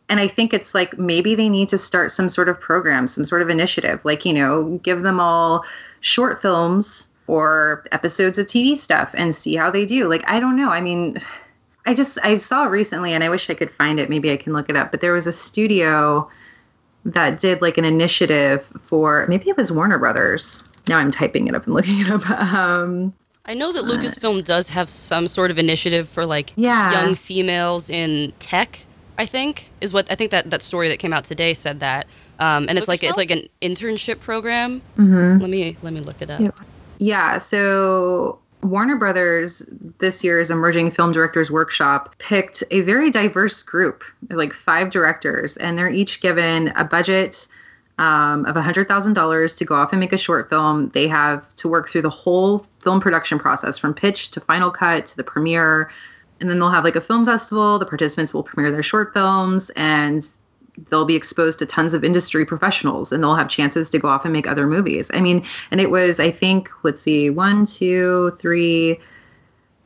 And 0.10 0.20
I 0.20 0.28
think 0.28 0.54
it's 0.54 0.76
like 0.76 0.98
maybe 0.98 1.34
they 1.34 1.50
need 1.50 1.70
to 1.70 1.78
start 1.78 2.12
some 2.12 2.30
sort 2.30 2.50
of 2.50 2.60
program, 2.60 3.08
some 3.08 3.26
sort 3.26 3.42
of 3.42 3.50
initiative, 3.50 4.00
like, 4.04 4.26
you 4.26 4.34
know, 4.34 4.80
give 4.84 5.02
them 5.02 5.20
all 5.20 5.64
short 6.02 6.42
films 6.42 7.08
or 7.28 7.86
episodes 7.92 8.38
of 8.38 8.46
TV 8.48 8.76
stuff 8.78 9.10
and 9.14 9.34
see 9.34 9.56
how 9.56 9.72
they 9.72 9.86
do. 9.86 10.08
Like, 10.10 10.24
I 10.28 10.40
don't 10.40 10.58
know. 10.58 10.70
I 10.70 10.82
mean, 10.82 11.18
I 11.86 11.94
just, 11.94 12.18
I 12.24 12.38
saw 12.38 12.66
recently 12.66 13.14
and 13.14 13.24
I 13.24 13.30
wish 13.30 13.50
I 13.50 13.54
could 13.54 13.72
find 13.72 14.00
it. 14.00 14.10
Maybe 14.10 14.32
I 14.32 14.38
can 14.38 14.54
look 14.54 14.70
it 14.70 14.76
up, 14.78 14.92
but 14.92 15.02
there 15.02 15.12
was 15.14 15.28
a 15.28 15.34
studio 15.34 16.30
that 17.06 17.40
did 17.42 17.62
like 17.62 17.78
an 17.78 17.84
initiative 17.84 18.66
for 18.82 19.26
maybe 19.28 19.50
it 19.50 19.58
was 19.58 19.72
Warner 19.72 19.98
Brothers. 20.00 20.64
Now 20.88 20.98
I'm 20.98 21.12
typing 21.12 21.48
it 21.48 21.56
up 21.56 21.66
and 21.66 21.74
looking 21.76 22.00
it 22.00 22.10
up. 22.10 22.30
Um, 22.30 23.14
I 23.46 23.54
know 23.54 23.74
that 23.74 23.84
Lucasfilm 23.84 24.46
does 24.46 24.70
have 24.70 24.90
some 24.90 25.28
sort 25.28 25.52
of 25.52 25.58
initiative 25.58 26.08
for 26.08 26.26
like 26.26 26.54
Yeah. 26.56 26.92
young 26.92 27.16
females 27.16 27.90
in 27.90 28.32
tech. 28.40 28.86
I 29.18 29.26
think 29.26 29.72
is 29.82 29.94
what 29.94 30.12
I 30.12 30.16
think 30.16 30.32
that 30.32 30.50
that 30.50 30.62
story 30.62 30.90
that 30.90 31.00
came 31.00 31.14
out 31.14 31.24
today 31.24 31.54
said 31.54 31.80
that, 31.82 32.08
um, 32.40 32.68
and 32.68 32.78
it's 32.78 32.88
like 32.88 33.04
it's 33.04 33.18
like 33.18 33.32
an 33.32 33.48
internship 33.62 34.20
program. 34.20 34.82
mhm. 34.98 35.40
Let 35.40 35.50
me 35.50 35.78
let 35.82 35.94
me 35.94 36.00
look 36.00 36.22
it 36.22 36.30
up. 36.30 36.42
Yeah. 36.42 36.50
Yeah, 37.00 37.38
so 37.40 38.40
Warner 38.62 38.96
Brothers 38.96 39.64
this 40.00 40.24
year's 40.24 40.50
Emerging 40.50 40.92
Film 40.92 41.12
Directors 41.12 41.52
Workshop 41.52 42.16
picked 42.20 42.64
a 42.72 42.82
very 42.82 43.12
diverse 43.12 43.62
group, 43.62 44.04
like 44.30 44.54
five 44.54 44.90
directors, 44.90 45.58
and 45.58 45.78
they're 45.78 45.90
each 45.90 46.22
given 46.22 46.70
a 46.76 46.86
budget 46.86 47.48
um, 48.00 48.46
of 48.46 48.56
$100,000 48.56 49.58
to 49.58 49.66
go 49.66 49.76
off 49.76 49.92
and 49.92 50.00
make 50.00 50.14
a 50.14 50.18
short 50.18 50.50
film. 50.50 50.90
They 50.90 51.08
have 51.08 51.54
to 51.58 51.68
work 51.68 51.90
through 51.90 52.02
the 52.04 52.10
whole 52.10 52.66
film 52.80 53.00
production 53.00 53.38
process 53.38 53.78
from 53.78 53.94
pitch 53.94 54.32
to 54.32 54.40
final 54.40 54.72
cut 54.72 55.08
to 55.08 55.18
the 55.18 55.24
premiere. 55.24 55.92
And 56.44 56.52
then 56.52 56.60
they'll 56.60 56.70
have 56.70 56.84
like 56.84 56.98
a 56.98 57.02
film 57.02 57.26
festival. 57.26 57.80
The 57.80 57.86
participants 57.86 58.34
will 58.34 58.44
premiere 58.44 58.70
their 58.70 58.84
short 58.84 59.14
films 59.14 59.72
and 59.78 60.28
they'll 60.90 61.06
be 61.06 61.16
exposed 61.16 61.58
to 61.60 61.66
tons 61.66 61.94
of 61.94 62.04
industry 62.04 62.46
professionals 62.46 63.14
and 63.14 63.24
they'll 63.24 63.36
have 63.36 63.48
chances 63.48 63.90
to 63.92 63.98
go 63.98 64.10
off 64.10 64.26
and 64.26 64.34
make 64.34 64.46
other 64.46 64.68
movies. 64.68 65.10
I 65.14 65.22
mean, 65.22 65.46
and 65.72 65.80
it 65.80 65.90
was, 65.90 66.20
I 66.20 66.32
think, 66.32 66.70
let's 66.84 67.02
see, 67.02 67.30
one, 67.30 67.66
two, 67.66 68.36
three, 68.40 69.00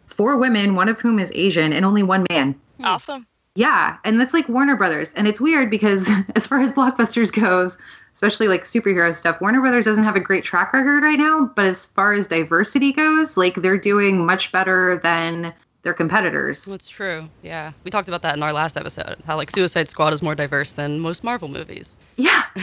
four 0.08 0.40
women, 0.40 0.74
one 0.74 0.90
of 0.90 1.00
whom 1.00 1.20
is 1.20 1.32
Asian, 1.36 1.72
and 1.72 1.86
only 1.86 2.02
one 2.02 2.26
man. 2.32 2.54
Hmm. 2.80 2.86
Awesome. 2.86 3.28
Yeah, 3.54 3.98
and 4.04 4.20
that's 4.20 4.34
like 4.34 4.50
Warner 4.50 4.76
Brothers, 4.76 5.14
and 5.14 5.28
it's 5.28 5.40
weird 5.40 5.70
because 5.70 6.10
as 6.36 6.48
far 6.48 6.60
as 6.60 6.74
blockbusters 6.74 7.32
goes, 7.32 7.78
especially 8.16 8.48
like 8.48 8.64
superhero 8.64 9.14
stuff, 9.14 9.42
Warner 9.42 9.62
Brothers 9.62 9.86
doesn't 9.86 10.04
have 10.04 10.16
a 10.16 10.20
great 10.20 10.44
track 10.44 10.74
record 10.74 11.04
right 11.04 11.20
now. 11.20 11.52
But 11.56 11.66
as 11.66 11.86
far 11.86 12.14
as 12.14 12.28
diversity 12.28 12.92
goes, 12.92 13.38
like 13.38 13.56
they're 13.56 13.78
doing 13.78 14.26
much 14.26 14.52
better 14.52 15.00
than 15.04 15.54
their 15.88 15.94
competitors. 15.94 16.66
That's 16.66 16.90
true. 16.90 17.30
Yeah. 17.42 17.72
We 17.86 17.92
talked 17.92 18.10
about 18.10 18.22
that 18.24 18.36
in 18.36 18.44
our 18.44 18.52
last 18.52 18.76
episode. 18.76 19.20
How 19.26 19.38
like 19.38 19.50
Suicide 19.50 19.88
Squad 19.88 20.12
is 20.12 20.22
more 20.22 20.36
diverse 20.36 20.74
than 20.74 21.00
most 21.00 21.24
Marvel 21.24 21.48
movies. 21.48 21.96
Yeah. 22.18 22.44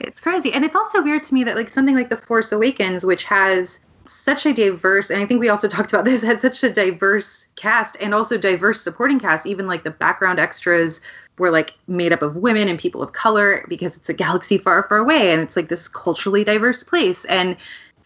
it's 0.00 0.20
crazy. 0.20 0.52
And 0.52 0.66
it's 0.66 0.76
also 0.76 1.02
weird 1.02 1.22
to 1.22 1.32
me 1.32 1.44
that 1.44 1.56
like 1.56 1.70
something 1.70 1.94
like 1.94 2.10
The 2.10 2.18
Force 2.18 2.52
Awakens, 2.52 3.06
which 3.06 3.24
has 3.24 3.80
such 4.04 4.44
a 4.44 4.52
diverse 4.52 5.08
and 5.08 5.22
I 5.22 5.24
think 5.24 5.40
we 5.40 5.48
also 5.48 5.66
talked 5.76 5.94
about 5.94 6.04
this, 6.04 6.22
had 6.22 6.42
such 6.42 6.62
a 6.62 6.68
diverse 6.68 7.46
cast 7.56 7.96
and 8.02 8.12
also 8.12 8.36
diverse 8.36 8.82
supporting 8.82 9.18
cast, 9.18 9.46
even 9.46 9.66
like 9.66 9.84
the 9.84 9.90
background 9.90 10.38
extras 10.38 11.00
were 11.38 11.50
like 11.50 11.72
made 11.86 12.12
up 12.12 12.20
of 12.20 12.36
women 12.36 12.68
and 12.68 12.78
people 12.78 13.02
of 13.02 13.14
color 13.14 13.64
because 13.70 13.96
it's 13.96 14.10
a 14.10 14.14
galaxy 14.14 14.58
far, 14.58 14.82
far 14.82 14.98
away 14.98 15.32
and 15.32 15.40
it's 15.40 15.56
like 15.56 15.70
this 15.70 15.88
culturally 15.88 16.44
diverse 16.44 16.84
place. 16.84 17.24
And 17.24 17.56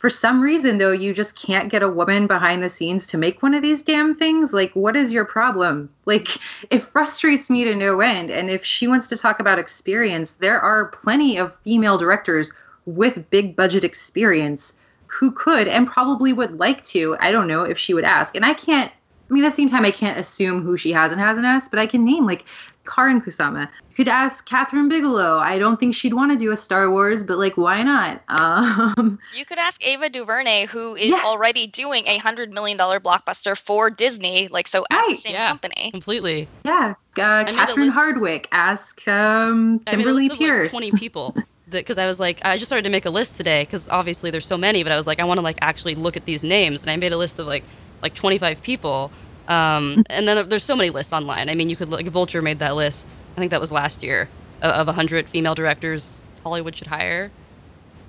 for 0.02 0.10
some 0.10 0.40
reason 0.40 0.78
though 0.78 0.90
you 0.90 1.14
just 1.14 1.36
can't 1.36 1.70
get 1.70 1.80
a 1.80 1.88
woman 1.88 2.26
behind 2.26 2.60
the 2.60 2.68
scenes 2.68 3.06
to 3.06 3.16
make 3.16 3.40
one 3.40 3.54
of 3.54 3.62
these 3.62 3.84
damn 3.84 4.16
things? 4.16 4.52
Like 4.52 4.72
what 4.72 4.96
is 4.96 5.12
your 5.12 5.24
problem? 5.24 5.88
Like 6.06 6.28
it 6.70 6.80
frustrates 6.80 7.48
me 7.48 7.62
to 7.64 7.76
no 7.76 8.00
end. 8.00 8.32
And 8.32 8.50
if 8.50 8.64
she 8.64 8.88
wants 8.88 9.08
to 9.10 9.16
talk 9.16 9.38
about 9.38 9.60
experience 9.60 10.32
there 10.32 10.60
are 10.60 10.86
plenty 10.86 11.38
of 11.38 11.54
female 11.62 11.96
directors 11.96 12.52
with 12.84 13.30
big 13.30 13.54
budget 13.54 13.84
experience 13.84 14.74
who 15.06 15.30
could 15.30 15.68
and 15.68 15.86
probably 15.86 16.32
would 16.32 16.58
like 16.58 16.84
to. 16.86 17.16
I 17.20 17.30
don't 17.30 17.46
know 17.46 17.62
if 17.62 17.78
she 17.78 17.94
would 17.94 18.02
ask. 18.02 18.34
And 18.34 18.44
i 18.44 18.54
can't 18.54 18.90
I 19.30 19.34
mean, 19.34 19.44
at 19.44 19.50
the 19.50 19.56
same 19.56 19.68
time, 19.68 19.86
I 19.86 19.90
can't 19.90 20.18
assume 20.18 20.62
who 20.62 20.76
she 20.76 20.92
has 20.92 21.10
and 21.10 21.18
hasn't 21.18 21.46
asked, 21.46 21.70
but 21.70 21.80
I 21.80 21.86
can 21.86 22.04
name 22.04 22.26
like 22.26 22.44
Karyn 22.84 23.22
Kusama. 23.24 23.68
You 23.90 23.96
could 23.96 24.08
ask 24.08 24.48
Kathryn 24.48 24.88
Bigelow. 24.88 25.38
I 25.38 25.58
don't 25.58 25.78
think 25.78 25.94
she'd 25.94 26.14
want 26.14 26.32
to 26.32 26.38
do 26.38 26.50
a 26.50 26.56
Star 26.56 26.90
Wars, 26.90 27.22
but 27.22 27.38
like, 27.38 27.56
why 27.56 27.82
not? 27.82 28.22
Um, 28.28 29.18
you 29.34 29.44
could 29.44 29.58
ask 29.58 29.84
Ava 29.86 30.08
DuVernay, 30.08 30.66
who 30.66 30.94
is 30.96 31.06
Yes. 31.10 31.24
already 31.24 31.66
doing 31.66 32.02
a 32.06 32.18
hundred 32.18 32.52
million 32.52 32.76
dollar 32.76 32.98
blockbuster 33.00 33.56
for 33.56 33.88
Disney, 33.90 34.48
like 34.48 34.66
so 34.66 34.84
at 34.90 35.00
the 35.02 35.06
Right, 35.12 35.18
same 35.18 35.32
yeah. 35.34 35.48
company. 35.48 35.90
Completely. 35.92 36.48
yeah, 36.64 36.94
uh, 37.18 37.44
Catherine 37.44 37.86
list- 37.86 37.96
Hardwicke. 37.96 38.46
Ask 38.52 39.06
um, 39.08 39.80
I 39.86 39.92
made 39.92 40.00
a 40.00 40.04
Kimberly 40.04 40.22
list 40.28 40.32
of 40.32 40.38
Peirce. 40.38 40.72
like 40.72 40.82
20 40.90 40.90
people. 40.98 41.36
Because 41.70 41.96
I 41.96 42.06
was 42.06 42.20
like, 42.20 42.40
I 42.44 42.56
just 42.56 42.66
started 42.68 42.82
to 42.84 42.90
make 42.90 43.06
a 43.06 43.10
list 43.10 43.36
today 43.36 43.62
because 43.62 43.88
obviously 43.88 44.30
there's 44.30 44.44
so 44.46 44.58
many, 44.58 44.82
but 44.82 44.92
I 44.92 44.96
was 44.96 45.06
like, 45.06 45.20
I 45.20 45.24
want 45.24 45.38
to 45.38 45.42
like 45.42 45.56
actually 45.62 45.94
look 45.94 46.16
at 46.18 46.24
these 46.26 46.44
names, 46.44 46.82
and 46.82 46.90
I 46.90 46.96
made 46.96 47.12
a 47.12 47.16
list 47.16 47.38
of 47.38 47.46
like 47.46 47.64
like 48.02 48.14
25 48.14 48.62
people. 48.62 49.10
Um, 49.48 50.04
and 50.08 50.26
then 50.28 50.48
there's 50.48 50.64
so 50.64 50.76
many 50.76 50.90
lists 50.90 51.12
online. 51.12 51.48
I 51.48 51.54
mean, 51.54 51.68
you 51.68 51.76
could 51.76 51.88
look. 51.88 52.06
Vulture 52.06 52.42
made 52.42 52.58
that 52.60 52.76
list. 52.76 53.16
I 53.36 53.40
think 53.40 53.50
that 53.50 53.60
was 53.60 53.72
last 53.72 54.02
year 54.02 54.28
of, 54.60 54.70
of 54.72 54.86
100 54.86 55.28
female 55.28 55.54
directors 55.54 56.22
Hollywood 56.44 56.76
should 56.76 56.88
hire. 56.88 57.30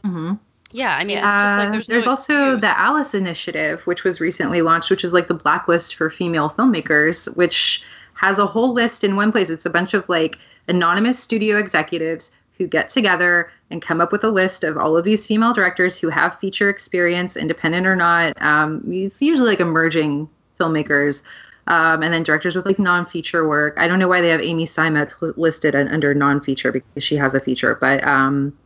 Mhm. 0.05 0.39
Yeah, 0.71 0.95
I 0.97 1.03
mean, 1.03 1.19
it's 1.19 1.37
just 1.37 1.57
like 1.57 1.69
Uh, 1.69 1.71
there's, 1.71 1.87
there's 1.87 2.05
no 2.05 2.11
also 2.11 2.57
the 2.57 2.79
Alice 2.79 3.13
Initiative, 3.13 3.81
which 3.85 4.03
was 4.03 4.19
recently 4.19 4.61
launched, 4.61 4.89
which 4.89 5.03
is 5.03 5.13
like 5.13 5.27
the 5.27 5.33
blacklist 5.35 5.95
for 5.95 6.09
female 6.09 6.49
filmmakers, 6.49 7.33
which 7.35 7.83
has 8.15 8.39
a 8.39 8.45
whole 8.47 8.73
list 8.73 9.03
in 9.03 9.15
one 9.15 9.31
place. 9.31 9.49
It's 9.49 9.65
a 9.65 9.69
bunch 9.69 9.93
of 9.93 10.07
like 10.09 10.39
anonymous 10.67 11.19
studio 11.19 11.57
executives 11.57 12.31
who 12.57 12.67
get 12.67 12.89
together 12.89 13.51
and 13.69 13.81
come 13.81 14.01
up 14.01 14.11
with 14.11 14.23
a 14.23 14.29
list 14.29 14.63
of 14.63 14.77
all 14.77 14.97
of 14.97 15.03
these 15.03 15.25
female 15.27 15.53
directors 15.53 15.99
who 15.99 16.09
have 16.09 16.39
feature 16.39 16.69
experience, 16.69 17.35
independent 17.37 17.85
or 17.85 17.95
not. 17.95 18.33
Um, 18.41 18.83
it's 18.87 19.21
usually 19.21 19.47
like 19.49 19.59
emerging 19.59 20.29
filmmakers. 20.59 21.23
Um, 21.67 22.03
and 22.03 22.13
then 22.13 22.23
directors 22.23 22.55
with 22.57 22.65
like 22.65 22.77
non-feature 22.77 23.47
work. 23.47 23.75
I 23.77 23.87
don't 23.87 23.97
know 23.97 24.09
why 24.09 24.19
they 24.19 24.27
have 24.29 24.41
Amy 24.41 24.65
Seimetz 24.65 25.13
listed 25.37 25.75
un- 25.75 25.87
under 25.87 26.13
non-feature 26.13 26.73
because 26.73 27.03
she 27.03 27.15
has 27.15 27.33
a 27.33 27.39
feature, 27.39 27.75
but 27.79 28.05
um, 28.05 28.57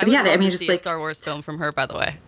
I 0.00 0.04
would 0.04 0.12
yeah, 0.12 0.22
love 0.22 0.32
I 0.34 0.36
mean, 0.36 0.46
to 0.46 0.50
just 0.50 0.58
see 0.58 0.68
like- 0.68 0.76
a 0.76 0.78
Star 0.78 0.98
Wars 0.98 1.20
film 1.20 1.42
from 1.42 1.58
her, 1.58 1.70
by 1.70 1.86
the 1.86 1.94
way. 1.96 2.16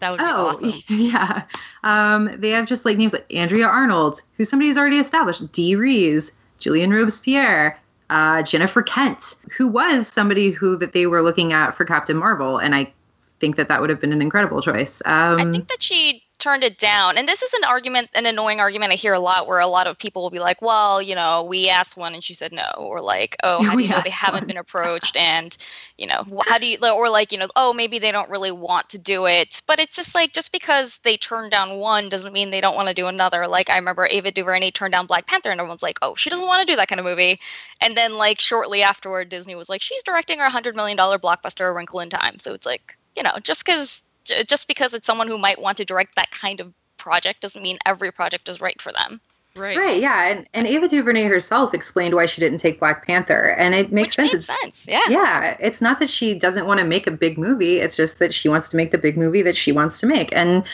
that 0.00 0.10
would 0.10 0.18
be 0.18 0.24
Oh, 0.24 0.46
awesome. 0.48 0.72
yeah. 0.88 1.42
Um, 1.82 2.30
they 2.40 2.50
have 2.50 2.66
just 2.66 2.84
like 2.84 2.96
names 2.96 3.12
like 3.12 3.26
Andrea 3.34 3.66
Arnold, 3.66 4.22
who's 4.36 4.48
somebody 4.48 4.68
who's 4.68 4.78
already 4.78 4.98
established, 4.98 5.50
Dee 5.52 5.74
Rees, 5.74 6.30
Gillian 6.60 6.92
Robespierre, 6.92 7.76
uh, 8.10 8.42
Jennifer 8.44 8.82
Kent, 8.82 9.36
who 9.56 9.66
was 9.66 10.06
somebody 10.06 10.50
who 10.50 10.76
that 10.76 10.92
they 10.92 11.06
were 11.06 11.22
looking 11.22 11.52
at 11.52 11.74
for 11.74 11.84
Captain 11.84 12.16
Marvel, 12.16 12.58
and 12.58 12.74
I 12.74 12.92
think 13.40 13.56
that 13.56 13.66
that 13.68 13.80
would 13.80 13.90
have 13.90 14.00
been 14.00 14.12
an 14.12 14.22
incredible 14.22 14.62
choice. 14.62 15.02
Um, 15.06 15.40
I 15.40 15.50
think 15.50 15.68
that 15.68 15.82
she 15.82 16.22
turned 16.44 16.62
it 16.62 16.76
down. 16.76 17.16
And 17.16 17.26
this 17.26 17.40
is 17.40 17.54
an 17.54 17.64
argument, 17.64 18.10
an 18.14 18.26
annoying 18.26 18.60
argument 18.60 18.92
I 18.92 18.96
hear 18.96 19.14
a 19.14 19.18
lot 19.18 19.46
where 19.46 19.60
a 19.60 19.66
lot 19.66 19.86
of 19.86 19.98
people 19.98 20.20
will 20.20 20.28
be 20.28 20.40
like, 20.40 20.60
well, 20.60 21.00
you 21.00 21.14
know, 21.14 21.42
we 21.42 21.70
asked 21.70 21.96
one 21.96 22.12
and 22.12 22.22
she 22.22 22.34
said 22.34 22.52
no. 22.52 22.68
Or 22.76 23.00
like, 23.00 23.34
oh, 23.42 23.62
how 23.64 23.74
do 23.74 23.82
you 23.82 23.88
know 23.88 24.02
they 24.04 24.10
haven't 24.10 24.42
one. 24.42 24.48
been 24.48 24.56
approached? 24.58 25.16
And, 25.24 25.56
you 25.96 26.06
know, 26.06 26.22
how 26.46 26.58
do 26.58 26.66
you, 26.66 26.76
or 26.82 27.08
like, 27.08 27.32
you 27.32 27.38
know, 27.38 27.48
oh, 27.56 27.72
maybe 27.72 27.98
they 27.98 28.12
don't 28.12 28.28
really 28.28 28.52
want 28.52 28.90
to 28.90 28.98
do 28.98 29.26
it. 29.26 29.62
But 29.66 29.80
it's 29.80 29.96
just 29.96 30.14
like, 30.14 30.34
just 30.34 30.52
because 30.52 31.00
they 31.02 31.16
turned 31.16 31.50
down 31.50 31.78
one 31.78 32.10
doesn't 32.10 32.34
mean 32.34 32.50
they 32.50 32.60
don't 32.60 32.76
want 32.76 32.88
to 32.88 32.94
do 32.94 33.06
another. 33.06 33.48
Like, 33.48 33.70
I 33.70 33.76
remember 33.76 34.06
Ava 34.10 34.30
DuVernay 34.30 34.70
turned 34.72 34.92
down 34.92 35.06
Black 35.06 35.26
Panther 35.26 35.50
and 35.50 35.58
everyone's 35.58 35.82
like, 35.82 35.98
oh, 36.02 36.14
she 36.14 36.28
doesn't 36.28 36.46
want 36.46 36.60
to 36.60 36.70
do 36.70 36.76
that 36.76 36.88
kind 36.88 36.98
of 36.98 37.06
movie. 37.06 37.40
And 37.80 37.96
then, 37.96 38.18
like, 38.18 38.38
shortly 38.38 38.82
afterward, 38.82 39.30
Disney 39.30 39.54
was 39.54 39.70
like, 39.70 39.80
she's 39.80 40.02
directing 40.02 40.40
our 40.40 40.50
$100 40.50 40.74
million 40.74 40.98
blockbuster, 40.98 41.70
A 41.70 41.72
Wrinkle 41.72 42.00
in 42.00 42.10
Time. 42.10 42.38
So 42.38 42.52
it's 42.52 42.66
like, 42.66 42.98
you 43.16 43.22
know, 43.22 43.32
just 43.42 43.64
because 43.64 44.02
just 44.24 44.68
because 44.68 44.94
it's 44.94 45.06
someone 45.06 45.28
who 45.28 45.38
might 45.38 45.60
want 45.60 45.76
to 45.78 45.84
direct 45.84 46.16
that 46.16 46.30
kind 46.30 46.60
of 46.60 46.72
project 46.96 47.40
doesn't 47.42 47.62
mean 47.62 47.78
every 47.86 48.10
project 48.10 48.48
is 48.48 48.60
right 48.60 48.80
for 48.80 48.92
them. 48.92 49.20
Right. 49.56 49.76
right, 49.76 50.00
yeah, 50.02 50.26
and, 50.30 50.48
and 50.52 50.66
Ava 50.66 50.88
DuVernay 50.88 51.24
herself 51.26 51.74
explained 51.74 52.16
why 52.16 52.26
she 52.26 52.40
didn't 52.40 52.58
take 52.58 52.80
Black 52.80 53.06
Panther, 53.06 53.54
and 53.56 53.72
it 53.72 53.92
makes 53.92 54.16
which 54.16 54.28
sense. 54.30 54.48
made 54.48 54.54
It's- 54.56 54.76
sense. 54.76 54.88
Yeah. 54.88 55.02
yeah 55.08 55.56
it's 55.60 55.80
not 55.80 56.00
that 56.00 56.10
she 56.10 56.36
doesn't 56.36 56.66
want 56.66 56.80
to 56.80 56.86
make 56.86 57.06
a 57.06 57.12
big 57.12 57.38
movie 57.38 57.78
it's 57.78 57.96
just 57.96 58.18
that 58.18 58.34
she 58.34 58.48
wants 58.48 58.68
to 58.70 58.76
make 58.76 58.90
the 58.90 58.98
big 58.98 59.16
movie 59.16 59.42
that 59.42 59.56
she 59.56 59.70
wants 59.70 60.00
to 60.00 60.06
make 60.06 60.34
and 60.34 60.64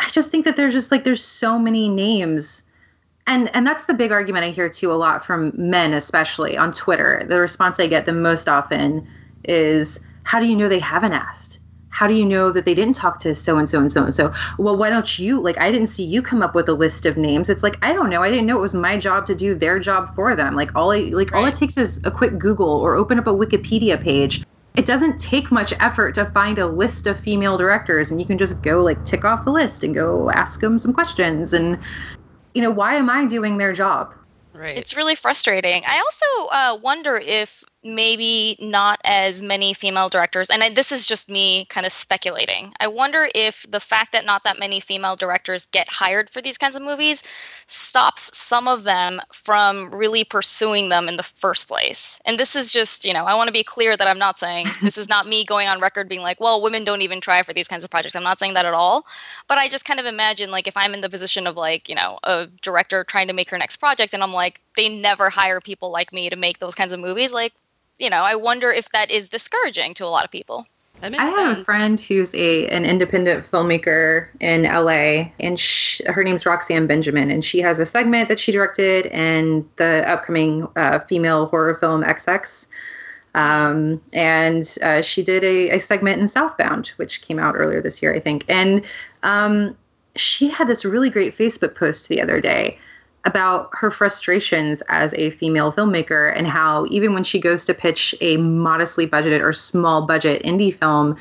i 0.00 0.08
just 0.10 0.30
think 0.30 0.44
that 0.44 0.56
there's 0.56 0.74
just 0.74 0.90
like 0.90 1.04
there's 1.04 1.22
so 1.24 1.56
many 1.58 1.88
names 1.88 2.64
and 3.28 3.54
and 3.54 3.64
that's 3.66 3.84
the 3.84 3.94
big 3.94 4.10
argument 4.10 4.44
i 4.44 4.50
hear 4.50 4.68
too 4.68 4.90
a 4.90 4.94
lot 4.94 5.24
from 5.24 5.52
men 5.54 5.92
especially 5.92 6.56
on 6.56 6.72
twitter 6.72 7.22
the 7.26 7.38
response 7.38 7.78
i 7.78 7.86
get 7.86 8.06
the 8.06 8.12
most 8.12 8.48
often 8.48 9.06
is 9.44 10.00
how 10.24 10.40
do 10.40 10.46
you 10.46 10.56
know 10.56 10.68
they 10.68 10.78
haven't 10.80 11.12
asked 11.12 11.49
how 12.00 12.06
do 12.06 12.14
you 12.14 12.24
know 12.24 12.50
that 12.50 12.64
they 12.64 12.72
didn't 12.72 12.94
talk 12.94 13.18
to 13.18 13.34
so 13.34 13.58
and 13.58 13.68
so 13.68 13.78
and 13.78 13.92
so 13.92 14.02
and 14.02 14.14
so? 14.14 14.32
Well 14.56 14.74
why 14.74 14.88
don't 14.88 15.18
you 15.18 15.38
like 15.38 15.58
i 15.58 15.70
didn't 15.70 15.88
see 15.88 16.02
you 16.02 16.22
come 16.22 16.40
up 16.40 16.54
with 16.54 16.66
a 16.66 16.72
list 16.72 17.04
of 17.04 17.18
names. 17.18 17.50
It's 17.50 17.62
like 17.62 17.76
i 17.82 17.92
don't 17.92 18.08
know. 18.08 18.22
I 18.22 18.30
didn't 18.30 18.46
know 18.46 18.56
it 18.56 18.62
was 18.62 18.74
my 18.74 18.96
job 18.96 19.26
to 19.26 19.34
do 19.34 19.54
their 19.54 19.78
job 19.78 20.14
for 20.14 20.34
them. 20.34 20.56
Like 20.56 20.74
all 20.74 20.92
I, 20.92 21.10
like 21.12 21.34
all 21.34 21.44
it 21.44 21.54
takes 21.54 21.76
is 21.76 22.00
a 22.04 22.10
quick 22.10 22.38
google 22.38 22.70
or 22.70 22.94
open 22.94 23.18
up 23.18 23.26
a 23.26 23.34
wikipedia 23.34 24.00
page. 24.00 24.42
It 24.76 24.86
doesn't 24.86 25.20
take 25.20 25.52
much 25.52 25.74
effort 25.78 26.14
to 26.14 26.24
find 26.24 26.58
a 26.58 26.66
list 26.66 27.06
of 27.06 27.20
female 27.20 27.58
directors 27.58 28.10
and 28.10 28.18
you 28.18 28.26
can 28.26 28.38
just 28.38 28.62
go 28.62 28.82
like 28.82 29.04
tick 29.04 29.26
off 29.26 29.44
the 29.44 29.50
list 29.50 29.84
and 29.84 29.94
go 29.94 30.30
ask 30.30 30.60
them 30.60 30.78
some 30.78 30.94
questions. 30.94 31.52
And 31.52 31.78
you 32.54 32.62
know 32.62 32.70
why 32.70 32.94
am 32.94 33.10
i 33.10 33.26
doing 33.26 33.58
their 33.58 33.74
job? 33.74 34.14
Right. 34.54 34.78
It's 34.78 34.96
really 34.96 35.16
frustrating. 35.16 35.82
I 35.86 35.98
also 35.98 36.46
uh, 36.50 36.78
wonder 36.82 37.18
if 37.18 37.62
maybe 37.82 38.56
not 38.60 39.00
as 39.04 39.42
many 39.42 39.72
female 39.72 40.08
directors, 40.08 40.48
and 40.50 40.62
I, 40.62 40.70
this 40.70 40.92
is 40.92 41.06
just 41.06 41.28
me 41.28 41.64
kind 41.66 41.86
of 41.86 41.92
speculating. 41.92 42.72
I 42.80 42.88
wonder 42.88 43.28
if 43.34 43.64
the 43.70 43.80
fact 43.80 44.12
that 44.12 44.24
not 44.24 44.44
that 44.44 44.58
many 44.58 44.80
female 44.80 45.16
directors 45.16 45.66
get 45.72 45.88
hired 45.88 46.28
for 46.30 46.42
these 46.42 46.58
kinds 46.58 46.76
of 46.76 46.82
movies 46.82 47.22
stops 47.66 48.36
some 48.36 48.68
of 48.68 48.84
them 48.84 49.20
from 49.32 49.94
really 49.94 50.24
pursuing 50.24 50.88
them 50.88 51.08
in 51.08 51.16
the 51.16 51.22
first 51.22 51.68
place. 51.68 52.20
And 52.24 52.38
this 52.38 52.54
is 52.56 52.72
just, 52.72 53.04
you 53.04 53.12
know, 53.12 53.24
I 53.24 53.34
want 53.34 53.48
to 53.48 53.52
be 53.52 53.62
clear 53.62 53.96
that 53.96 54.08
I'm 54.08 54.18
not 54.18 54.38
saying 54.38 54.66
this 54.82 54.98
is 54.98 55.08
not 55.08 55.28
me 55.28 55.44
going 55.44 55.68
on 55.68 55.80
record 55.80 56.08
being 56.08 56.22
like, 56.22 56.40
well, 56.40 56.60
women 56.60 56.84
don't 56.84 57.02
even 57.02 57.20
try 57.20 57.42
for 57.42 57.52
these 57.52 57.68
kinds 57.68 57.84
of 57.84 57.90
projects. 57.90 58.16
I'm 58.16 58.22
not 58.22 58.38
saying 58.38 58.54
that 58.54 58.66
at 58.66 58.74
all. 58.74 59.06
But 59.48 59.58
I 59.58 59.68
just 59.68 59.84
kind 59.84 60.00
of 60.00 60.06
imagine 60.06 60.50
like 60.50 60.66
if 60.66 60.76
I'm 60.76 60.94
in 60.94 61.00
the 61.00 61.08
position 61.08 61.46
of 61.46 61.56
like, 61.56 61.88
you 61.88 61.94
know, 61.94 62.18
a 62.24 62.46
director 62.62 63.04
trying 63.04 63.28
to 63.28 63.34
make 63.34 63.50
her 63.50 63.58
next 63.58 63.76
project 63.76 64.14
and 64.14 64.22
I'm 64.22 64.32
like, 64.32 64.60
they 64.76 64.88
never 64.88 65.30
hire 65.30 65.60
people 65.60 65.90
like 65.90 66.12
me 66.12 66.30
to 66.30 66.36
make 66.36 66.58
those 66.58 66.74
kinds 66.74 66.92
of 66.92 67.00
movies, 67.00 67.32
like, 67.32 67.52
you 68.00 68.10
know, 68.10 68.22
I 68.22 68.34
wonder 68.34 68.70
if 68.70 68.90
that 68.90 69.10
is 69.10 69.28
discouraging 69.28 69.94
to 69.94 70.04
a 70.04 70.08
lot 70.08 70.24
of 70.24 70.30
people. 70.30 70.66
that 71.02 71.12
makes 71.12 71.22
I 71.22 71.26
have 71.26 71.34
sense. 71.34 71.58
a 71.60 71.64
friend 71.64 72.00
who's 72.00 72.34
a 72.34 72.66
an 72.68 72.84
independent 72.84 73.44
filmmaker 73.44 74.28
in 74.40 74.62
LA, 74.62 75.30
and 75.38 75.60
sh 75.60 76.00
her 76.06 76.24
name's 76.24 76.46
Roxanne 76.46 76.86
Benjamin, 76.86 77.30
and 77.30 77.44
she 77.44 77.60
has 77.60 77.78
a 77.78 77.86
segment 77.86 78.28
that 78.28 78.40
she 78.40 78.50
directed 78.50 79.06
in 79.06 79.68
the 79.76 80.08
upcoming 80.10 80.66
uh, 80.76 81.00
female 81.00 81.46
horror 81.46 81.74
film 81.74 82.02
XX. 82.02 82.66
Um, 83.32 84.00
and 84.12 84.76
uh, 84.82 85.02
she 85.02 85.22
did 85.22 85.44
a, 85.44 85.70
a 85.70 85.78
segment 85.78 86.20
in 86.20 86.26
Southbound, 86.26 86.88
which 86.96 87.20
came 87.20 87.38
out 87.38 87.54
earlier 87.56 87.80
this 87.80 88.02
year, 88.02 88.12
I 88.12 88.18
think. 88.18 88.44
And 88.48 88.84
um, 89.22 89.76
she 90.16 90.48
had 90.48 90.66
this 90.66 90.84
really 90.84 91.10
great 91.10 91.36
Facebook 91.36 91.76
post 91.76 92.08
the 92.08 92.20
other 92.20 92.40
day 92.40 92.80
about 93.24 93.68
her 93.72 93.90
frustrations 93.90 94.82
as 94.88 95.12
a 95.14 95.30
female 95.30 95.72
filmmaker 95.72 96.32
and 96.34 96.46
how 96.46 96.86
even 96.90 97.12
when 97.12 97.24
she 97.24 97.38
goes 97.38 97.64
to 97.66 97.74
pitch 97.74 98.14
a 98.20 98.38
modestly 98.38 99.06
budgeted 99.06 99.42
or 99.42 99.52
small 99.52 100.06
budget 100.06 100.42
indie 100.42 100.74
film 100.74 101.16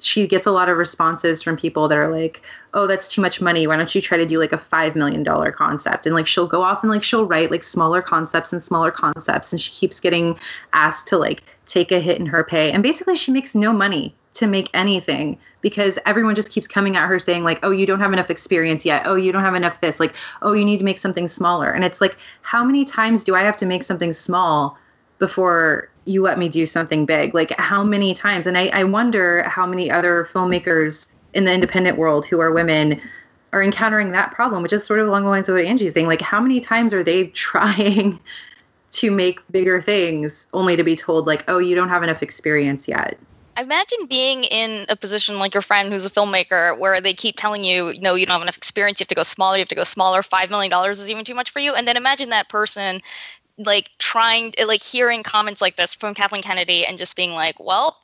she 0.00 0.26
gets 0.26 0.46
a 0.46 0.50
lot 0.50 0.68
of 0.68 0.76
responses 0.76 1.42
from 1.42 1.56
people 1.56 1.86
that 1.88 1.98
are 1.98 2.10
like, 2.10 2.42
"Oh, 2.74 2.86
that's 2.86 3.12
too 3.12 3.20
much 3.20 3.40
money. 3.40 3.66
Why 3.66 3.76
don't 3.76 3.94
you 3.94 4.00
try 4.00 4.16
to 4.16 4.26
do 4.26 4.38
like 4.38 4.52
a 4.52 4.58
5 4.58 4.96
million 4.96 5.22
dollar 5.22 5.52
concept?" 5.52 6.06
And 6.06 6.14
like 6.14 6.26
she'll 6.26 6.46
go 6.46 6.62
off 6.62 6.82
and 6.82 6.90
like 6.90 7.02
she'll 7.02 7.26
write 7.26 7.50
like 7.50 7.64
smaller 7.64 8.02
concepts 8.02 8.52
and 8.52 8.62
smaller 8.62 8.90
concepts 8.90 9.52
and 9.52 9.60
she 9.60 9.70
keeps 9.70 10.00
getting 10.00 10.38
asked 10.72 11.06
to 11.08 11.18
like 11.18 11.42
take 11.66 11.92
a 11.92 12.00
hit 12.00 12.18
in 12.18 12.26
her 12.26 12.42
pay. 12.42 12.72
And 12.72 12.82
basically 12.82 13.14
she 13.14 13.30
makes 13.30 13.54
no 13.54 13.72
money 13.72 14.14
to 14.34 14.46
make 14.46 14.70
anything 14.74 15.38
because 15.60 15.98
everyone 16.06 16.34
just 16.34 16.50
keeps 16.50 16.66
coming 16.66 16.96
at 16.96 17.08
her 17.08 17.18
saying 17.18 17.44
like 17.44 17.58
oh 17.62 17.70
you 17.70 17.86
don't 17.86 18.00
have 18.00 18.12
enough 18.12 18.30
experience 18.30 18.84
yet. 18.84 19.02
Oh 19.04 19.14
you 19.14 19.32
don't 19.32 19.44
have 19.44 19.54
enough 19.54 19.80
this. 19.80 20.00
Like 20.00 20.14
oh 20.42 20.52
you 20.52 20.64
need 20.64 20.78
to 20.78 20.84
make 20.84 20.98
something 20.98 21.28
smaller. 21.28 21.70
And 21.70 21.84
it's 21.84 22.00
like 22.00 22.16
how 22.42 22.64
many 22.64 22.84
times 22.84 23.24
do 23.24 23.34
i 23.34 23.42
have 23.42 23.56
to 23.56 23.66
make 23.66 23.82
something 23.82 24.12
small 24.12 24.78
before 25.18 25.88
you 26.06 26.22
let 26.22 26.38
me 26.38 26.48
do 26.48 26.64
something 26.64 27.06
big? 27.06 27.34
Like 27.34 27.50
how 27.58 27.82
many 27.82 28.14
times? 28.14 28.46
And 28.46 28.56
i, 28.56 28.68
I 28.68 28.84
wonder 28.84 29.42
how 29.42 29.66
many 29.66 29.90
other 29.90 30.28
filmmakers 30.32 31.08
in 31.34 31.44
the 31.44 31.52
independent 31.52 31.98
world 31.98 32.26
who 32.26 32.40
are 32.40 32.52
women 32.52 33.00
are 33.52 33.62
encountering 33.62 34.12
that 34.12 34.32
problem 34.32 34.62
which 34.62 34.72
is 34.72 34.84
sort 34.84 35.00
of 35.00 35.08
along 35.08 35.24
the 35.24 35.28
lines 35.28 35.48
of 35.48 35.56
what 35.56 35.64
angie's 35.64 35.94
saying. 35.94 36.06
Like 36.06 36.22
how 36.22 36.40
many 36.40 36.60
times 36.60 36.94
are 36.94 37.02
they 37.02 37.26
trying 37.34 38.18
to 38.92 39.10
make 39.10 39.40
bigger 39.52 39.80
things 39.80 40.46
only 40.52 40.76
to 40.76 40.82
be 40.82 40.96
told 40.96 41.26
like 41.26 41.44
oh 41.48 41.58
you 41.58 41.74
don't 41.74 41.88
have 41.88 42.02
enough 42.02 42.22
experience 42.22 42.88
yet 42.88 43.18
Imagine 43.60 44.06
being 44.06 44.44
in 44.44 44.86
a 44.88 44.96
position 44.96 45.38
like 45.38 45.54
your 45.54 45.60
friend 45.60 45.92
who's 45.92 46.06
a 46.06 46.10
filmmaker 46.10 46.78
where 46.78 47.00
they 47.00 47.12
keep 47.12 47.36
telling 47.36 47.62
you, 47.62 47.94
no, 48.00 48.14
you 48.14 48.24
don't 48.24 48.32
have 48.32 48.42
enough 48.42 48.56
experience, 48.56 49.00
you 49.00 49.04
have 49.04 49.08
to 49.08 49.14
go 49.14 49.22
smaller, 49.22 49.56
you 49.56 49.60
have 49.60 49.68
to 49.68 49.74
go 49.74 49.84
smaller, 49.84 50.22
$5 50.22 50.50
million 50.50 50.90
is 50.90 51.10
even 51.10 51.24
too 51.24 51.34
much 51.34 51.50
for 51.50 51.60
you. 51.60 51.74
And 51.74 51.86
then 51.86 51.96
imagine 51.96 52.30
that 52.30 52.48
person 52.48 53.02
like 53.58 53.90
trying 53.98 54.54
like 54.66 54.82
hearing 54.82 55.22
comments 55.22 55.60
like 55.60 55.76
this 55.76 55.94
from 55.94 56.14
Kathleen 56.14 56.42
Kennedy 56.42 56.86
and 56.86 56.96
just 56.96 57.16
being 57.16 57.32
like, 57.32 57.60
well, 57.60 58.00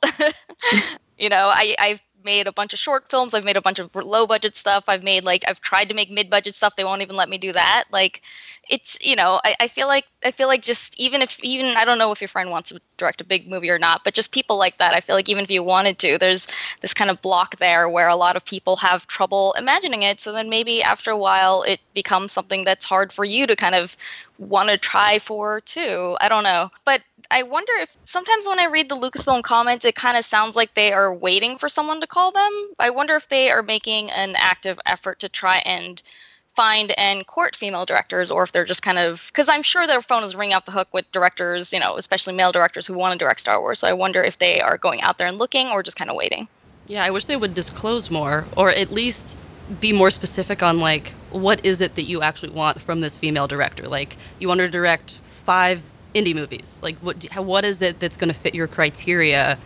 you 1.17 1.29
know, 1.29 1.51
I 1.53 1.75
I've 1.79 2.01
made 2.27 2.45
a 2.47 2.51
bunch 2.59 2.73
of 2.73 2.79
short 2.79 3.09
films, 3.09 3.33
I've 3.33 3.47
made 3.49 3.57
a 3.57 3.61
bunch 3.67 3.79
of 3.79 3.89
low 3.95 4.27
budget 4.27 4.55
stuff, 4.55 4.83
I've 4.87 5.03
made 5.11 5.23
like 5.23 5.43
I've 5.47 5.61
tried 5.61 5.87
to 5.89 5.95
make 5.95 6.11
mid 6.11 6.29
budget 6.29 6.55
stuff, 6.55 6.75
they 6.75 6.83
won't 6.83 7.01
even 7.01 7.15
let 7.15 7.29
me 7.29 7.37
do 7.37 7.53
that. 7.53 7.85
Like 7.99 8.21
it's 8.69 8.97
you 9.01 9.15
know 9.15 9.39
I, 9.43 9.55
I 9.61 9.67
feel 9.67 9.87
like 9.87 10.05
i 10.25 10.31
feel 10.31 10.47
like 10.47 10.61
just 10.61 10.99
even 10.99 11.21
if 11.21 11.39
even 11.41 11.77
i 11.77 11.85
don't 11.85 11.97
know 11.97 12.11
if 12.11 12.21
your 12.21 12.27
friend 12.27 12.51
wants 12.51 12.69
to 12.69 12.79
direct 12.97 13.21
a 13.21 13.25
big 13.25 13.47
movie 13.47 13.69
or 13.69 13.79
not 13.79 14.03
but 14.03 14.13
just 14.13 14.31
people 14.31 14.57
like 14.57 14.77
that 14.77 14.93
i 14.93 14.99
feel 14.99 15.15
like 15.15 15.29
even 15.29 15.43
if 15.43 15.51
you 15.51 15.63
wanted 15.63 15.99
to 15.99 16.17
there's 16.17 16.47
this 16.81 16.93
kind 16.93 17.09
of 17.09 17.21
block 17.21 17.57
there 17.57 17.87
where 17.89 18.07
a 18.09 18.15
lot 18.15 18.35
of 18.35 18.43
people 18.43 18.75
have 18.75 19.07
trouble 19.07 19.53
imagining 19.57 20.03
it 20.03 20.19
so 20.19 20.31
then 20.31 20.49
maybe 20.49 20.83
after 20.83 21.11
a 21.11 21.17
while 21.17 21.63
it 21.63 21.79
becomes 21.93 22.31
something 22.31 22.63
that's 22.63 22.85
hard 22.85 23.11
for 23.13 23.23
you 23.23 23.47
to 23.47 23.55
kind 23.55 23.75
of 23.75 23.95
want 24.39 24.69
to 24.69 24.77
try 24.77 25.19
for 25.19 25.61
too 25.61 26.15
i 26.21 26.29
don't 26.29 26.43
know. 26.43 26.69
But 26.85 27.01
i 27.31 27.43
wonder 27.43 27.73
if 27.79 27.97
sometimes 28.05 28.45
when 28.45 28.59
i 28.59 28.65
read 28.65 28.89
the 28.89 28.95
lucasfilm 28.95 29.43
comments 29.43 29.85
it 29.85 29.95
kind 29.95 30.17
of 30.17 30.23
sounds 30.23 30.55
like 30.55 30.73
they 30.73 30.93
are 30.93 31.13
waiting 31.13 31.57
for 31.57 31.69
someone 31.69 32.01
to 32.01 32.07
call 32.07 32.31
them. 32.31 32.69
I 32.79 32.89
wonder 32.89 33.15
if 33.15 33.29
they 33.29 33.51
are 33.51 33.63
making 33.63 34.11
an 34.11 34.35
active 34.37 34.79
effort 34.85 35.19
to 35.19 35.29
try 35.29 35.57
and 35.65 36.01
find 36.55 36.91
and 36.97 37.27
court 37.27 37.55
female 37.55 37.85
directors 37.85 38.31
or 38.31 38.41
if 38.41 38.51
they're 38.51 38.65
just 38.65 38.81
kind 38.81 38.97
of 38.97 39.27
because 39.27 39.47
i'm 39.47 39.61
sure 39.61 39.85
their 39.85 40.01
phone 40.01 40.23
is 40.23 40.35
ringing 40.35 40.55
off 40.55 40.65
the 40.65 40.71
hook 40.71 40.87
with 40.91 41.09
directors 41.11 41.71
you 41.71 41.79
know 41.79 41.97
especially 41.97 42.33
male 42.33 42.51
directors 42.51 42.87
who 42.87 42.97
want 42.97 43.13
to 43.13 43.17
direct 43.17 43.39
star 43.39 43.61
wars. 43.61 43.79
So 43.79 43.87
i 43.87 43.93
wonder 43.93 44.23
if 44.23 44.39
they 44.39 44.59
are 44.59 44.77
going 44.77 45.01
out 45.01 45.19
there 45.19 45.27
and 45.27 45.37
looking 45.37 45.67
or 45.67 45.83
just 45.83 45.97
kind 45.97 46.09
of 46.09 46.15
waiting. 46.15 46.47
Yeah 46.87 47.03
i 47.03 47.11
wish 47.11 47.25
they 47.25 47.37
would 47.37 47.53
disclose 47.53 48.09
more 48.09 48.45
or 48.55 48.69
at 48.71 48.91
least 48.91 49.37
be 49.79 49.91
more 49.91 50.09
specific 50.09 50.63
on 50.63 50.79
like 50.79 51.13
what 51.31 51.65
is 51.65 51.81
it 51.81 51.95
that 51.95 52.03
you 52.03 52.21
actually 52.21 52.49
want 52.49 52.81
from 52.81 53.01
this 53.01 53.17
female 53.17 53.47
director 53.47 53.87
like 53.87 54.15
you 54.39 54.47
want 54.47 54.59
her 54.59 54.65
to 54.65 54.71
direct 54.71 55.11
five 55.23 55.83
indie 56.15 56.33
movies 56.33 56.79
like 56.81 56.97
what 56.99 57.25
what 57.35 57.65
is 57.65 57.81
it 57.81 57.99
that's 57.99 58.15
going 58.15 58.31
to 58.31 58.39
fit 58.39 58.55
your 58.55 58.67
criteria 58.67 59.57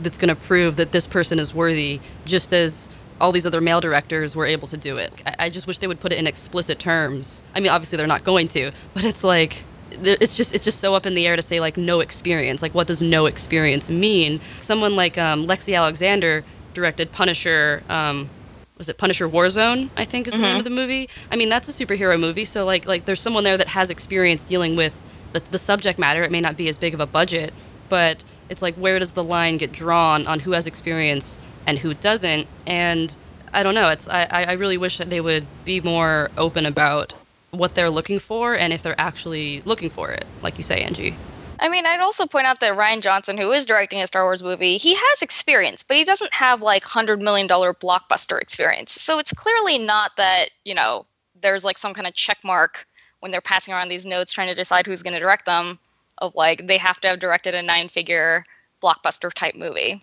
that's 0.00 0.16
going 0.16 0.34
to 0.34 0.36
prove 0.36 0.76
that 0.76 0.92
this 0.92 1.06
person 1.06 1.38
is 1.38 1.54
worthy 1.54 2.00
just 2.24 2.52
as 2.52 2.88
all 3.20 3.32
these 3.32 3.44
other 3.44 3.60
male 3.60 3.80
directors 3.80 4.34
were 4.34 4.46
able 4.46 4.66
to 4.66 4.76
do 4.76 4.96
it. 4.96 5.12
I, 5.38 5.50
just 5.50 5.66
wish 5.66 5.78
they 5.78 5.86
would 5.86 6.00
put 6.00 6.10
it 6.10 6.18
in 6.18 6.26
explicit 6.26 6.78
terms. 6.78 7.42
I 7.54 7.60
mean, 7.60 7.70
obviously 7.70 7.98
they're 7.98 8.06
not 8.06 8.24
going 8.24 8.48
to, 8.48 8.72
but 8.94 9.04
it's 9.04 9.22
like 9.22 9.62
it's 9.92 10.34
just 10.34 10.54
it's 10.54 10.64
just 10.64 10.78
so 10.78 10.94
up 10.94 11.04
in 11.04 11.14
the 11.14 11.26
air 11.26 11.34
to 11.36 11.42
say 11.42 11.58
like 11.58 11.76
no 11.76 11.98
experience 11.98 12.62
like 12.62 12.72
what 12.72 12.86
does 12.86 13.02
no 13.02 13.26
experience 13.26 13.90
mean 13.90 14.40
someone 14.60 14.94
like 14.94 15.18
um, 15.18 15.48
lexi 15.48 15.76
alexander 15.76 16.44
directed 16.74 17.10
punisher 17.10 17.82
um, 17.88 18.30
was 18.80 18.88
it 18.88 18.98
punisher 18.98 19.28
warzone 19.28 19.88
i 19.96 20.04
think 20.04 20.26
is 20.26 20.32
the 20.32 20.38
mm-hmm. 20.38 20.46
name 20.46 20.56
of 20.56 20.64
the 20.64 20.70
movie 20.70 21.08
i 21.30 21.36
mean 21.36 21.48
that's 21.48 21.68
a 21.68 21.84
superhero 21.86 22.18
movie 22.18 22.44
so 22.44 22.64
like 22.64 22.86
like 22.86 23.04
there's 23.04 23.20
someone 23.20 23.44
there 23.44 23.56
that 23.56 23.68
has 23.68 23.90
experience 23.90 24.42
dealing 24.42 24.74
with 24.74 24.94
the, 25.32 25.40
the 25.52 25.58
subject 25.58 25.98
matter 25.98 26.22
it 26.22 26.32
may 26.32 26.40
not 26.40 26.56
be 26.56 26.68
as 26.68 26.78
big 26.78 26.94
of 26.94 27.00
a 27.00 27.06
budget 27.06 27.52
but 27.88 28.24
it's 28.48 28.62
like 28.62 28.74
where 28.76 28.98
does 28.98 29.12
the 29.12 29.22
line 29.22 29.58
get 29.58 29.70
drawn 29.70 30.26
on 30.26 30.40
who 30.40 30.52
has 30.52 30.66
experience 30.66 31.38
and 31.66 31.78
who 31.78 31.94
doesn't. 31.94 32.46
And 32.66 33.14
I 33.52 33.62
don't 33.62 33.74
know. 33.74 33.88
It's 33.88 34.08
I, 34.08 34.24
I 34.24 34.52
really 34.52 34.76
wish 34.76 34.98
that 34.98 35.10
they 35.10 35.20
would 35.20 35.46
be 35.64 35.80
more 35.80 36.30
open 36.36 36.66
about 36.66 37.12
what 37.50 37.74
they're 37.74 37.90
looking 37.90 38.18
for 38.18 38.54
and 38.54 38.72
if 38.72 38.82
they're 38.82 39.00
actually 39.00 39.60
looking 39.62 39.90
for 39.90 40.10
it, 40.10 40.24
like 40.42 40.56
you 40.56 40.62
say, 40.62 40.82
Angie. 40.82 41.16
I 41.60 41.68
mean, 41.68 41.84
I'd 41.86 42.00
also 42.00 42.26
point 42.26 42.46
out 42.46 42.60
that 42.60 42.76
Rian 42.76 43.02
Johnson, 43.02 43.36
who 43.36 43.52
is 43.52 43.66
directing 43.66 44.00
a 44.00 44.06
Star 44.06 44.24
Wars 44.24 44.42
movie, 44.42 44.78
he 44.78 44.94
has 44.94 45.22
experience, 45.22 45.82
but 45.82 45.96
he 45.96 46.04
doesn't 46.04 46.32
have 46.32 46.62
like 46.62 46.84
$100 46.84 47.20
million 47.20 47.46
blockbuster 47.46 48.40
experience. 48.40 48.92
So 48.92 49.18
it's 49.18 49.34
clearly 49.34 49.78
not 49.78 50.16
that, 50.16 50.46
you 50.64 50.74
know, 50.74 51.04
there's 51.42 51.64
like 51.64 51.76
some 51.76 51.92
kind 51.92 52.06
of 52.06 52.14
check 52.14 52.38
mark 52.42 52.86
when 53.20 53.30
they're 53.30 53.42
passing 53.42 53.74
around 53.74 53.88
these 53.88 54.06
notes 54.06 54.32
trying 54.32 54.48
to 54.48 54.54
decide 54.54 54.86
who's 54.86 55.02
going 55.02 55.12
to 55.12 55.20
direct 55.20 55.44
them 55.44 55.78
of 56.18 56.34
like 56.34 56.66
they 56.66 56.78
have 56.78 56.98
to 57.00 57.08
have 57.08 57.18
directed 57.18 57.54
a 57.54 57.62
nine 57.62 57.88
figure 57.88 58.44
blockbuster 58.82 59.30
type 59.32 59.54
movie. 59.54 60.02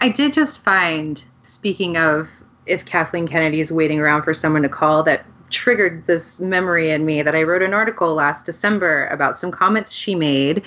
I 0.00 0.08
did 0.08 0.32
just 0.32 0.64
find, 0.64 1.24
speaking 1.42 1.96
of 1.96 2.28
if 2.66 2.84
Kathleen 2.84 3.28
Kennedy 3.28 3.60
is 3.60 3.70
waiting 3.70 4.00
around 4.00 4.22
for 4.22 4.34
someone 4.34 4.62
to 4.62 4.68
call, 4.68 5.04
that 5.04 5.24
triggered 5.50 6.04
this 6.06 6.40
memory 6.40 6.90
in 6.90 7.06
me 7.06 7.22
that 7.22 7.36
I 7.36 7.44
wrote 7.44 7.62
an 7.62 7.72
article 7.72 8.14
last 8.14 8.46
December 8.46 9.06
about 9.06 9.38
some 9.38 9.52
comments 9.52 9.92
she 9.92 10.16
made 10.16 10.62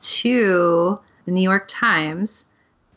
to 0.00 0.98
the 1.24 1.30
New 1.30 1.42
York 1.42 1.66
Times. 1.68 2.46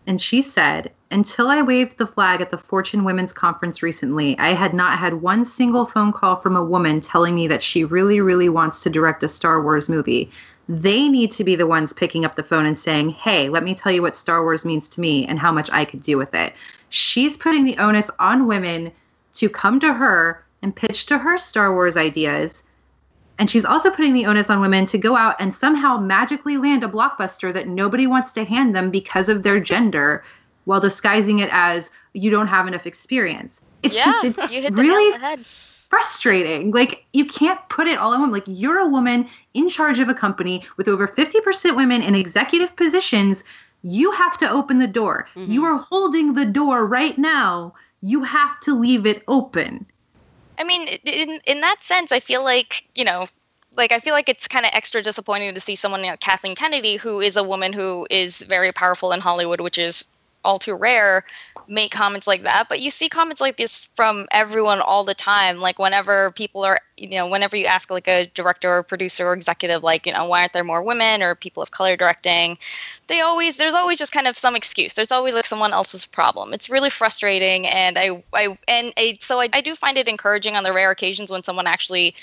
And 0.05 0.19
she 0.19 0.41
said, 0.41 0.91
Until 1.11 1.47
I 1.47 1.61
waved 1.61 1.97
the 1.97 2.07
flag 2.07 2.41
at 2.41 2.51
the 2.51 2.57
Fortune 2.57 3.03
Women's 3.03 3.33
Conference 3.33 3.81
recently, 3.81 4.37
I 4.37 4.49
had 4.49 4.73
not 4.73 4.99
had 4.99 5.21
one 5.21 5.45
single 5.45 5.85
phone 5.85 6.11
call 6.11 6.35
from 6.35 6.55
a 6.55 6.63
woman 6.63 7.01
telling 7.01 7.35
me 7.35 7.47
that 7.47 7.63
she 7.63 7.83
really, 7.83 8.19
really 8.19 8.49
wants 8.49 8.81
to 8.83 8.89
direct 8.89 9.23
a 9.23 9.27
Star 9.27 9.61
Wars 9.61 9.87
movie 9.87 10.31
they 10.69 11.09
need 11.09 11.31
to 11.31 11.43
be 11.43 11.55
the 11.55 11.67
ones 11.67 11.91
picking 11.91 12.23
up 12.23 12.35
the 12.35 12.43
phone 12.43 12.65
and 12.65 12.79
saying, 12.79 13.09
Hey, 13.09 13.49
let 13.49 13.63
me 13.63 13.75
tell 13.75 13.91
you 13.91 14.01
what 14.01 14.15
Star 14.15 14.43
Wars 14.43 14.65
means 14.65 14.87
to 14.89 15.01
me 15.01 15.25
and 15.25 15.37
how 15.39 15.51
much 15.51 15.69
I 15.73 15.85
could 15.85 16.01
do 16.01 16.17
with 16.17 16.33
it. 16.33 16.53
She's 16.89 17.37
putting 17.37 17.65
the 17.65 17.77
onus 17.77 18.09
on 18.19 18.47
women 18.47 18.91
to 19.35 19.49
come 19.49 19.79
to 19.81 19.93
her 19.93 20.43
and 20.61 20.75
pitch 20.75 21.05
to 21.07 21.17
her 21.17 21.37
Star 21.37 21.73
Wars 21.73 21.97
ideas. 21.97 22.63
And 23.39 23.49
she's 23.49 23.65
also 23.65 23.89
putting 23.89 24.13
the 24.13 24.25
onus 24.25 24.49
on 24.49 24.61
women 24.61 24.85
to 24.87 24.97
go 24.97 25.15
out 25.15 25.35
and 25.39 25.53
somehow 25.53 25.97
magically 25.97 26.57
land 26.57 26.83
a 26.83 26.87
blockbuster 26.87 27.53
that 27.53 27.67
nobody 27.67 28.05
wants 28.05 28.31
to 28.33 28.45
hand 28.45 28.75
them 28.75 28.91
because 28.91 29.27
of 29.27 29.43
their 29.43 29.59
gender 29.59 30.23
while 30.65 30.79
disguising 30.79 31.39
it 31.39 31.49
as 31.51 31.91
you 32.13 32.29
don't 32.29 32.47
have 32.47 32.67
enough 32.67 32.85
experience. 32.85 33.61
It's 33.81 33.95
yeah, 33.95 34.05
just 34.05 34.39
it's 34.39 34.51
you 34.51 34.61
hit 34.61 34.73
really 34.73 35.43
frustrating. 35.89 36.71
Like 36.71 37.05
you 37.13 37.25
can't 37.25 37.59
put 37.69 37.87
it 37.87 37.97
all 37.97 38.13
on 38.13 38.21
women. 38.21 38.33
Like 38.33 38.45
you're 38.47 38.79
a 38.79 38.87
woman 38.87 39.27
in 39.53 39.69
charge 39.69 39.99
of 39.99 40.09
a 40.09 40.13
company 40.13 40.65
with 40.77 40.87
over 40.87 41.07
50% 41.07 41.75
women 41.75 42.01
in 42.01 42.15
executive 42.15 42.75
positions. 42.75 43.43
You 43.83 44.11
have 44.11 44.37
to 44.39 44.49
open 44.49 44.79
the 44.79 44.87
door. 44.87 45.27
Mm-hmm. 45.35 45.51
You 45.51 45.65
are 45.65 45.77
holding 45.77 46.33
the 46.33 46.45
door 46.45 46.85
right 46.85 47.17
now. 47.17 47.73
You 48.01 48.23
have 48.23 48.59
to 48.61 48.73
leave 48.73 49.05
it 49.05 49.23
open. 49.27 49.85
I 50.57 50.63
mean, 50.63 50.87
in 51.05 51.41
in 51.45 51.61
that 51.61 51.83
sense, 51.83 52.11
I 52.11 52.19
feel 52.19 52.43
like, 52.43 52.85
you 52.95 53.03
know, 53.03 53.27
like 53.75 53.91
I 53.91 53.99
feel 53.99 54.13
like 54.13 54.29
it's 54.29 54.47
kind 54.47 54.65
of 54.65 54.71
extra 54.73 55.01
disappointing 55.01 55.53
to 55.53 55.59
see 55.59 55.75
someone 55.75 56.01
like 56.01 56.19
Kathleen 56.19 56.55
Kennedy, 56.55 56.97
who 56.97 57.21
is 57.21 57.35
a 57.35 57.43
woman 57.43 57.73
who 57.73 58.07
is 58.09 58.41
very 58.41 58.71
powerful 58.71 59.11
in 59.11 59.19
Hollywood, 59.19 59.61
which 59.61 59.77
is 59.77 60.05
all 60.45 60.59
too 60.59 60.75
rare 60.75 61.25
make 61.67 61.91
comments 61.91 62.27
like 62.27 62.43
that 62.43 62.67
but 62.69 62.81
you 62.81 62.89
see 62.89 63.09
comments 63.09 63.41
like 63.41 63.57
this 63.57 63.87
from 63.95 64.27
everyone 64.31 64.81
all 64.81 65.03
the 65.03 65.13
time. 65.13 65.59
Like 65.59 65.79
whenever 65.79 66.31
people 66.31 66.63
are 66.63 66.79
you 66.97 67.09
know 67.09 67.27
whenever 67.27 67.55
you 67.55 67.65
ask 67.65 67.89
like 67.89 68.07
a 68.07 68.25
director 68.33 68.71
or 68.71 68.83
producer 68.83 69.27
or 69.27 69.33
executive 69.33 69.83
like 69.83 70.05
you 70.05 70.13
know 70.13 70.25
why 70.25 70.41
aren't 70.41 70.53
there 70.53 70.63
more 70.63 70.81
women 70.81 71.21
or 71.21 71.35
people 71.35 71.61
of 71.61 71.71
color 71.71 71.95
directing? 71.95 72.57
They 73.07 73.21
always 73.21 73.57
there's 73.57 73.73
always 73.73 73.97
just 73.97 74.11
kind 74.11 74.27
of 74.27 74.37
some 74.37 74.55
excuse. 74.55 74.93
There's 74.93 75.11
always 75.11 75.33
like 75.33 75.45
someone 75.45 75.73
else's 75.73 76.05
problem. 76.05 76.53
It's 76.53 76.69
really 76.69 76.89
frustrating 76.89 77.67
and 77.67 77.97
i 77.97 78.23
i 78.33 78.57
and 78.67 78.93
I, 78.97 79.17
so 79.21 79.39
I, 79.39 79.49
I 79.53 79.61
do 79.61 79.75
find 79.75 79.97
it 79.97 80.07
encouraging 80.07 80.55
on 80.55 80.63
the 80.63 80.73
rare 80.73 80.91
occasions 80.91 81.31
when 81.31 81.43
someone 81.43 81.67
actually 81.67 82.15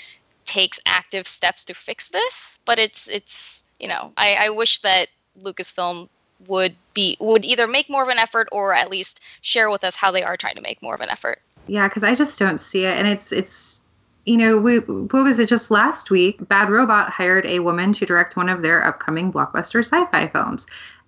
takes 0.45 0.79
active 0.85 1.27
steps 1.27 1.63
to 1.65 1.73
fix 1.73 2.09
this 2.09 2.57
but 2.65 2.79
it's 2.79 3.07
it's 3.09 3.63
you 3.79 3.87
know 3.87 4.11
i 4.17 4.35
i 4.41 4.49
wish 4.49 4.79
that 4.79 5.07
lucasfilm 5.43 6.09
would 6.47 6.75
be 6.93 7.17
would 7.19 7.45
either 7.45 7.67
make 7.67 7.89
more 7.89 8.03
of 8.03 8.09
an 8.09 8.17
effort 8.17 8.47
or 8.51 8.73
at 8.73 8.89
least 8.89 9.21
share 9.41 9.69
with 9.69 9.83
us 9.83 9.95
how 9.95 10.11
they 10.11 10.23
are 10.23 10.37
trying 10.37 10.55
to 10.55 10.61
make 10.61 10.81
more 10.81 10.95
of 10.95 11.01
an 11.01 11.09
effort. 11.09 11.39
Yeah, 11.67 11.87
because 11.87 12.03
I 12.03 12.15
just 12.15 12.37
don't 12.39 12.59
see 12.59 12.85
it, 12.85 12.97
and 12.97 13.07
it's 13.07 13.31
it's 13.31 13.81
you 14.25 14.37
know 14.37 14.57
we 14.57 14.79
what 14.79 15.23
was 15.23 15.39
it 15.39 15.49
just 15.49 15.71
last 15.71 16.11
week? 16.11 16.47
Bad 16.47 16.69
Robot 16.69 17.09
hired 17.09 17.45
a 17.45 17.59
woman 17.59 17.93
to 17.93 18.05
direct 18.05 18.35
one 18.35 18.49
of 18.49 18.63
their 18.63 18.85
upcoming 18.85 19.31
blockbuster 19.31 19.79
sci-fi 19.79 20.27
films, 20.27 20.67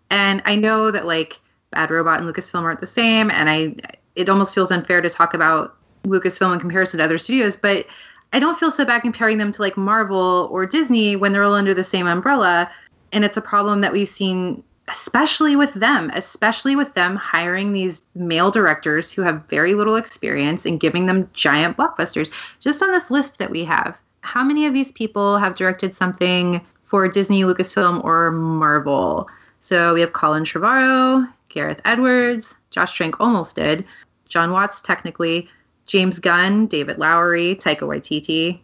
and 0.09 0.41
I 0.45 0.55
know 0.55 0.91
that 0.91 1.05
like 1.05 1.39
Bad 1.71 1.91
Robot 1.91 2.21
and 2.21 2.29
Lucasfilm 2.29 2.63
aren't 2.63 2.79
the 2.79 2.87
same, 2.87 3.31
and 3.31 3.49
I 3.49 3.75
it 4.15 4.29
almost 4.29 4.53
feels 4.53 4.71
unfair 4.71 5.01
to 5.01 5.09
talk 5.09 5.33
about 5.33 5.75
Lucasfilm 6.05 6.53
in 6.53 6.59
comparison 6.59 6.99
to 6.99 7.03
other 7.03 7.17
studios, 7.17 7.55
but 7.55 7.85
I 8.33 8.39
don't 8.39 8.57
feel 8.57 8.71
so 8.71 8.83
bad 8.83 9.01
comparing 9.01 9.37
them 9.37 9.51
to 9.51 9.61
like 9.61 9.77
Marvel 9.77 10.49
or 10.51 10.65
Disney 10.65 11.15
when 11.15 11.31
they're 11.31 11.43
all 11.43 11.53
under 11.53 11.73
the 11.73 11.83
same 11.83 12.07
umbrella. 12.07 12.69
And 13.11 13.23
it's 13.23 13.37
a 13.37 13.41
problem 13.41 13.81
that 13.81 13.93
we've 13.93 14.09
seen, 14.09 14.63
especially 14.87 15.55
with 15.55 15.73
them, 15.73 16.11
especially 16.13 16.75
with 16.75 16.93
them 16.93 17.15
hiring 17.15 17.71
these 17.71 18.03
male 18.15 18.51
directors 18.51 19.11
who 19.11 19.21
have 19.21 19.45
very 19.49 19.73
little 19.73 19.95
experience 19.95 20.65
and 20.65 20.79
giving 20.79 21.05
them 21.05 21.29
giant 21.33 21.77
blockbusters. 21.77 22.29
Just 22.59 22.83
on 22.83 22.91
this 22.91 23.09
list 23.09 23.39
that 23.39 23.49
we 23.49 23.63
have, 23.63 23.97
how 24.21 24.43
many 24.43 24.65
of 24.65 24.73
these 24.73 24.91
people 24.91 25.37
have 25.37 25.55
directed 25.55 25.95
something 25.95 26.61
for 26.83 27.07
Disney, 27.07 27.43
Lucasfilm, 27.43 28.03
or 28.03 28.31
Marvel? 28.31 29.27
So 29.59 29.93
we 29.93 30.01
have 30.01 30.13
Colin 30.13 30.43
Trevorrow, 30.43 31.27
Gareth 31.49 31.81
Edwards, 31.85 32.55
Josh 32.69 32.93
Trank 32.93 33.15
almost 33.19 33.55
did, 33.55 33.85
Jon 34.27 34.51
Watts 34.51 34.81
technically, 34.81 35.47
James 35.85 36.19
Gunn, 36.19 36.67
David 36.67 36.97
Lowery, 36.97 37.55
Taika 37.55 37.81
Waititi. 37.81 38.59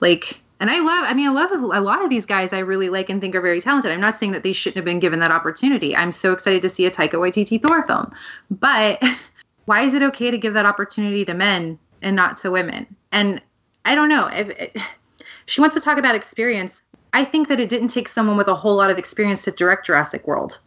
Like, 0.00 0.40
and 0.60 0.70
I 0.70 0.80
love, 0.80 1.04
I 1.06 1.14
mean, 1.14 1.28
I 1.28 1.32
love 1.32 1.52
a 1.52 1.80
lot 1.80 2.02
of 2.02 2.10
these 2.10 2.26
guys 2.26 2.52
I 2.52 2.58
really 2.58 2.88
like 2.88 3.08
and 3.08 3.20
think 3.20 3.34
are 3.34 3.40
very 3.40 3.60
talented. 3.60 3.92
I'm 3.92 4.00
not 4.00 4.16
saying 4.16 4.32
that 4.32 4.42
they 4.42 4.52
shouldn't 4.52 4.76
have 4.76 4.84
been 4.84 4.98
given 4.98 5.20
that 5.20 5.30
opportunity. 5.30 5.94
I'm 5.94 6.10
so 6.10 6.32
excited 6.32 6.62
to 6.62 6.68
see 6.68 6.86
a 6.86 6.90
Taika 6.90 7.12
Waititi 7.12 7.62
Thor 7.62 7.86
film. 7.86 8.12
But 8.50 9.02
why 9.66 9.82
is 9.82 9.94
it 9.94 10.02
okay 10.02 10.30
to 10.30 10.38
give 10.38 10.54
that 10.54 10.66
opportunity 10.66 11.24
to 11.24 11.34
men 11.34 11.78
and 12.02 12.16
not 12.16 12.36
to 12.38 12.50
women? 12.50 12.86
And 13.12 13.40
I 13.84 13.94
don't 13.94 14.08
know. 14.08 14.26
If, 14.26 14.48
if 14.48 14.82
she 15.46 15.60
wants 15.60 15.76
to 15.76 15.80
talk 15.80 15.98
about 15.98 16.16
experience, 16.16 16.82
I 17.12 17.24
think 17.24 17.48
that 17.48 17.60
it 17.60 17.68
didn't 17.68 17.88
take 17.88 18.08
someone 18.08 18.36
with 18.36 18.48
a 18.48 18.54
whole 18.54 18.74
lot 18.74 18.90
of 18.90 18.98
experience 18.98 19.42
to 19.44 19.52
direct 19.52 19.86
Jurassic 19.86 20.26
World. 20.26 20.58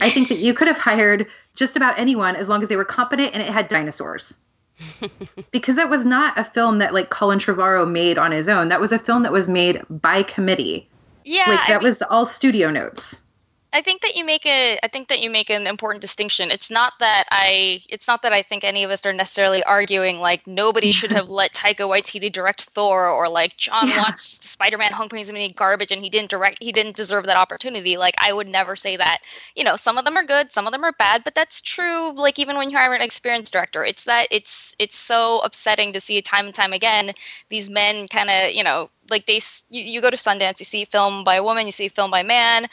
I 0.00 0.10
think 0.10 0.28
that 0.28 0.38
you 0.38 0.54
could 0.54 0.68
have 0.68 0.78
hired 0.78 1.26
just 1.56 1.76
about 1.76 1.98
anyone 1.98 2.36
as 2.36 2.48
long 2.48 2.62
as 2.62 2.68
they 2.68 2.76
were 2.76 2.84
competent 2.84 3.34
and 3.34 3.42
it 3.42 3.48
had 3.48 3.66
dinosaurs. 3.66 4.34
Because 5.50 5.76
that 5.76 5.90
was 5.90 6.04
not 6.04 6.38
a 6.38 6.44
film 6.44 6.78
that 6.78 6.94
like 6.94 7.10
Colin 7.10 7.38
Trevorrow 7.38 7.90
made 7.90 8.18
on 8.18 8.30
his 8.32 8.48
own. 8.48 8.68
That 8.68 8.80
was 8.80 8.92
a 8.92 8.98
film 8.98 9.22
that 9.22 9.32
was 9.32 9.48
made 9.48 9.82
by 9.88 10.22
committee. 10.22 10.88
Yeah, 11.24 11.44
like 11.48 11.66
that 11.66 11.76
I 11.76 11.78
mean, 11.78 11.84
was 11.84 12.02
all 12.02 12.26
studio 12.26 12.70
notes. 12.70 13.22
I 13.70 13.82
think 13.82 14.00
that 14.00 14.16
you 14.16 14.24
make 14.24 14.46
a 14.46 14.78
I 14.82 14.88
think 14.88 15.08
that 15.08 15.20
you 15.20 15.28
make 15.28 15.50
an 15.50 15.66
important 15.66 16.00
distinction. 16.00 16.50
It's 16.50 16.70
not 16.70 16.94
that 17.00 17.24
I 17.30 17.82
it's 17.90 18.08
not 18.08 18.22
that 18.22 18.32
I 18.32 18.40
think 18.40 18.64
any 18.64 18.82
of 18.82 18.90
us 18.90 19.04
are 19.04 19.12
necessarily 19.12 19.62
arguing 19.64 20.20
like 20.20 20.46
nobody 20.46 20.90
should 20.90 21.12
have 21.18 21.28
let 21.28 21.52
Taika 21.52 21.80
Waititi 21.80 22.32
direct 22.32 22.62
Thor 22.62 23.08
or 23.08 23.28
like 23.28 23.58
Jon 23.58 23.88
Yeah. 23.88 23.98
Watts 23.98 24.42
Spider-Man 24.46 24.92
Homecoming 24.92 25.20
is 25.20 25.30
be 25.30 25.48
garbage 25.50 25.92
and 25.92 26.02
he 26.02 26.08
didn't 26.08 26.30
direct 26.30 26.62
he 26.62 26.72
didn't 26.72 26.96
deserve 26.96 27.26
that 27.26 27.36
opportunity. 27.36 27.98
Like 27.98 28.14
I 28.18 28.32
would 28.32 28.48
never 28.48 28.74
say 28.74 28.96
that. 28.96 29.18
You 29.54 29.64
know, 29.64 29.76
some 29.76 29.98
of 29.98 30.06
them 30.06 30.16
are 30.16 30.24
good, 30.24 30.50
some 30.50 30.66
of 30.66 30.72
them 30.72 30.84
are 30.84 30.92
bad, 30.92 31.22
but 31.22 31.34
that's 31.34 31.60
true 31.60 32.14
like 32.14 32.38
even 32.38 32.56
when 32.56 32.70
you 32.70 32.78
hire 32.78 32.94
an 32.94 33.02
experienced 33.02 33.52
director. 33.52 33.84
It's 33.84 34.04
that 34.04 34.28
it's 34.30 34.74
it's 34.78 34.96
so 34.96 35.40
upsetting 35.40 35.92
to 35.92 36.00
see 36.00 36.22
time 36.22 36.46
and 36.46 36.54
time 36.54 36.72
again 36.72 37.12
these 37.50 37.68
men 37.68 38.08
kind 38.08 38.30
of, 38.30 38.52
you 38.52 38.64
know, 38.64 38.88
like 39.10 39.26
they 39.26 39.40
you, 39.68 39.82
you 39.82 40.00
go 40.00 40.08
to 40.10 40.16
Sundance, 40.16 40.58
you 40.58 40.64
see 40.64 40.86
film 40.86 41.22
by 41.22 41.34
a 41.34 41.42
woman, 41.42 41.66
you 41.66 41.72
see 41.72 41.88
film 41.88 42.10
by 42.10 42.20
a 42.20 42.24
man 42.24 42.66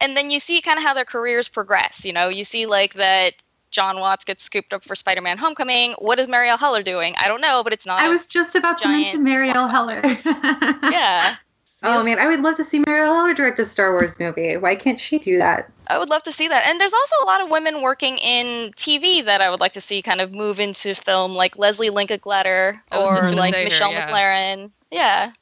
and 0.00 0.16
then 0.16 0.30
you 0.30 0.38
see 0.38 0.60
kind 0.60 0.78
of 0.78 0.84
how 0.84 0.94
their 0.94 1.04
careers 1.04 1.48
progress. 1.48 2.04
You 2.04 2.12
know, 2.12 2.28
you 2.28 2.44
see 2.44 2.66
like 2.66 2.94
that 2.94 3.34
Jon 3.70 4.00
Watts 4.00 4.24
gets 4.24 4.44
scooped 4.44 4.72
up 4.72 4.84
for 4.84 4.96
Spider-Man: 4.96 5.38
Homecoming. 5.38 5.94
What 5.98 6.18
is 6.18 6.28
Marielle 6.28 6.58
Heller 6.58 6.82
doing? 6.82 7.14
I 7.18 7.28
don't 7.28 7.40
know, 7.40 7.62
but 7.62 7.72
it's 7.72 7.86
not. 7.86 8.00
I 8.00 8.08
was 8.08 8.26
just 8.26 8.54
about 8.54 8.78
to 8.78 8.88
mention 8.88 9.24
Marielle 9.24 9.70
Heller. 9.70 10.00
yeah, 10.90 11.36
Oh 11.82 12.02
man, 12.02 12.18
I 12.18 12.26
would 12.26 12.40
love 12.40 12.56
to 12.56 12.64
see 12.64 12.80
Marielle 12.80 13.14
Heller 13.14 13.34
direct 13.34 13.58
a 13.60 13.64
Star 13.64 13.92
Wars 13.92 14.18
movie. 14.18 14.56
Why 14.56 14.74
can't 14.74 15.00
she 15.00 15.18
do 15.18 15.38
that? 15.38 15.70
I 15.86 15.98
would 15.98 16.08
love 16.08 16.24
to 16.24 16.32
see 16.32 16.48
that. 16.48 16.66
And 16.66 16.80
there's 16.80 16.92
also 16.92 17.14
a 17.22 17.26
lot 17.26 17.40
of 17.40 17.50
women 17.50 17.82
working 17.82 18.18
in 18.18 18.72
TV 18.72 19.24
that 19.24 19.40
I 19.40 19.48
would 19.48 19.60
like 19.60 19.72
to 19.72 19.80
see 19.80 20.02
kind 20.02 20.20
of 20.20 20.32
move 20.32 20.58
into 20.58 20.94
film, 20.94 21.34
like 21.34 21.56
Leslie 21.56 21.90
Linka 21.90 22.18
Glatter 22.18 22.82
I 22.90 22.98
was 22.98 23.08
just 23.10 23.28
or 23.28 23.32
like 23.32 23.54
say 23.54 23.62
her, 23.62 23.68
Michelle 23.68 23.92
yeah. 23.92 24.10
MacLaren. 24.10 24.70
Yeah, 24.90 25.32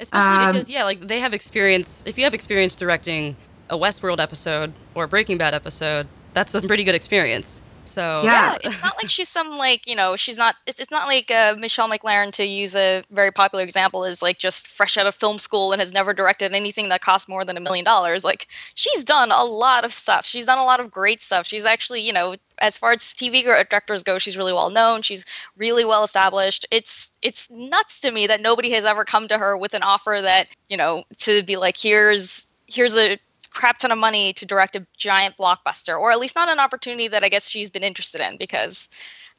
Especially 0.00 0.46
Um, 0.46 0.52
because 0.52 0.70
yeah, 0.70 0.84
like 0.84 1.00
they 1.00 1.20
have 1.20 1.34
experience. 1.34 2.02
If 2.06 2.16
you 2.16 2.24
have 2.24 2.34
experience 2.34 2.74
directing 2.74 3.36
a 3.70 3.76
Westworld 3.76 4.20
episode 4.20 4.72
or 4.94 5.04
a 5.04 5.08
Breaking 5.08 5.38
Bad 5.38 5.54
episode, 5.54 6.06
that's 6.34 6.54
a 6.54 6.62
pretty 6.62 6.84
good 6.84 6.94
experience. 6.94 7.62
So 7.84 8.22
Yeah. 8.24 8.52
yeah, 8.52 8.58
it's 8.64 8.82
not 8.82 8.96
like 8.96 9.10
she's 9.10 9.28
some 9.28 9.58
like 9.58 9.86
you 9.86 9.96
know 9.96 10.16
she's 10.16 10.36
not. 10.36 10.56
It's, 10.66 10.80
it's 10.80 10.90
not 10.90 11.06
like 11.06 11.30
uh, 11.30 11.56
Michelle 11.58 11.88
MacLaren 11.88 12.30
to 12.32 12.44
use 12.44 12.74
a 12.74 13.02
very 13.10 13.32
popular 13.32 13.64
example 13.64 14.04
is 14.04 14.22
like 14.22 14.38
just 14.38 14.66
fresh 14.66 14.96
out 14.96 15.06
of 15.06 15.14
film 15.14 15.38
school 15.38 15.72
and 15.72 15.80
has 15.80 15.92
never 15.92 16.12
directed 16.14 16.54
anything 16.54 16.88
that 16.90 17.00
cost 17.00 17.28
more 17.28 17.44
than 17.44 17.56
a 17.56 17.60
million 17.60 17.84
dollars. 17.84 18.24
Like 18.24 18.48
she's 18.74 19.04
done 19.04 19.32
a 19.32 19.44
lot 19.44 19.84
of 19.84 19.92
stuff. 19.92 20.24
She's 20.24 20.46
done 20.46 20.58
a 20.58 20.64
lot 20.64 20.80
of 20.80 20.90
great 20.90 21.22
stuff. 21.22 21.46
She's 21.46 21.64
actually 21.64 22.00
you 22.00 22.12
know 22.12 22.36
as 22.58 22.78
far 22.78 22.92
as 22.92 23.00
TV 23.00 23.42
directors 23.42 24.04
go, 24.04 24.18
she's 24.18 24.36
really 24.36 24.52
well 24.52 24.70
known. 24.70 25.02
She's 25.02 25.24
really 25.56 25.84
well 25.84 26.04
established. 26.04 26.66
It's 26.70 27.18
it's 27.22 27.50
nuts 27.50 28.00
to 28.00 28.12
me 28.12 28.26
that 28.28 28.40
nobody 28.40 28.70
has 28.70 28.84
ever 28.84 29.04
come 29.04 29.26
to 29.28 29.38
her 29.38 29.56
with 29.56 29.74
an 29.74 29.82
offer 29.82 30.20
that 30.22 30.46
you 30.68 30.76
know 30.76 31.04
to 31.18 31.42
be 31.42 31.56
like 31.56 31.76
here's 31.76 32.52
here's 32.66 32.96
a 32.96 33.18
crap 33.52 33.78
ton 33.78 33.92
of 33.92 33.98
money 33.98 34.32
to 34.34 34.46
direct 34.46 34.76
a 34.76 34.86
giant 34.96 35.36
blockbuster, 35.36 35.98
or 35.98 36.10
at 36.10 36.18
least 36.18 36.34
not 36.34 36.48
an 36.48 36.58
opportunity 36.58 37.08
that 37.08 37.24
I 37.24 37.28
guess 37.28 37.48
she's 37.48 37.70
been 37.70 37.82
interested 37.82 38.20
in 38.20 38.36
because 38.36 38.88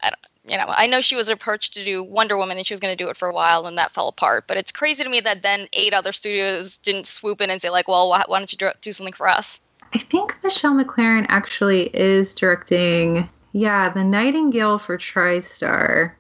I 0.02 0.10
don't, 0.10 0.52
you 0.52 0.58
know, 0.58 0.66
I 0.68 0.88
know 0.88 1.02
she 1.02 1.16
was 1.16 1.30
approached 1.30 1.74
to 1.76 1.86
do 1.86 2.04
Wonder 2.04 2.38
Woman 2.38 2.58
and 2.58 2.68
she 2.68 2.74
was 2.74 2.80
going 2.80 2.96
to 2.96 3.04
do 3.04 3.10
it 3.10 3.18
for 3.18 3.30
a 3.30 3.34
while 3.34 3.66
and 3.66 3.78
that 3.78 3.92
fell 3.92 4.08
apart. 4.08 4.46
But 4.48 4.58
it's 4.58 4.72
crazy 4.72 5.04
to 5.04 5.10
me 5.10 5.20
that 5.22 5.44
then 5.44 5.68
eight 5.74 5.94
other 5.94 6.12
studios 6.12 6.78
didn't 6.78 7.08
swoop 7.08 7.42
in 7.42 7.50
and 7.50 7.62
say 7.62 7.70
like, 7.70 7.88
well, 7.88 8.10
why, 8.10 8.24
why 8.28 8.40
don't 8.40 8.52
you 8.52 8.72
do 8.82 8.92
something 8.92 9.14
for 9.14 9.28
us? 9.28 9.60
I 9.94 10.00
think 10.00 10.36
Michelle 10.44 10.74
MacLaren 10.74 11.26
actually 11.30 11.96
is 11.96 12.34
directing, 12.34 13.30
yeah, 13.52 13.90
The 13.90 14.04
Nightingale 14.04 14.80
for 14.80 14.98
TriStar. 14.98 16.14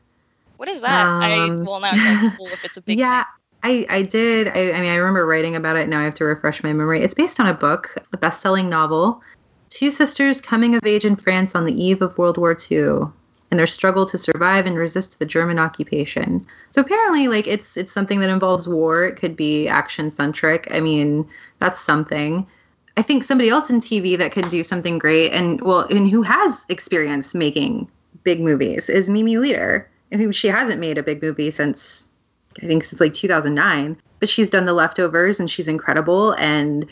What 0.58 0.69
is 0.69 0.82
that? 0.82 1.08
I 1.08 1.34
Um, 1.34 1.65
well 1.65 1.79
now 1.79 1.91
I'm 1.91 2.34
if 2.39 2.63
it's 2.63 2.77
a 2.77 2.82
big 2.82 2.99
yeah, 2.99 3.23
thing. 3.23 3.42
I, 3.63 3.86
I 3.89 4.02
did. 4.02 4.49
I, 4.49 4.73
I 4.73 4.82
mean, 4.82 4.91
I 4.91 4.95
remember 4.95 5.26
writing 5.26 5.56
about 5.56 5.78
it. 5.78 5.88
Now 5.88 6.02
I 6.02 6.04
have 6.04 6.13
to 6.15 6.26
refresh 6.26 6.62
my 6.63 6.73
memory. 6.73 7.02
It's 7.02 7.13
based 7.13 7.39
on 7.39 7.47
a 7.47 7.54
book, 7.54 7.95
a 8.12 8.17
best 8.17 8.41
selling 8.41 8.69
novel. 8.69 9.21
Two 9.69 9.89
sisters 9.89 10.41
coming 10.41 10.76
of 10.76 10.86
age 10.86 11.06
in 11.06 11.15
France 11.15 11.56
on 11.56 11.65
the 11.65 11.84
eve 11.84 12.02
of 12.02 12.17
World 12.17 12.38
War 12.38 12.56
II 12.69 13.08
and 13.49 13.60
their 13.60 13.67
struggle 13.67 14.06
to 14.08 14.17
survive 14.17 14.65
and 14.65 14.78
resist 14.78 15.19
the 15.19 15.26
German 15.26 15.60
occupation. 15.60 16.45
So 16.71 16.82
apparently, 16.82 17.28
like 17.28 17.47
it's 17.47 17.78
it's 17.78 17.91
something 17.91 18.19
that 18.19 18.30
involves 18.30 18.67
war. 18.67 19.06
It 19.06 19.15
could 19.15 19.36
be 19.36 19.67
action 19.67 20.12
centric. 20.12 20.67
I 20.71 20.80
mean, 20.80 21.28
that's 21.60 21.80
something. 21.80 22.45
I 22.97 23.02
think 23.02 23.23
somebody 23.23 23.49
else 23.49 23.69
in 23.69 23.80
TV 23.80 24.17
that 24.17 24.32
could 24.32 24.49
do 24.49 24.63
something 24.63 24.97
great 24.97 25.32
and 25.32 25.62
well, 25.62 25.82
and 25.82 26.10
who 26.10 26.21
has 26.23 26.65
experience 26.69 27.34
making 27.34 27.89
big 28.23 28.41
movies 28.41 28.89
is 28.89 29.10
Mimi 29.10 29.36
Leder, 29.36 29.86
and 30.12 30.19
who 30.19 30.34
she 30.34 30.47
hasn't 30.47 30.80
made 30.82 30.97
a 30.97 31.04
big 31.04 31.21
movie 31.21 31.49
since 31.49 32.10
I 32.61 32.67
think 32.67 32.83
since 32.83 32.99
like 32.99 33.13
2009. 33.13 33.97
But 34.19 34.29
she's 34.29 34.49
done 34.49 34.65
The 34.65 34.73
Leftovers 34.73 35.39
and 35.39 35.49
she's 35.49 35.67
incredible. 35.67 36.31
And 36.33 36.85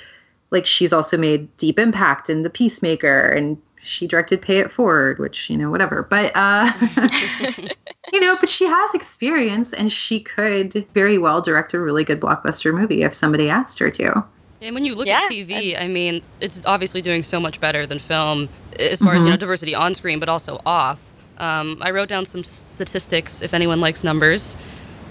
like 0.52 0.66
she's 0.66 0.92
also 0.94 1.18
made 1.18 1.56
Deep 1.58 1.80
Impact 1.80 2.30
and 2.30 2.44
The 2.44 2.50
Peacemaker 2.50 3.30
and 3.30 3.58
she 3.84 4.06
directed 4.06 4.42
Pay 4.42 4.60
It 4.60 4.72
Forward, 4.72 5.18
which, 5.20 5.50
you 5.50 5.58
know, 5.58 5.72
whatever. 5.72 6.04
But, 6.04 6.32
uh, 6.36 6.72
you 8.14 8.20
know, 8.20 8.38
but 8.40 8.48
she 8.50 8.66
has 8.66 8.94
experience 8.94 9.74
and 9.74 9.92
she 9.92 10.20
could 10.20 10.86
very 10.94 11.18
well 11.18 11.42
direct 11.42 11.74
a 11.74 11.80
really 11.80 12.04
good 12.04 12.20
blockbuster 12.20 12.74
movie 12.74 13.04
if 13.04 13.14
somebody 13.14 13.50
asked 13.50 13.80
her 13.80 13.90
to. 13.92 14.24
And 14.62 14.76
when 14.76 14.86
you 14.86 14.94
look 14.94 15.08
Yeah, 15.08 15.22
at 15.24 15.32
TV, 15.32 15.80
I 15.82 15.88
mean, 15.88 16.22
it's 16.40 16.64
obviously 16.66 17.02
doing 17.02 17.24
so 17.24 17.40
much 17.40 17.60
better 17.60 17.88
than 17.88 17.98
film 17.98 18.48
as 18.80 19.00
far 19.00 19.16
as 19.16 19.24
you 19.24 19.30
know 19.30 19.38
diversity 19.38 19.74
on 19.74 19.96
screen, 19.96 20.20
but 20.20 20.30
also 20.30 20.62
off. 20.66 21.02
Um, 21.40 21.80
I 21.82 21.90
wrote 21.90 22.10
down 22.10 22.26
some 22.26 22.44
statistics 22.44 23.42
if 23.42 23.56
anyone 23.56 23.82
likes 23.82 24.04
numbers. 24.04 24.56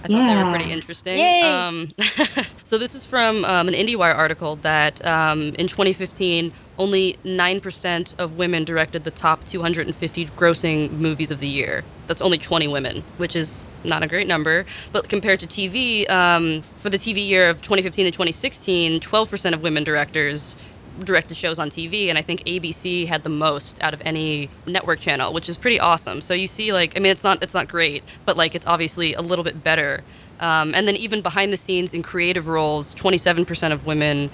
I 0.02 0.08
thought 0.08 0.26
they 0.26 0.42
were 0.42 0.50
pretty 0.50 0.72
interesting. 0.72 1.18
Yay. 1.18 1.42
Um, 1.42 1.92
so 2.64 2.78
this 2.78 2.94
is 2.94 3.04
from 3.04 3.44
um, 3.44 3.68
an 3.68 3.74
IndieWire 3.74 4.14
article 4.14 4.56
that 4.56 5.04
um, 5.06 5.54
in 5.58 5.68
2015, 5.68 6.52
only 6.78 7.18
9% 7.24 8.18
of 8.18 8.38
women 8.38 8.64
directed 8.64 9.04
the 9.04 9.10
top 9.10 9.44
250 9.44 10.26
grossing 10.26 10.90
movies 10.92 11.30
of 11.30 11.40
the 11.40 11.48
year. 11.48 11.84
That's 12.06 12.22
only 12.22 12.38
20 12.38 12.66
women, 12.68 13.04
which 13.18 13.36
is 13.36 13.66
not 13.84 14.02
a 14.02 14.08
great 14.08 14.26
number. 14.26 14.64
But 14.90 15.08
compared 15.08 15.40
to 15.40 15.46
TV, 15.46 16.08
um, 16.10 16.62
for 16.78 16.88
the 16.88 16.96
TV 16.96 17.24
year 17.26 17.50
of 17.50 17.60
2015 17.60 18.06
to 18.06 18.10
2016, 18.10 19.00
12% 19.00 19.52
of 19.52 19.62
women 19.62 19.84
directors 19.84 20.56
directed 21.04 21.36
shows 21.36 21.58
on 21.58 21.70
TV, 21.70 22.08
and 22.08 22.18
I 22.18 22.22
think 22.22 22.44
ABC 22.44 23.06
had 23.06 23.22
the 23.22 23.30
most 23.30 23.82
out 23.82 23.94
of 23.94 24.02
any 24.04 24.50
network 24.66 25.00
channel, 25.00 25.32
which 25.32 25.48
is 25.48 25.56
pretty 25.56 25.80
awesome. 25.80 26.20
So 26.20 26.34
you 26.34 26.46
see, 26.46 26.72
like, 26.72 26.96
I 26.96 27.00
mean, 27.00 27.12
it's 27.12 27.24
not 27.24 27.42
it's 27.42 27.54
not 27.54 27.68
great, 27.68 28.02
but 28.24 28.36
like, 28.36 28.54
it's 28.54 28.66
obviously 28.66 29.14
a 29.14 29.22
little 29.22 29.44
bit 29.44 29.62
better. 29.62 30.02
Um, 30.40 30.74
and 30.74 30.88
then 30.88 30.96
even 30.96 31.20
behind 31.20 31.52
the 31.52 31.56
scenes 31.56 31.92
in 31.92 32.02
creative 32.02 32.48
roles, 32.48 32.94
27% 32.94 33.72
of 33.72 33.84
women 33.84 34.30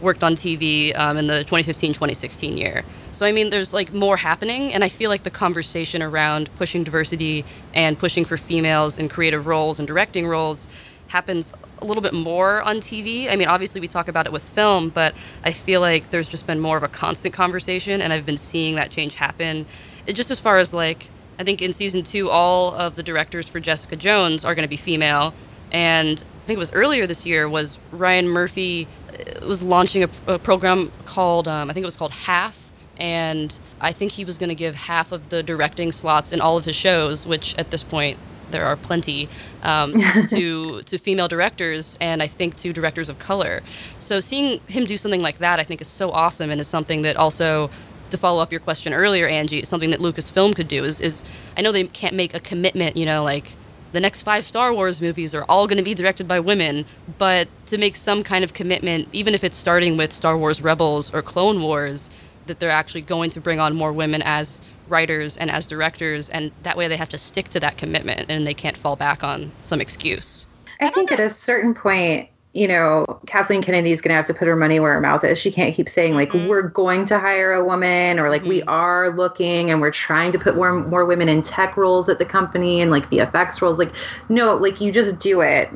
worked 0.00 0.24
on 0.24 0.34
TV 0.34 0.96
um, 0.98 1.18
in 1.18 1.26
the 1.26 1.44
2015-2016 1.44 2.58
year. 2.58 2.84
So 3.10 3.26
I 3.26 3.32
mean, 3.32 3.50
there's 3.50 3.74
like 3.74 3.92
more 3.92 4.16
happening, 4.16 4.72
and 4.72 4.82
I 4.82 4.88
feel 4.88 5.10
like 5.10 5.24
the 5.24 5.30
conversation 5.30 6.02
around 6.02 6.48
pushing 6.56 6.84
diversity 6.84 7.44
and 7.74 7.98
pushing 7.98 8.24
for 8.24 8.36
females 8.36 8.98
in 8.98 9.08
creative 9.08 9.46
roles 9.46 9.78
and 9.78 9.86
directing 9.86 10.26
roles 10.26 10.68
happens 11.08 11.52
a 11.80 11.84
little 11.84 12.02
bit 12.02 12.14
more 12.14 12.62
on 12.62 12.76
TV. 12.76 13.30
I 13.30 13.36
mean, 13.36 13.48
obviously 13.48 13.80
we 13.80 13.88
talk 13.88 14.08
about 14.08 14.26
it 14.26 14.32
with 14.32 14.42
film, 14.42 14.90
but 14.90 15.14
I 15.44 15.52
feel 15.52 15.80
like 15.80 16.10
there's 16.10 16.28
just 16.28 16.46
been 16.46 16.60
more 16.60 16.76
of 16.76 16.82
a 16.82 16.88
constant 16.88 17.34
conversation, 17.34 18.00
and 18.00 18.12
I've 18.12 18.26
been 18.26 18.36
seeing 18.36 18.74
that 18.76 18.90
change 18.90 19.16
happen. 19.16 19.66
It, 20.06 20.14
just 20.14 20.30
as 20.30 20.40
far 20.40 20.58
as 20.58 20.74
like, 20.74 21.08
I 21.38 21.44
think 21.44 21.62
in 21.62 21.72
season 21.72 22.02
two, 22.02 22.28
all 22.28 22.74
of 22.74 22.96
the 22.96 23.02
directors 23.02 23.48
for 23.48 23.60
Jessica 23.60 23.96
Jones 23.96 24.44
are 24.44 24.54
going 24.54 24.64
to 24.64 24.70
be 24.70 24.76
female, 24.76 25.34
and 25.72 26.22
I 26.42 26.46
think 26.46 26.56
it 26.56 26.58
was 26.58 26.72
earlier 26.72 27.06
this 27.06 27.24
year 27.24 27.48
was 27.48 27.78
Ryan 27.92 28.28
Murphy 28.28 28.88
uh, 29.08 29.46
was 29.46 29.62
launching 29.62 30.04
a, 30.04 30.10
a 30.26 30.38
program 30.38 30.92
called 31.04 31.48
um, 31.48 31.70
I 31.70 31.72
think 31.72 31.84
it 31.84 31.86
was 31.86 31.96
called 31.96 32.12
Half, 32.12 32.72
and 32.96 33.58
I 33.80 33.92
think 33.92 34.12
he 34.12 34.24
was 34.24 34.36
going 34.36 34.50
to 34.50 34.54
give 34.54 34.74
half 34.74 35.12
of 35.12 35.30
the 35.30 35.42
directing 35.42 35.92
slots 35.92 36.32
in 36.32 36.40
all 36.40 36.56
of 36.56 36.66
his 36.66 36.76
shows, 36.76 37.26
which 37.26 37.56
at 37.56 37.70
this 37.70 37.82
point 37.82 38.18
there 38.52 38.64
are 38.64 38.76
plenty 38.76 39.28
um, 39.62 39.94
to 40.28 40.82
to 40.82 40.98
female 40.98 41.28
directors 41.28 41.96
and 42.00 42.22
I 42.22 42.26
think 42.26 42.56
to 42.56 42.72
directors 42.72 43.08
of 43.08 43.18
color. 43.18 43.62
So 43.98 44.20
seeing 44.20 44.60
him 44.66 44.84
do 44.84 44.96
something 44.96 45.22
like 45.22 45.38
that, 45.38 45.60
I 45.60 45.64
think 45.64 45.80
is 45.80 45.88
so 45.88 46.10
awesome 46.10 46.50
and 46.50 46.60
is 46.60 46.68
something 46.68 47.02
that 47.02 47.16
also 47.16 47.70
to 48.10 48.18
follow 48.18 48.42
up 48.42 48.50
your 48.50 48.60
question 48.60 48.92
earlier, 48.92 49.26
Angie, 49.26 49.60
is 49.60 49.68
something 49.68 49.90
that 49.90 50.00
Lucasfilm 50.00 50.54
could 50.54 50.68
do 50.68 50.84
is 50.84 51.00
is 51.00 51.24
I 51.56 51.62
know 51.62 51.72
they 51.72 51.86
can't 51.86 52.14
make 52.14 52.34
a 52.34 52.40
commitment, 52.40 52.96
you 52.96 53.06
know, 53.06 53.22
like 53.22 53.54
the 53.92 54.00
next 54.00 54.22
five 54.22 54.44
Star 54.44 54.72
Wars 54.72 55.00
movies 55.00 55.34
are 55.34 55.44
all 55.48 55.66
going 55.66 55.78
to 55.78 55.82
be 55.82 55.94
directed 55.94 56.28
by 56.28 56.38
women, 56.38 56.86
but 57.18 57.48
to 57.66 57.78
make 57.78 57.96
some 57.96 58.22
kind 58.22 58.44
of 58.44 58.54
commitment, 58.54 59.08
even 59.12 59.34
if 59.34 59.42
it's 59.42 59.56
starting 59.56 59.96
with 59.96 60.12
Star 60.12 60.38
Wars 60.38 60.62
Rebels 60.62 61.12
or 61.12 61.22
Clone 61.22 61.60
Wars, 61.60 62.08
that 62.46 62.60
they're 62.60 62.70
actually 62.70 63.00
going 63.00 63.30
to 63.30 63.40
bring 63.40 63.58
on 63.58 63.74
more 63.74 63.92
women 63.92 64.22
as 64.22 64.60
writers 64.90 65.36
and 65.36 65.50
as 65.50 65.66
directors, 65.66 66.28
and 66.28 66.52
that 66.62 66.76
way 66.76 66.88
they 66.88 66.96
have 66.96 67.08
to 67.10 67.18
stick 67.18 67.48
to 67.50 67.60
that 67.60 67.76
commitment 67.76 68.30
and 68.30 68.46
they 68.46 68.54
can't 68.54 68.76
fall 68.76 68.96
back 68.96 69.22
on 69.24 69.52
some 69.62 69.80
excuse. 69.80 70.46
I 70.80 70.90
think 70.90 71.12
at 71.12 71.20
a 71.20 71.28
certain 71.28 71.74
point, 71.74 72.28
you 72.52 72.66
know, 72.66 73.04
Kathleen 73.26 73.62
Kennedy 73.62 73.92
is 73.92 74.00
going 74.00 74.10
to 74.10 74.14
have 74.14 74.24
to 74.24 74.34
put 74.34 74.48
her 74.48 74.56
money 74.56 74.80
where 74.80 74.94
her 74.94 75.00
mouth 75.00 75.22
is. 75.22 75.38
She 75.38 75.52
can't 75.52 75.74
keep 75.74 75.88
saying 75.88 76.14
like 76.14 76.30
mm-hmm. 76.30 76.48
we're 76.48 76.62
going 76.62 77.04
to 77.06 77.18
hire 77.18 77.52
a 77.52 77.64
woman 77.64 78.18
or 78.18 78.28
like 78.28 78.42
mm-hmm. 78.42 78.50
we 78.50 78.62
are 78.64 79.10
looking 79.10 79.70
and 79.70 79.80
we're 79.80 79.92
trying 79.92 80.32
to 80.32 80.38
put 80.38 80.56
more 80.56 80.72
more 80.72 81.04
women 81.04 81.28
in 81.28 81.42
tech 81.42 81.76
roles 81.76 82.08
at 82.08 82.18
the 82.18 82.24
company 82.24 82.80
and 82.80 82.90
like 82.90 83.08
VFX 83.10 83.62
roles. 83.62 83.78
Like 83.78 83.94
no, 84.28 84.56
like 84.56 84.80
you 84.80 84.90
just 84.90 85.18
do 85.18 85.40
it. 85.40 85.68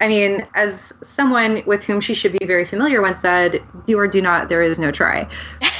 I 0.00 0.06
mean, 0.06 0.46
as 0.54 0.92
someone 1.02 1.62
with 1.66 1.82
whom 1.82 2.00
she 2.00 2.14
should 2.14 2.32
be 2.32 2.46
very 2.46 2.64
familiar 2.64 3.00
once 3.00 3.20
said, 3.20 3.62
"Do 3.86 3.98
or 3.98 4.06
do 4.06 4.20
not. 4.20 4.48
There 4.48 4.62
is 4.62 4.78
no 4.78 4.92
try." 4.92 5.26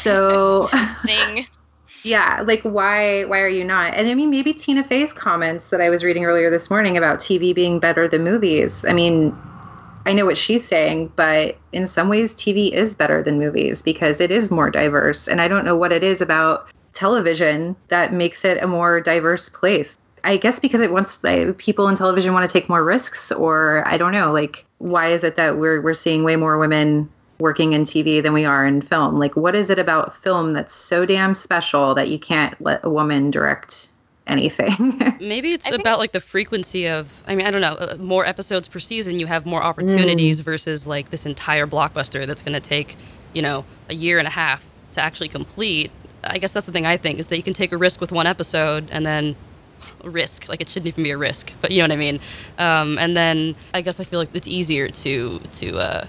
So, 0.02 0.68
sing 1.00 1.46
yeah 2.04 2.42
like 2.46 2.62
why 2.62 3.24
why 3.24 3.40
are 3.40 3.48
you 3.48 3.64
not? 3.64 3.94
And 3.94 4.08
i 4.08 4.14
mean 4.14 4.30
maybe 4.30 4.52
tina 4.52 4.84
fey's 4.84 5.12
comments 5.12 5.70
that 5.70 5.80
i 5.80 5.90
was 5.90 6.04
reading 6.04 6.24
earlier 6.24 6.50
this 6.50 6.70
morning 6.70 6.96
about 6.96 7.18
tv 7.18 7.54
being 7.54 7.78
better 7.78 8.08
than 8.08 8.24
movies 8.24 8.84
i 8.86 8.92
mean 8.92 9.36
i 10.06 10.12
know 10.12 10.24
what 10.24 10.38
she's 10.38 10.66
saying 10.66 11.12
but 11.16 11.56
in 11.72 11.86
some 11.86 12.08
ways 12.08 12.34
tv 12.34 12.72
is 12.72 12.94
better 12.94 13.22
than 13.22 13.38
movies 13.38 13.82
because 13.82 14.20
it 14.20 14.30
is 14.30 14.50
more 14.50 14.70
diverse 14.70 15.28
and 15.28 15.40
i 15.40 15.48
don't 15.48 15.64
know 15.64 15.76
what 15.76 15.92
it 15.92 16.02
is 16.04 16.20
about 16.20 16.68
television 16.98 17.76
that 17.88 18.12
makes 18.12 18.44
it 18.44 18.58
a 18.60 18.66
more 18.66 19.00
diverse 19.00 19.48
place. 19.48 19.96
I 20.24 20.36
guess 20.36 20.58
because 20.58 20.80
it 20.80 20.90
wants 20.90 21.22
like, 21.22 21.58
people 21.58 21.86
in 21.86 21.94
television 21.94 22.32
want 22.32 22.44
to 22.44 22.52
take 22.52 22.68
more 22.68 22.82
risks 22.82 23.30
or 23.30 23.84
i 23.86 23.96
don't 23.96 24.12
know 24.12 24.32
like 24.32 24.66
why 24.78 25.08
is 25.08 25.22
it 25.22 25.36
that 25.36 25.58
we're 25.58 25.80
we're 25.80 25.94
seeing 25.94 26.24
way 26.24 26.34
more 26.34 26.58
women 26.58 27.08
working 27.38 27.72
in 27.72 27.84
TV 27.84 28.22
than 28.22 28.32
we 28.32 28.44
are 28.44 28.66
in 28.66 28.82
film. 28.82 29.16
Like, 29.16 29.36
what 29.36 29.54
is 29.54 29.70
it 29.70 29.78
about 29.78 30.20
film 30.22 30.52
that's 30.52 30.74
so 30.74 31.06
damn 31.06 31.34
special 31.34 31.94
that 31.94 32.08
you 32.08 32.18
can't 32.18 32.60
let 32.60 32.84
a 32.84 32.90
woman 32.90 33.30
direct 33.30 33.90
anything? 34.26 35.00
Maybe 35.20 35.52
it's 35.52 35.66
I 35.66 35.70
about 35.70 35.84
think- 35.84 35.98
like 35.98 36.12
the 36.12 36.20
frequency 36.20 36.88
of, 36.88 37.22
I 37.26 37.34
mean, 37.34 37.46
I 37.46 37.50
don't 37.50 37.60
know, 37.60 37.74
uh, 37.74 37.96
more 38.00 38.26
episodes 38.26 38.68
per 38.68 38.78
season, 38.78 39.20
you 39.20 39.26
have 39.26 39.46
more 39.46 39.62
opportunities 39.62 40.40
mm. 40.40 40.44
versus 40.44 40.86
like 40.86 41.10
this 41.10 41.26
entire 41.26 41.66
blockbuster 41.66 42.26
that's 42.26 42.42
going 42.42 42.54
to 42.54 42.60
take, 42.60 42.96
you 43.32 43.42
know, 43.42 43.64
a 43.88 43.94
year 43.94 44.18
and 44.18 44.26
a 44.26 44.32
half 44.32 44.68
to 44.92 45.00
actually 45.00 45.28
complete. 45.28 45.92
I 46.24 46.38
guess 46.38 46.52
that's 46.52 46.66
the 46.66 46.72
thing 46.72 46.86
I 46.86 46.96
think 46.96 47.20
is 47.20 47.28
that 47.28 47.36
you 47.36 47.44
can 47.44 47.54
take 47.54 47.70
a 47.70 47.76
risk 47.76 48.00
with 48.00 48.10
one 48.10 48.26
episode 48.26 48.88
and 48.90 49.06
then 49.06 49.36
risk 50.02 50.48
like 50.48 50.60
it 50.60 50.68
shouldn't 50.68 50.88
even 50.88 51.04
be 51.04 51.10
a 51.10 51.16
risk 51.16 51.52
but 51.60 51.70
you 51.70 51.78
know 51.78 51.84
what 51.84 51.92
i 51.92 51.96
mean 51.96 52.18
um, 52.58 52.98
and 52.98 53.16
then 53.16 53.54
i 53.72 53.80
guess 53.80 54.00
i 54.00 54.04
feel 54.04 54.18
like 54.18 54.28
it's 54.34 54.48
easier 54.48 54.88
to 54.88 55.38
to 55.52 55.78
uh, 55.78 56.04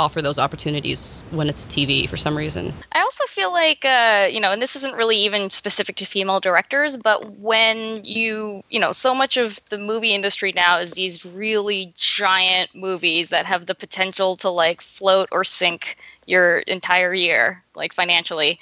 offer 0.00 0.22
those 0.22 0.38
opportunities 0.38 1.22
when 1.30 1.48
it's 1.50 1.66
TV 1.66 2.08
for 2.08 2.16
some 2.16 2.34
reason. 2.36 2.72
I 2.92 3.00
also 3.00 3.24
feel 3.26 3.52
like, 3.52 3.84
uh, 3.84 4.28
you 4.30 4.40
know, 4.40 4.50
and 4.50 4.62
this 4.62 4.74
isn't 4.76 4.94
really 4.94 5.18
even 5.18 5.50
specific 5.50 5.96
to 5.96 6.06
female 6.06 6.40
directors, 6.40 6.96
but 6.96 7.36
when 7.38 8.02
you, 8.02 8.64
you 8.70 8.80
know, 8.80 8.92
so 8.92 9.14
much 9.14 9.36
of 9.36 9.60
the 9.68 9.76
movie 9.76 10.14
industry 10.14 10.52
now 10.56 10.78
is 10.78 10.92
these 10.92 11.26
really 11.26 11.92
giant 11.96 12.74
movies 12.74 13.28
that 13.28 13.44
have 13.44 13.66
the 13.66 13.74
potential 13.74 14.36
to 14.36 14.48
like 14.48 14.80
float 14.80 15.28
or 15.32 15.44
sink 15.44 15.98
your 16.26 16.60
entire 16.60 17.12
year, 17.12 17.62
like 17.74 17.92
financially. 17.92 18.58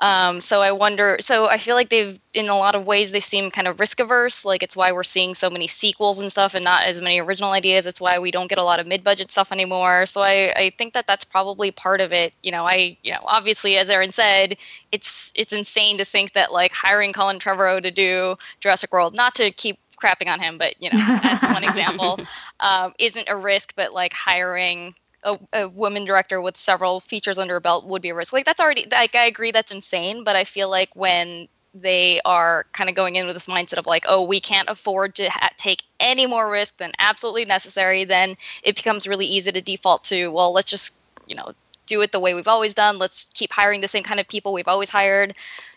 Um, 0.00 0.40
so 0.40 0.62
I 0.62 0.72
wonder. 0.72 1.16
So 1.20 1.46
I 1.46 1.58
feel 1.58 1.74
like 1.74 1.88
they've, 1.88 2.18
in 2.34 2.48
a 2.48 2.56
lot 2.56 2.74
of 2.74 2.86
ways, 2.86 3.12
they 3.12 3.20
seem 3.20 3.50
kind 3.50 3.66
of 3.66 3.80
risk 3.80 4.00
averse. 4.00 4.44
Like 4.44 4.62
it's 4.62 4.76
why 4.76 4.92
we're 4.92 5.04
seeing 5.04 5.34
so 5.34 5.48
many 5.48 5.66
sequels 5.66 6.18
and 6.18 6.30
stuff, 6.30 6.54
and 6.54 6.64
not 6.64 6.84
as 6.84 7.00
many 7.00 7.20
original 7.20 7.52
ideas. 7.52 7.86
It's 7.86 8.00
why 8.00 8.18
we 8.18 8.30
don't 8.30 8.48
get 8.48 8.58
a 8.58 8.62
lot 8.62 8.80
of 8.80 8.86
mid-budget 8.86 9.30
stuff 9.30 9.52
anymore. 9.52 10.06
So 10.06 10.22
I, 10.22 10.52
I 10.56 10.72
think 10.76 10.92
that 10.94 11.06
that's 11.06 11.24
probably 11.24 11.70
part 11.70 12.00
of 12.00 12.12
it. 12.12 12.32
You 12.42 12.52
know, 12.52 12.66
I, 12.66 12.96
you 13.02 13.12
know, 13.12 13.20
obviously, 13.24 13.76
as 13.78 13.88
Erin 13.88 14.12
said, 14.12 14.56
it's 14.92 15.32
it's 15.34 15.52
insane 15.52 15.98
to 15.98 16.04
think 16.04 16.32
that 16.34 16.52
like 16.52 16.72
hiring 16.72 17.12
Colin 17.12 17.38
Trevorrow 17.38 17.82
to 17.82 17.90
do 17.90 18.36
Jurassic 18.60 18.92
World, 18.92 19.14
not 19.14 19.34
to 19.36 19.50
keep 19.50 19.78
crapping 19.96 20.28
on 20.28 20.40
him, 20.40 20.58
but 20.58 20.74
you 20.80 20.90
know, 20.92 20.98
as 21.22 21.42
one 21.42 21.64
example, 21.64 22.20
um, 22.60 22.92
isn't 22.98 23.28
a 23.28 23.36
risk. 23.36 23.74
But 23.76 23.92
like 23.92 24.12
hiring 24.12 24.94
a, 25.26 25.38
a 25.52 25.68
woman 25.68 26.04
director 26.04 26.40
with 26.40 26.56
several 26.56 27.00
features 27.00 27.36
under 27.36 27.56
a 27.56 27.60
belt 27.60 27.84
would 27.86 28.00
be 28.00 28.10
a 28.10 28.14
risk. 28.14 28.32
Like 28.32 28.46
that's 28.46 28.60
already 28.60 28.86
like 28.90 29.14
I 29.14 29.26
agree 29.26 29.50
that's 29.50 29.72
insane, 29.72 30.24
but 30.24 30.36
I 30.36 30.44
feel 30.44 30.70
like 30.70 30.94
when 30.94 31.48
they 31.74 32.20
are 32.24 32.64
kind 32.72 32.88
of 32.88 32.96
going 32.96 33.16
in 33.16 33.26
with 33.26 33.36
this 33.36 33.46
mindset 33.46 33.78
of 33.78 33.86
like, 33.86 34.04
oh, 34.08 34.22
we 34.22 34.40
can't 34.40 34.68
afford 34.70 35.14
to 35.16 35.28
ha- 35.28 35.50
take 35.58 35.82
any 36.00 36.26
more 36.26 36.50
risk 36.50 36.78
than 36.78 36.92
absolutely 36.98 37.44
necessary, 37.44 38.04
then 38.04 38.36
it 38.62 38.76
becomes 38.76 39.06
really 39.06 39.26
easy 39.26 39.52
to 39.52 39.60
default 39.60 40.02
to, 40.04 40.28
well, 40.28 40.52
let's 40.52 40.70
just, 40.70 40.94
you 41.26 41.34
know, 41.34 41.52
do 41.86 42.00
it 42.00 42.12
the 42.12 42.20
way 42.20 42.34
we've 42.34 42.48
always 42.48 42.74
done. 42.74 42.98
Let's 42.98 43.30
keep 43.34 43.52
hiring 43.52 43.80
the 43.80 43.88
same 43.88 44.02
kind 44.02 44.20
of 44.20 44.26
people 44.26 44.52
we've 44.52 44.68
always 44.68 44.90
hired. 44.90 45.34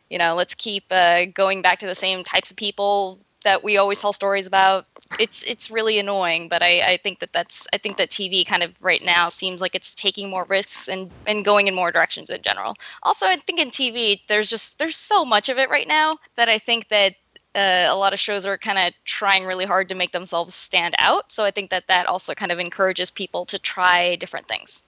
You 0.10 0.18
know, 0.18 0.36
let's 0.36 0.56
keep 0.56 0.86
uh, 0.90 1.26
going 1.26 1.62
back 1.62 1.80
to 1.80 1.86
the 1.86 1.96
same 1.96 2.24
types 2.24 2.50
of 2.50 2.58
people 2.58 3.20
that 3.44 3.64
we 3.64 3.78
always 3.78 4.02
tell 4.02 4.14
stories 4.14 4.48
about 4.48 4.86
it's 5.20 5.44
it's 5.44 5.72
really 5.72 5.98
annoying 6.00 6.48
but 6.48 6.62
I, 6.62 6.82
I 6.82 6.98
think 6.98 7.20
that 7.20 7.34
that's 7.34 7.68
i 7.74 7.78
think 7.78 7.98
that 7.98 8.10
tv 8.10 8.46
kind 8.46 8.64
of 8.64 8.74
right 8.82 9.04
now 9.04 9.30
seems 9.30 9.62
like 9.62 9.76
it's 9.76 9.96
taking 9.96 10.30
more 10.30 10.46
risks 10.46 10.88
and 10.88 11.10
and 11.26 11.44
going 11.44 11.68
in 11.68 11.76
more 11.76 11.92
directions 11.92 12.30
in 12.30 12.42
general. 12.42 12.76
Also 13.04 13.26
i 13.26 13.36
think 13.36 13.60
in 13.60 13.70
tv 13.70 14.22
there's 14.28 14.50
just 14.50 14.78
there's 14.80 14.98
so 14.98 15.26
much 15.26 15.50
of 15.50 15.58
it 15.58 15.70
right 15.70 15.88
now 15.88 16.18
that 16.36 16.50
i 16.50 16.58
think 16.58 16.88
that 16.90 17.16
uh, 17.56 17.88
a 17.90 17.96
lot 17.96 18.14
of 18.14 18.20
shows 18.20 18.46
are 18.46 18.60
kind 18.60 18.78
of 18.78 18.94
trying 19.06 19.44
really 19.44 19.66
hard 19.66 19.90
to 19.90 19.96
make 19.96 20.12
themselves 20.12 20.54
stand 20.54 20.94
out. 21.00 21.32
So 21.32 21.44
i 21.44 21.52
think 21.52 21.70
that 21.72 21.88
that 21.88 22.06
also 22.06 22.34
kind 22.34 22.52
of 22.52 22.60
encourages 22.60 23.10
people 23.10 23.46
to 23.46 23.58
try 23.58 24.16
different 24.18 24.48
things 24.48 24.84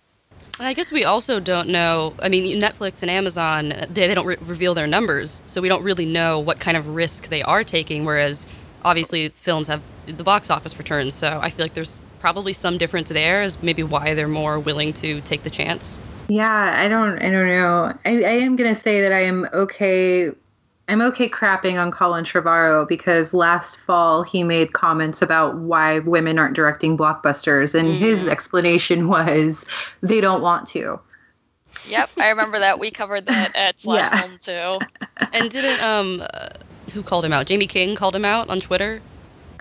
and 0.62 0.68
I 0.68 0.74
guess 0.74 0.92
we 0.92 1.04
also 1.04 1.40
don't 1.40 1.70
know. 1.70 2.14
I 2.22 2.30
mean, 2.30 2.62
Netflix 2.62 3.02
and 3.02 3.10
Amazon, 3.10 3.70
they, 3.90 4.06
they 4.06 4.14
don't 4.14 4.28
re- 4.28 4.38
reveal 4.42 4.76
their 4.76 4.86
numbers, 4.86 5.42
so 5.48 5.60
we 5.60 5.68
don't 5.68 5.82
really 5.82 6.06
know 6.06 6.40
what 6.40 6.60
kind 6.60 6.78
of 6.78 6.90
risk 6.90 7.30
they 7.30 7.42
are 7.42 7.64
taking. 7.64 8.06
Whereas, 8.06 8.46
obviously, 8.86 9.30
films 9.30 9.68
have 9.70 9.82
the 10.06 10.24
box 10.24 10.52
office 10.52 10.78
returns. 10.78 11.16
So 11.16 11.40
I 11.42 11.50
feel 11.50 11.66
like 11.66 11.74
there's 11.74 12.04
probably 12.20 12.54
some 12.54 12.78
difference 12.78 13.10
there 13.10 13.42
as 13.42 13.60
maybe 13.64 13.82
why 13.82 14.14
they're 14.14 14.28
more 14.28 14.60
willing 14.60 14.94
to 14.94 15.22
take 15.22 15.42
the 15.42 15.50
chance. 15.50 16.00
Yeah, 16.28 16.74
I 16.78 16.88
don't 16.88 17.18
I 17.24 17.32
don't 17.32 17.48
know. 17.48 17.98
I, 18.06 18.24
I 18.24 18.34
am 18.44 18.56
gonna 18.56 18.76
say 18.76 19.02
that 19.02 19.12
I 19.12 19.22
am 19.22 19.50
okay 19.54 20.32
I'm 20.88 21.02
okay 21.02 21.30
crapping 21.30 21.82
on 21.82 21.92
Colin 21.92 22.26
Trevorrow 22.26 22.88
because 22.88 23.34
last 23.34 23.80
fall 23.82 24.24
he 24.24 24.44
made 24.44 24.74
comments 24.74 25.22
about 25.22 25.58
why 25.58 26.00
women 26.00 26.38
aren't 26.38 26.56
directing 26.56 26.98
blockbusters, 26.98 27.74
and 27.74 27.88
mm. 27.88 27.98
his 27.98 28.28
explanation 28.28 29.08
was 29.10 29.66
they 30.02 30.20
don't 30.20 30.42
want 30.42 30.68
to. 30.70 31.00
Yep, 31.88 32.10
I 32.20 32.30
remember 32.30 32.60
that. 32.60 32.80
We 32.80 32.92
covered 32.92 33.26
that 33.28 33.56
at 33.56 33.82
Slash 33.82 34.12
yeah. 34.12 34.22
Film 34.22 34.38
too. 34.40 34.86
And 35.34 35.50
didn't 35.50 35.82
um, 35.84 36.24
uh, 36.34 36.50
who 36.94 37.04
called 37.04 37.24
him 37.24 37.32
out? 37.32 37.48
Jaime 37.48 37.68
King 37.68 37.96
called 37.96 38.16
him 38.16 38.26
out 38.26 38.50
on 38.50 38.60
Twitter. 38.60 39.02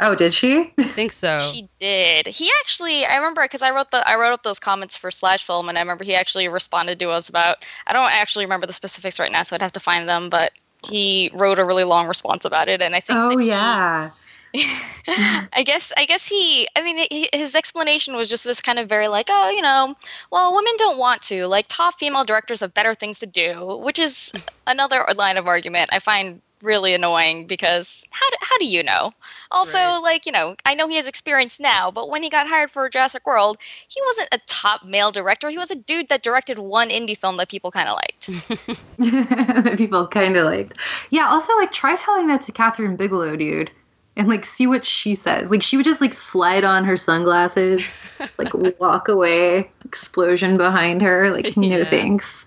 Oh, 0.00 0.14
did 0.14 0.32
she? 0.32 0.72
I 0.78 0.84
think 0.84 1.12
so. 1.12 1.48
She 1.52 1.68
did. 1.78 2.26
He 2.26 2.50
actually, 2.60 3.04
I 3.04 3.16
remember 3.16 3.42
because 3.42 3.60
I 3.60 3.70
wrote 3.70 3.90
the 3.90 4.06
I 4.08 4.16
wrote 4.16 4.32
up 4.32 4.42
those 4.42 4.58
comments 4.58 4.96
for 4.96 5.10
Slash 5.10 5.44
Film, 5.44 5.68
and 5.68 5.76
I 5.76 5.82
remember 5.82 6.04
he 6.04 6.14
actually 6.14 6.48
responded 6.48 6.98
to 7.00 7.10
us 7.10 7.28
about. 7.28 7.64
I 7.86 7.92
don't 7.92 8.10
actually 8.12 8.46
remember 8.46 8.66
the 8.66 8.72
specifics 8.72 9.20
right 9.20 9.30
now, 9.30 9.42
so 9.42 9.54
I'd 9.54 9.62
have 9.62 9.72
to 9.72 9.80
find 9.80 10.08
them. 10.08 10.30
But 10.30 10.52
he 10.86 11.30
wrote 11.34 11.58
a 11.58 11.64
really 11.64 11.84
long 11.84 12.06
response 12.06 12.44
about 12.44 12.68
it, 12.68 12.82
and 12.82 12.94
I 12.94 13.00
think. 13.00 13.18
Oh 13.18 13.38
yeah. 13.38 14.10
I 14.56 15.62
guess 15.64 15.92
I 15.96 16.06
guess 16.06 16.26
he 16.26 16.66
I 16.74 16.82
mean 16.82 17.06
he, 17.08 17.28
his 17.32 17.54
explanation 17.54 18.16
was 18.16 18.28
just 18.28 18.42
this 18.42 18.60
kind 18.60 18.80
of 18.80 18.88
very 18.88 19.06
like 19.06 19.28
oh 19.30 19.48
you 19.48 19.62
know 19.62 19.94
well 20.32 20.52
women 20.52 20.72
don't 20.76 20.98
want 20.98 21.22
to 21.22 21.46
like 21.46 21.66
top 21.68 22.00
female 22.00 22.24
directors 22.24 22.58
have 22.58 22.74
better 22.74 22.96
things 22.96 23.20
to 23.20 23.26
do 23.26 23.78
which 23.80 24.00
is 24.00 24.32
another 24.66 25.06
line 25.14 25.36
of 25.36 25.46
argument 25.46 25.90
I 25.92 26.00
find 26.00 26.42
really 26.62 26.94
annoying 26.94 27.46
because 27.46 28.04
how 28.10 28.28
do, 28.30 28.36
how 28.42 28.58
do 28.58 28.66
you 28.66 28.82
know? 28.82 29.12
Also, 29.50 29.78
Right. 29.78 29.98
like, 30.02 30.26
you 30.26 30.32
know, 30.32 30.56
I 30.66 30.74
know 30.74 30.88
he 30.88 30.96
has 30.96 31.06
experience 31.06 31.58
now, 31.60 31.90
but 31.90 32.08
when 32.10 32.22
he 32.22 32.30
got 32.30 32.48
hired 32.48 32.70
for 32.70 32.88
Jurassic 32.88 33.26
World, 33.26 33.58
he 33.88 34.00
wasn't 34.06 34.28
a 34.32 34.40
top 34.46 34.84
male 34.84 35.12
director. 35.12 35.50
He 35.50 35.58
was 35.58 35.70
a 35.70 35.76
dude 35.76 36.08
that 36.08 36.22
directed 36.22 36.58
one 36.58 36.90
indie 36.90 37.16
film 37.16 37.36
that 37.38 37.48
people 37.48 37.70
kind 37.70 37.88
of 37.88 37.96
liked. 37.96 38.30
that 38.98 39.74
people 39.78 40.06
kind 40.08 40.36
of 40.36 40.44
liked. 40.44 40.74
Yeah, 41.10 41.26
also 41.28 41.56
like 41.56 41.72
try 41.72 41.96
telling 41.96 42.26
that 42.28 42.42
to 42.44 42.52
Kathryn 42.52 42.96
Bigelow, 42.96 43.36
dude, 43.36 43.70
and 44.16 44.28
like 44.28 44.44
see 44.44 44.66
what 44.66 44.84
she 44.84 45.14
says. 45.14 45.50
Like 45.50 45.62
she 45.62 45.76
would 45.76 45.84
just 45.86 46.00
like 46.00 46.12
slide 46.12 46.64
on 46.64 46.84
her 46.84 46.96
sunglasses, 46.96 47.90
like 48.38 48.52
walk 48.54 49.08
away, 49.08 49.70
explosion 49.84 50.56
behind 50.56 51.02
her. 51.02 51.30
Like 51.30 51.56
no 51.56 51.84
Yes. 51.84 51.86
thanks. 51.86 52.46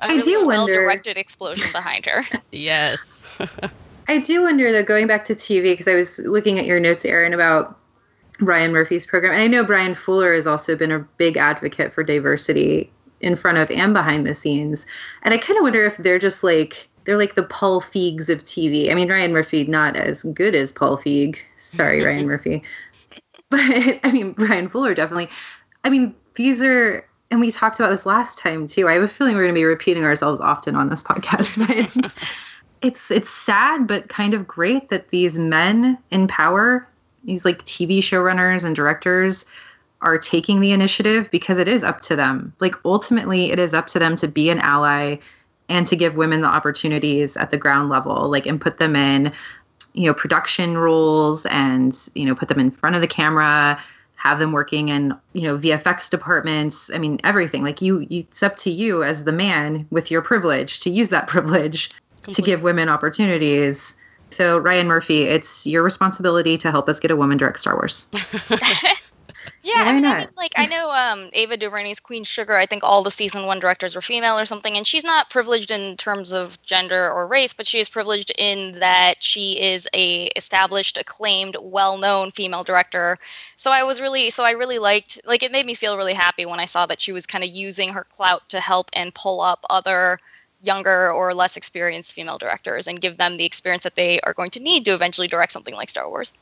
A 0.00 0.04
I 0.04 0.08
really 0.08 0.22
do 0.22 0.46
wonder- 0.46 0.48
well-directed 0.48 1.16
explosion 1.16 1.70
behind 1.72 2.06
her. 2.06 2.24
yes. 2.52 3.38
I 4.08 4.18
do 4.18 4.42
wonder 4.42 4.72
though, 4.72 4.82
going 4.82 5.06
back 5.06 5.24
to 5.26 5.34
TV, 5.34 5.64
because 5.64 5.88
I 5.88 5.94
was 5.94 6.18
looking 6.20 6.58
at 6.58 6.66
your 6.66 6.80
notes, 6.80 7.04
Erin, 7.04 7.32
about 7.34 7.78
Ryan 8.40 8.72
Murphy's 8.72 9.06
program. 9.06 9.32
And 9.32 9.42
I 9.42 9.46
know 9.46 9.64
Bryan 9.64 9.94
Fuller 9.94 10.34
has 10.34 10.46
also 10.46 10.74
been 10.76 10.90
a 10.90 10.98
big 11.18 11.36
advocate 11.36 11.92
for 11.92 12.02
diversity 12.02 12.90
in 13.20 13.36
front 13.36 13.58
of 13.58 13.70
and 13.70 13.92
behind 13.92 14.26
the 14.26 14.34
scenes. 14.34 14.86
And 15.22 15.34
I 15.34 15.38
kind 15.38 15.58
of 15.58 15.62
wonder 15.62 15.84
if 15.84 15.96
they're 15.98 16.18
just 16.18 16.42
like 16.42 16.88
they're 17.04 17.18
like 17.18 17.34
the 17.34 17.42
Paul 17.42 17.80
Feig's 17.80 18.28
of 18.28 18.44
TV. 18.44 18.90
I 18.90 18.94
mean, 18.94 19.10
Ryan 19.10 19.32
Murphy 19.32 19.64
not 19.64 19.96
as 19.96 20.22
good 20.22 20.54
as 20.54 20.72
Paul 20.72 20.98
Feig. 20.98 21.38
Sorry, 21.58 22.04
Ryan 22.04 22.26
Murphy. 22.32 22.62
But 23.48 23.60
I 24.04 24.10
mean, 24.12 24.32
Bryan 24.32 24.68
Fuller 24.68 24.94
definitely. 24.94 25.28
I 25.84 25.90
mean, 25.90 26.14
these 26.34 26.62
are 26.62 27.06
and 27.30 27.40
we 27.40 27.50
talked 27.50 27.78
about 27.78 27.90
this 27.90 28.06
last 28.06 28.38
time 28.38 28.66
too. 28.66 28.88
I 28.88 28.94
have 28.94 29.02
a 29.02 29.08
feeling 29.08 29.34
we're 29.34 29.42
going 29.42 29.54
to 29.54 29.58
be 29.58 29.64
repeating 29.64 30.04
ourselves 30.04 30.40
often 30.40 30.74
on 30.74 30.88
this 30.88 31.02
podcast, 31.02 32.02
but 32.04 32.12
it's 32.82 33.10
it's 33.10 33.30
sad 33.30 33.86
but 33.86 34.08
kind 34.08 34.34
of 34.34 34.46
great 34.46 34.88
that 34.88 35.10
these 35.10 35.38
men 35.38 35.98
in 36.10 36.26
power, 36.28 36.86
these 37.24 37.44
like 37.44 37.64
TV 37.64 37.98
showrunners 37.98 38.64
and 38.64 38.74
directors 38.74 39.46
are 40.02 40.18
taking 40.18 40.60
the 40.60 40.72
initiative 40.72 41.30
because 41.30 41.58
it 41.58 41.68
is 41.68 41.84
up 41.84 42.00
to 42.00 42.16
them. 42.16 42.52
Like 42.58 42.74
ultimately 42.84 43.52
it 43.52 43.58
is 43.58 43.74
up 43.74 43.86
to 43.88 43.98
them 43.98 44.16
to 44.16 44.28
be 44.28 44.50
an 44.50 44.58
ally 44.58 45.16
and 45.68 45.86
to 45.86 45.94
give 45.94 46.16
women 46.16 46.40
the 46.40 46.48
opportunities 46.48 47.36
at 47.36 47.50
the 47.50 47.56
ground 47.56 47.90
level, 47.90 48.28
like 48.28 48.46
and 48.46 48.60
put 48.60 48.78
them 48.78 48.96
in, 48.96 49.32
you 49.92 50.06
know, 50.06 50.14
production 50.14 50.78
roles 50.78 51.46
and, 51.46 52.08
you 52.14 52.24
know, 52.24 52.34
put 52.34 52.48
them 52.48 52.58
in 52.58 52.70
front 52.70 52.96
of 52.96 53.02
the 53.02 53.06
camera, 53.06 53.80
have 54.20 54.38
them 54.38 54.52
working 54.52 54.90
in, 54.90 55.14
you 55.32 55.42
know, 55.42 55.56
VFX 55.56 56.10
departments. 56.10 56.90
I 56.92 56.98
mean, 56.98 57.18
everything. 57.24 57.62
Like 57.62 57.80
you, 57.80 58.00
you 58.10 58.20
it's 58.30 58.42
up 58.42 58.56
to 58.56 58.70
you 58.70 59.02
as 59.02 59.24
the 59.24 59.32
man 59.32 59.86
with 59.90 60.10
your 60.10 60.20
privilege 60.20 60.80
to 60.80 60.90
use 60.90 61.08
that 61.08 61.26
privilege 61.34 61.90
to 62.30 62.42
give 62.42 62.62
women 62.62 62.90
opportunities. 62.90 63.96
So 64.28 64.58
Ryan 64.58 64.88
Murphy, 64.88 65.22
it's 65.22 65.66
your 65.66 65.82
responsibility 65.82 66.58
to 66.58 66.70
help 66.70 66.88
us 66.88 67.00
get 67.00 67.10
a 67.10 67.16
woman 67.16 67.38
direct 67.38 67.60
Star 67.60 67.74
Wars. 67.74 68.08
Yeah, 69.62 69.84
Why 69.84 69.90
I 69.90 69.92
mean, 69.92 70.06
I 70.06 70.18
mean, 70.18 70.28
like 70.38 70.52
I 70.56 70.66
know 70.66 70.90
um, 70.90 71.28
Ava 71.34 71.56
DuVernay's 71.56 72.00
Queen 72.00 72.24
Sugar. 72.24 72.54
I 72.56 72.64
think 72.64 72.82
all 72.82 73.02
the 73.02 73.10
season 73.10 73.44
one 73.44 73.60
directors 73.60 73.94
were 73.94 74.00
female 74.00 74.38
or 74.38 74.46
something, 74.46 74.74
and 74.74 74.86
she's 74.86 75.04
not 75.04 75.28
privileged 75.28 75.70
in 75.70 75.98
terms 75.98 76.32
of 76.32 76.60
gender 76.62 77.10
or 77.10 77.26
race, 77.26 77.52
but 77.52 77.66
she 77.66 77.78
is 77.78 77.88
privileged 77.90 78.32
in 78.38 78.78
that 78.78 79.22
she 79.22 79.60
is 79.60 79.86
a 79.94 80.26
established, 80.28 80.96
acclaimed, 80.96 81.56
well-known 81.60 82.30
female 82.30 82.64
director. 82.64 83.18
So 83.56 83.70
I 83.70 83.82
was 83.82 84.00
really, 84.00 84.30
so 84.30 84.44
I 84.44 84.52
really 84.52 84.78
liked, 84.78 85.20
like, 85.26 85.42
it 85.42 85.52
made 85.52 85.66
me 85.66 85.74
feel 85.74 85.98
really 85.98 86.14
happy 86.14 86.46
when 86.46 86.60
I 86.60 86.64
saw 86.64 86.86
that 86.86 87.00
she 87.00 87.12
was 87.12 87.26
kind 87.26 87.44
of 87.44 87.50
using 87.50 87.90
her 87.90 88.04
clout 88.04 88.48
to 88.48 88.60
help 88.60 88.88
and 88.94 89.14
pull 89.14 89.42
up 89.42 89.66
other 89.68 90.18
younger 90.62 91.10
or 91.12 91.34
less 91.34 91.56
experienced 91.58 92.14
female 92.14 92.38
directors 92.38 92.86
and 92.86 93.00
give 93.00 93.18
them 93.18 93.36
the 93.36 93.44
experience 93.44 93.84
that 93.84 93.96
they 93.96 94.20
are 94.20 94.34
going 94.34 94.50
to 94.52 94.60
need 94.60 94.86
to 94.86 94.94
eventually 94.94 95.28
direct 95.28 95.52
something 95.52 95.74
like 95.74 95.90
Star 95.90 96.08
Wars. 96.08 96.32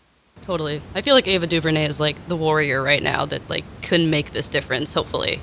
Totally. 0.43 0.80
I 0.95 1.03
feel 1.03 1.14
like 1.14 1.26
Ava 1.28 1.47
DuVernay 1.47 1.84
is 1.84 2.01
like 2.01 2.28
the 2.28 2.36
warrior 2.36 2.82
right 2.82 3.03
now 3.03 3.26
that 3.26 3.49
like 3.51 3.64
can 3.82 4.11
make 4.11 4.32
this 4.32 4.49
difference. 4.49 4.95
Hopefully, 4.95 5.41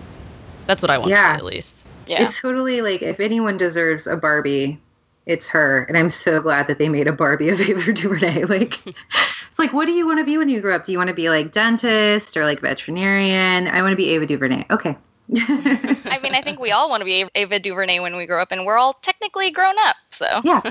that's 0.67 0.81
what 0.81 0.89
I 0.89 0.97
want 0.97 1.11
Yeah. 1.11 1.27
to 1.27 1.33
see 1.33 1.37
at 1.37 1.45
least. 1.45 1.87
Yeah. 2.07 2.23
It's 2.23 2.41
totally 2.41 2.81
like 2.81 3.01
if 3.01 3.19
anyone 3.19 3.57
deserves 3.57 4.07
a 4.07 4.15
Barbie, 4.17 4.79
it's 5.25 5.47
her. 5.49 5.83
And 5.83 5.97
I'm 5.97 6.09
so 6.09 6.41
glad 6.41 6.67
that 6.67 6.77
they 6.77 6.89
made 6.89 7.07
a 7.07 7.11
Barbie 7.13 7.49
of 7.49 7.59
Ava 7.69 7.93
DuVernay. 7.93 8.45
Like, 8.45 8.79
it's 8.87 9.59
like, 9.59 9.73
what 9.73 9.85
do 9.85 9.91
you 9.91 10.05
want 10.05 10.19
to 10.19 10.25
be 10.25 10.37
when 10.37 10.49
you 10.49 10.61
grow 10.61 10.75
up? 10.75 10.83
Do 10.85 10.91
you 10.91 10.97
want 10.97 11.07
to 11.09 11.13
be 11.15 11.29
like 11.29 11.51
dentist 11.51 12.35
or 12.37 12.45
like 12.45 12.59
veterinarian? 12.61 13.67
I 13.67 13.81
want 13.81 13.91
to 13.91 13.95
be 13.97 14.09
Ava 14.09 14.25
DuVernay. 14.25 14.65
Okay. 14.71 14.95
I 15.35 16.19
mean, 16.21 16.35
I 16.35 16.41
think 16.43 16.59
we 16.59 16.71
all 16.71 16.87
want 16.87 17.01
to 17.01 17.05
be 17.05 17.25
Ava 17.33 17.59
DuVernay 17.59 17.99
when 17.99 18.15
we 18.15 18.27
grow 18.27 18.39
up, 18.39 18.51
and 18.51 18.63
we're 18.63 18.77
all 18.77 18.93
technically 19.01 19.49
grown 19.49 19.73
up. 19.79 19.95
So 20.11 20.27
yeah. 20.43 20.61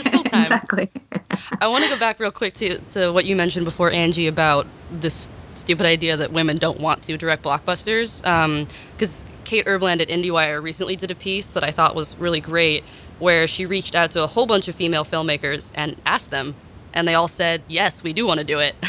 still 0.00 0.24
time. 0.24 0.44
Exactly. 0.44 0.88
I 1.60 1.68
want 1.68 1.84
to 1.84 1.90
go 1.90 1.98
back 1.98 2.20
real 2.20 2.30
quick 2.30 2.54
to 2.54 2.78
to 2.78 3.10
what 3.12 3.24
you 3.24 3.36
mentioned 3.36 3.64
before, 3.64 3.90
Angie, 3.90 4.26
about 4.26 4.66
this 4.90 5.30
stupid 5.54 5.86
idea 5.86 6.16
that 6.16 6.32
women 6.32 6.58
don't 6.58 6.80
want 6.80 7.02
to 7.04 7.16
direct 7.16 7.42
blockbusters. 7.42 8.20
Because 8.92 9.26
Kate 9.44 9.66
Erbland 9.66 10.00
at 10.00 10.08
IndieWire 10.08 10.62
recently 10.62 10.96
did 10.96 11.10
a 11.10 11.14
piece 11.14 11.50
that 11.50 11.62
I 11.62 11.70
thought 11.70 11.94
was 11.94 12.16
really 12.18 12.40
great, 12.40 12.84
where 13.18 13.46
she 13.46 13.66
reached 13.66 13.94
out 13.94 14.10
to 14.12 14.22
a 14.22 14.26
whole 14.26 14.46
bunch 14.46 14.68
of 14.68 14.74
female 14.74 15.04
filmmakers 15.04 15.72
and 15.74 15.96
asked 16.04 16.30
them, 16.30 16.54
and 16.92 17.06
they 17.06 17.14
all 17.14 17.28
said, 17.28 17.62
"Yes, 17.68 18.02
we 18.02 18.12
do 18.12 18.26
want 18.26 18.40
to 18.40 18.46
do 18.46 18.58
it." 18.58 18.74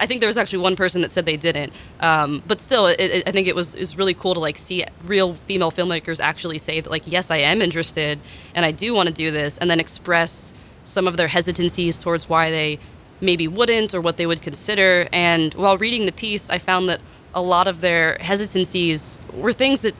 I 0.00 0.06
think 0.06 0.18
there 0.18 0.26
was 0.26 0.36
actually 0.36 0.58
one 0.58 0.74
person 0.74 1.00
that 1.02 1.12
said 1.12 1.26
they 1.26 1.36
didn't, 1.36 1.72
um, 2.00 2.42
but 2.44 2.60
still, 2.60 2.86
it, 2.86 2.98
it, 2.98 3.28
I 3.28 3.30
think 3.30 3.46
it 3.46 3.54
was 3.54 3.74
it 3.74 3.80
was 3.80 3.96
really 3.96 4.14
cool 4.14 4.34
to 4.34 4.40
like 4.40 4.58
see 4.58 4.84
real 5.04 5.34
female 5.34 5.70
filmmakers 5.70 6.18
actually 6.18 6.58
say 6.58 6.80
that 6.80 6.90
like, 6.90 7.04
yes, 7.06 7.30
I 7.30 7.36
am 7.36 7.62
interested 7.62 8.18
and 8.54 8.64
I 8.66 8.72
do 8.72 8.92
want 8.94 9.08
to 9.08 9.14
do 9.14 9.30
this, 9.30 9.58
and 9.58 9.70
then 9.70 9.78
express 9.78 10.52
some 10.86 11.06
of 11.06 11.16
their 11.16 11.28
hesitancies 11.28 11.98
towards 11.98 12.28
why 12.28 12.50
they 12.50 12.78
maybe 13.20 13.48
wouldn't 13.48 13.94
or 13.94 14.00
what 14.00 14.16
they 14.16 14.26
would 14.26 14.42
consider. 14.42 15.08
And 15.12 15.52
while 15.54 15.78
reading 15.78 16.06
the 16.06 16.12
piece, 16.12 16.50
I 16.50 16.58
found 16.58 16.88
that 16.88 17.00
a 17.34 17.42
lot 17.42 17.66
of 17.66 17.80
their 17.80 18.18
hesitancies 18.20 19.18
were 19.32 19.52
things 19.52 19.80
that 19.82 19.94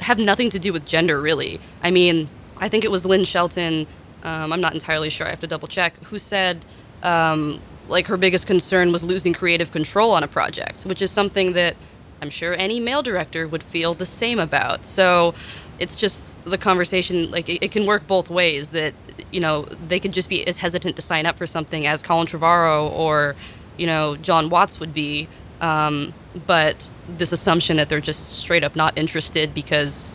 have 0.00 0.18
nothing 0.18 0.50
to 0.50 0.58
do 0.58 0.72
with 0.72 0.86
gender, 0.86 1.20
really. 1.20 1.60
I 1.82 1.90
mean, 1.90 2.28
I 2.58 2.68
think 2.68 2.84
it 2.84 2.90
was 2.90 3.04
Lynn 3.04 3.24
Shelton. 3.24 3.86
Um, 4.22 4.52
I'm 4.52 4.60
not 4.60 4.74
entirely 4.74 5.10
sure. 5.10 5.26
I 5.26 5.30
have 5.30 5.40
to 5.40 5.46
double 5.46 5.68
check. 5.68 5.96
Who 6.04 6.18
said 6.18 6.64
um, 7.02 7.60
like 7.88 8.06
her 8.06 8.16
biggest 8.16 8.46
concern 8.46 8.92
was 8.92 9.02
losing 9.02 9.32
creative 9.32 9.72
control 9.72 10.12
on 10.12 10.22
a 10.22 10.28
project, 10.28 10.82
which 10.84 11.02
is 11.02 11.10
something 11.10 11.52
that 11.54 11.76
I'm 12.20 12.30
sure 12.30 12.54
any 12.54 12.80
male 12.80 13.02
director 13.02 13.46
would 13.46 13.62
feel 13.62 13.94
the 13.94 14.06
same 14.06 14.38
about. 14.38 14.84
So 14.84 15.34
it's 15.78 15.96
just 15.96 16.42
the 16.44 16.58
conversation 16.58 17.30
like 17.30 17.48
it, 17.48 17.64
it 17.64 17.70
can 17.70 17.86
work 17.86 18.06
both 18.06 18.30
ways 18.30 18.70
that 18.70 18.94
you 19.30 19.40
know 19.40 19.62
they 19.88 20.00
could 20.00 20.12
just 20.12 20.28
be 20.28 20.46
as 20.46 20.58
hesitant 20.58 20.96
to 20.96 21.02
sign 21.02 21.26
up 21.26 21.36
for 21.36 21.46
something 21.46 21.86
as 21.86 22.02
Colin 22.02 22.26
Trevorrow 22.26 22.90
or 22.90 23.36
you 23.76 23.86
know 23.86 24.16
Jon 24.16 24.50
Watts 24.50 24.80
would 24.80 24.94
be. 24.94 25.28
Um, 25.60 26.14
but 26.46 26.88
this 27.08 27.32
assumption 27.32 27.78
that 27.78 27.88
they're 27.88 28.00
just 28.00 28.38
straight 28.38 28.62
up 28.62 28.76
not 28.76 28.96
interested 28.96 29.54
because 29.54 30.14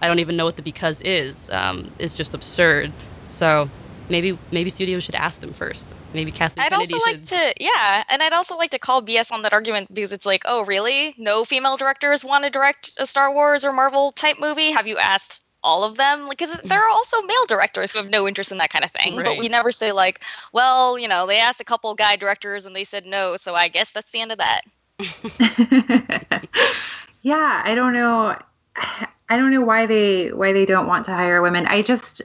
I 0.00 0.08
don't 0.08 0.18
even 0.18 0.36
know 0.36 0.44
what 0.44 0.56
the 0.56 0.62
because 0.62 1.00
is 1.02 1.50
um, 1.50 1.92
is 1.98 2.14
just 2.14 2.34
absurd. 2.34 2.92
So 3.28 3.70
maybe 4.12 4.38
maybe 4.52 4.70
studios 4.70 5.02
should 5.02 5.16
ask 5.16 5.40
them 5.40 5.52
first 5.52 5.94
maybe 6.14 6.30
Kathleen 6.30 6.64
I'd 6.64 6.70
Kennedy 6.70 6.94
also 6.94 7.10
should 7.10 7.18
like 7.18 7.24
to, 7.24 7.54
yeah, 7.62 8.04
and 8.08 8.22
I'd 8.22 8.32
also 8.32 8.56
like 8.56 8.70
to 8.70 8.78
call 8.78 9.02
BS 9.02 9.32
on 9.32 9.42
that 9.42 9.52
argument 9.52 9.92
because 9.92 10.12
it's 10.12 10.26
like, 10.26 10.44
oh, 10.46 10.64
really? 10.64 11.14
No 11.18 11.44
female 11.44 11.76
directors 11.76 12.24
want 12.24 12.44
to 12.44 12.50
direct 12.50 12.92
a 12.98 13.06
Star 13.06 13.32
Wars 13.32 13.64
or 13.64 13.72
Marvel 13.72 14.12
type 14.12 14.38
movie? 14.38 14.70
Have 14.70 14.86
you 14.86 14.98
asked 14.98 15.42
all 15.62 15.84
of 15.84 15.96
them? 15.96 16.28
Because 16.28 16.56
there 16.64 16.80
are 16.80 16.90
also 16.92 17.22
male 17.22 17.46
directors 17.46 17.92
who 17.92 17.98
have 17.98 18.10
no 18.10 18.28
interest 18.28 18.52
in 18.52 18.58
that 18.58 18.70
kind 18.70 18.84
of 18.84 18.90
thing, 18.92 19.16
but 19.16 19.38
we 19.38 19.48
never 19.48 19.72
say 19.72 19.92
like, 19.92 20.20
well, 20.52 20.98
you 20.98 21.08
know, 21.08 21.26
they 21.26 21.38
asked 21.38 21.60
a 21.60 21.64
couple 21.64 21.94
guy 21.94 22.16
directors 22.16 22.66
and 22.66 22.76
they 22.76 22.84
said 22.84 23.06
no, 23.06 23.36
so 23.36 23.54
I 23.54 23.68
guess 23.68 23.90
that's 23.92 24.10
the 24.10 24.20
end 24.20 24.32
of 24.32 24.38
that. 24.38 24.62
yeah, 27.22 27.62
I 27.64 27.74
don't 27.74 27.92
know. 27.92 28.36
I 29.28 29.38
don't 29.38 29.50
know 29.50 29.62
why 29.62 29.86
they 29.86 30.30
why 30.30 30.52
they 30.52 30.66
don't 30.66 30.86
want 30.86 31.06
to 31.06 31.12
hire 31.12 31.40
women. 31.40 31.64
I 31.66 31.80
just 31.80 32.20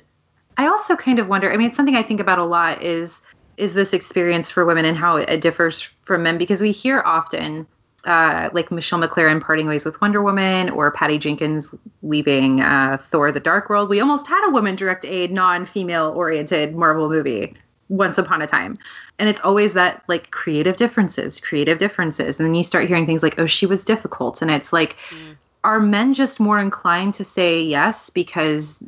I 0.58 0.68
also 0.68 0.96
kind 0.96 1.20
of 1.20 1.28
wonder. 1.28 1.52
I 1.52 1.58
mean, 1.58 1.68
it's 1.68 1.78
something 1.78 1.96
I 1.96 2.04
think 2.04 2.20
about 2.20 2.40
a 2.40 2.46
lot 2.46 2.84
is 2.84 3.22
is 3.58 3.74
this 3.74 3.94
experience 3.94 4.52
for 4.52 4.66
women 4.66 4.86
and 4.86 4.98
how 4.98 5.16
it 5.16 5.42
differs 5.42 5.82
from 6.04 6.22
men 6.24 6.38
because 6.38 6.62
we 6.62 6.72
hear 6.72 7.02
often 7.06 7.66
uh, 8.06 8.50
like 8.54 8.72
Michelle 8.72 9.00
MacLaren 9.00 9.42
parting 9.42 9.68
ways 9.68 9.84
with 9.84 10.00
Wonder 10.00 10.22
Woman 10.22 10.70
or 10.70 10.92
Patty 10.92 11.18
Jenkins 11.18 11.74
leaving 12.04 12.62
uh, 12.62 12.98
Thor: 13.00 13.32
The 13.32 13.40
Dark 13.40 13.70
World. 13.70 13.90
We 13.90 14.00
almost 14.00 14.28
had 14.28 14.48
a 14.48 14.52
woman 14.52 14.76
direct 14.76 15.06
a 15.06 15.28
non-female 15.28 16.14
oriented 16.16 16.76
Marvel 16.76 17.10
movie 17.10 17.56
once 17.90 18.18
upon 18.18 18.42
a 18.42 18.48
time. 18.48 18.78
And 19.20 19.30
it's 19.30 19.42
always 19.42 19.74
that 19.74 20.04
like 20.08 20.32
creative 20.32 20.78
differences, 20.78 21.40
creative 21.40 21.78
differences. 21.78 22.40
And 22.40 22.46
then 22.46 22.54
you 22.54 22.64
start 22.64 22.88
hearing 22.88 23.06
things 23.06 23.24
like, 23.24 23.40
oh, 23.40 23.46
she 23.46 23.66
was 23.66 23.84
difficult. 23.86 24.42
And 24.42 24.52
it's 24.52 24.74
like, 24.74 24.98
are 25.64 25.80
men 25.80 26.14
just 26.14 26.40
more 26.40 26.60
inclined 26.60 27.14
to 27.16 27.24
say 27.24 27.62
yes 27.62 28.10
because 28.10 28.84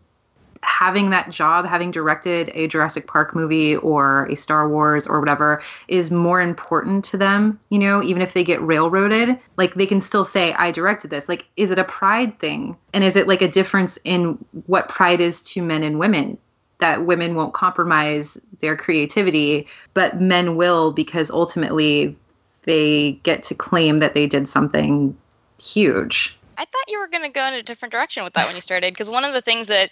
having 0.64 1.10
that 1.10 1.30
job, 1.30 1.66
having 1.66 1.92
directed 1.92 2.52
a 2.54 2.68
Jurassic 2.68 3.08
Park 3.08 3.36
movie 3.36 3.76
or 3.78 4.26
a 4.26 4.36
Star 4.36 4.70
Wars 4.70 5.08
or 5.08 5.20
whatever, 5.20 5.62
is 5.88 6.12
more 6.12 6.42
important 6.42 7.04
to 7.06 7.18
them, 7.18 7.60
you 7.70 7.80
know, 7.80 8.02
even 8.04 8.22
if 8.22 8.34
they 8.34 8.44
get 8.44 8.62
railroaded, 8.62 9.40
like 9.58 9.74
they 9.76 9.86
can 9.86 10.02
still 10.02 10.26
say, 10.26 10.54
I 10.54 10.72
directed 10.72 11.12
this. 11.12 11.28
Like, 11.28 11.46
is 11.58 11.72
it 11.72 11.80
a 11.80 11.84
pride 11.84 12.38
thing? 12.40 12.78
And 12.94 13.04
is 13.04 13.16
it 13.16 13.28
like 13.28 13.42
a 13.42 13.48
difference 13.48 13.98
in 14.04 14.38
what 14.68 14.90
pride 14.90 15.22
is 15.22 15.42
to 15.42 15.62
men 15.62 15.84
and 15.84 16.00
women? 16.00 16.38
that 16.80 17.06
women 17.06 17.36
won't 17.36 17.54
compromise 17.54 18.38
their 18.62 18.76
creativity, 18.76 19.68
but 19.94 20.20
men 20.22 20.56
will 20.56 20.92
because 20.92 21.30
ultimately 21.30 22.18
they 22.64 23.14
get 23.24 23.44
to 23.44 23.56
claim 23.56 24.00
that 24.00 24.16
they 24.16 24.28
did 24.28 24.48
something 24.48 25.16
huge. 25.62 26.38
I 26.58 26.66
thought 26.66 26.90
you 26.90 27.00
were 27.00 27.08
going 27.08 27.24
to 27.24 27.30
go 27.30 27.46
in 27.46 27.54
a 27.54 27.64
different 27.64 27.92
direction 27.92 28.24
with 28.24 28.34
that 28.34 28.46
when 28.48 28.56
you 28.56 28.62
started 28.62 28.94
because 28.94 29.10
one 29.10 29.24
of 29.24 29.34
the 29.34 29.42
things 29.42 29.68
that 29.68 29.92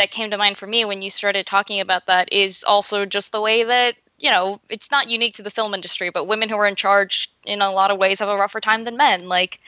that 0.00 0.10
came 0.10 0.30
to 0.30 0.38
mind 0.38 0.56
for 0.56 0.66
me 0.66 0.86
when 0.86 1.02
you 1.02 1.10
started 1.10 1.44
talking 1.44 1.78
about 1.78 2.06
that 2.06 2.32
is 2.32 2.64
also 2.64 3.04
just 3.04 3.32
the 3.32 3.40
way 3.40 3.62
that 3.62 3.96
you 4.16 4.30
know 4.30 4.58
it's 4.70 4.90
not 4.90 5.10
unique 5.10 5.34
to 5.34 5.42
the 5.42 5.50
film 5.50 5.74
industry 5.74 6.08
but 6.08 6.26
women 6.26 6.48
who 6.48 6.56
are 6.56 6.66
in 6.66 6.74
charge 6.74 7.30
in 7.44 7.60
a 7.60 7.70
lot 7.70 7.90
of 7.90 7.98
ways 7.98 8.18
have 8.18 8.30
a 8.30 8.36
rougher 8.36 8.60
time 8.60 8.84
than 8.84 8.96
men. 8.96 9.28
Like 9.28 9.60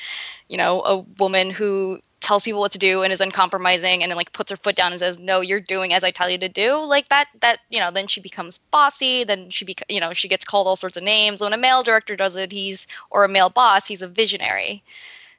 you 0.49 0.57
know 0.57 0.80
a 0.85 0.99
woman 1.18 1.51
who 1.51 2.01
tells 2.20 2.45
people 2.45 2.61
what 2.61 2.72
to 2.72 2.78
do 2.78 3.03
and 3.03 3.12
is 3.12 3.20
uncompromising 3.20 4.03
and 4.03 4.11
then 4.11 4.16
like 4.16 4.33
puts 4.33 4.51
her 4.51 4.57
foot 4.57 4.74
down 4.74 4.93
and 4.93 5.01
says 5.01 5.18
no 5.18 5.43
you're 5.43 5.61
doing 5.61 5.93
as 5.93 6.05
i 6.05 6.11
tell 6.11 6.30
you 6.30 6.39
to 6.39 6.49
do 6.49 6.76
like 6.76 7.09
that 7.11 7.28
that 7.41 7.59
you 7.68 7.78
know 7.78 7.91
then 7.91 8.07
she 8.07 8.20
becomes 8.20 8.59
bossy 8.70 9.24
then 9.24 9.51
she 9.51 9.66
be 9.66 9.76
you 9.91 10.01
know 10.01 10.14
she 10.14 10.28
gets 10.28 10.47
called 10.47 10.66
all 10.66 10.76
sorts 10.76 10.97
of 10.97 11.03
names. 11.03 11.43
When 11.43 11.53
a 11.53 11.59
male 11.59 11.83
director 11.83 12.16
does 12.16 12.37
it 12.37 12.53
he's 12.53 12.87
or 13.11 13.24
a 13.24 13.28
male 13.28 13.51
boss 13.51 13.87
he's 13.87 14.01
a 14.01 14.09
visionary. 14.09 14.83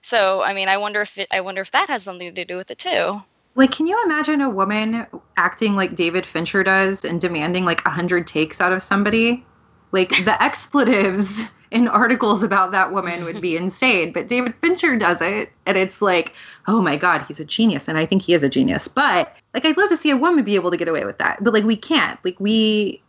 So 0.03 0.43
i 0.43 0.53
mean 0.53 0.67
i 0.67 0.77
wonder 0.77 1.01
if 1.01 1.17
it 1.17 1.27
i 1.31 1.41
wonder 1.41 1.61
if 1.61 1.71
that 1.71 1.89
has 1.89 2.03
something 2.03 2.35
to 2.35 2.45
do 2.45 2.57
with 2.57 2.69
it 2.69 2.77
too 2.77 3.23
like 3.55 3.71
can 3.71 3.87
you 3.87 3.99
imagine 4.05 4.41
a 4.41 4.49
woman 4.49 5.05
acting 5.37 5.75
like 5.75 5.95
david 5.95 6.25
fincher 6.25 6.63
does 6.63 7.05
and 7.05 7.21
demanding 7.21 7.65
like 7.65 7.83
100 7.85 8.25
takes 8.27 8.59
out 8.59 8.71
of 8.71 8.81
somebody 8.81 9.45
like 9.91 10.09
the 10.25 10.35
expletives 10.43 11.49
in 11.73 11.87
articles 11.87 12.43
about 12.43 12.71
that 12.71 12.93
woman 12.93 13.25
would 13.25 13.41
be 13.41 13.57
insane. 13.63 14.13
But 14.13 14.29
David 14.29 14.53
Fincher 14.61 14.95
does 14.95 15.19
it, 15.21 15.51
and 15.65 15.75
it's 15.75 16.01
like, 16.01 16.33
oh 16.67 16.81
my 16.81 16.95
god, 16.95 17.23
he's 17.23 17.39
a 17.39 17.45
genius, 17.45 17.87
and 17.87 17.97
I 17.97 18.05
think 18.05 18.21
he 18.21 18.33
is 18.33 18.43
a 18.43 18.49
genius. 18.49 18.87
But 18.87 19.35
like, 19.53 19.65
I'd 19.65 19.75
love 19.75 19.89
to 19.89 19.97
see 19.97 20.11
a 20.11 20.17
woman 20.17 20.45
be 20.45 20.55
able 20.55 20.71
to 20.71 20.77
get 20.77 20.87
away 20.87 21.03
with 21.03 21.17
that, 21.17 21.43
but 21.43 21.53
like, 21.53 21.65
we 21.65 21.75
can't. 21.75 22.23
Like, 22.23 22.39
we, 22.39 23.01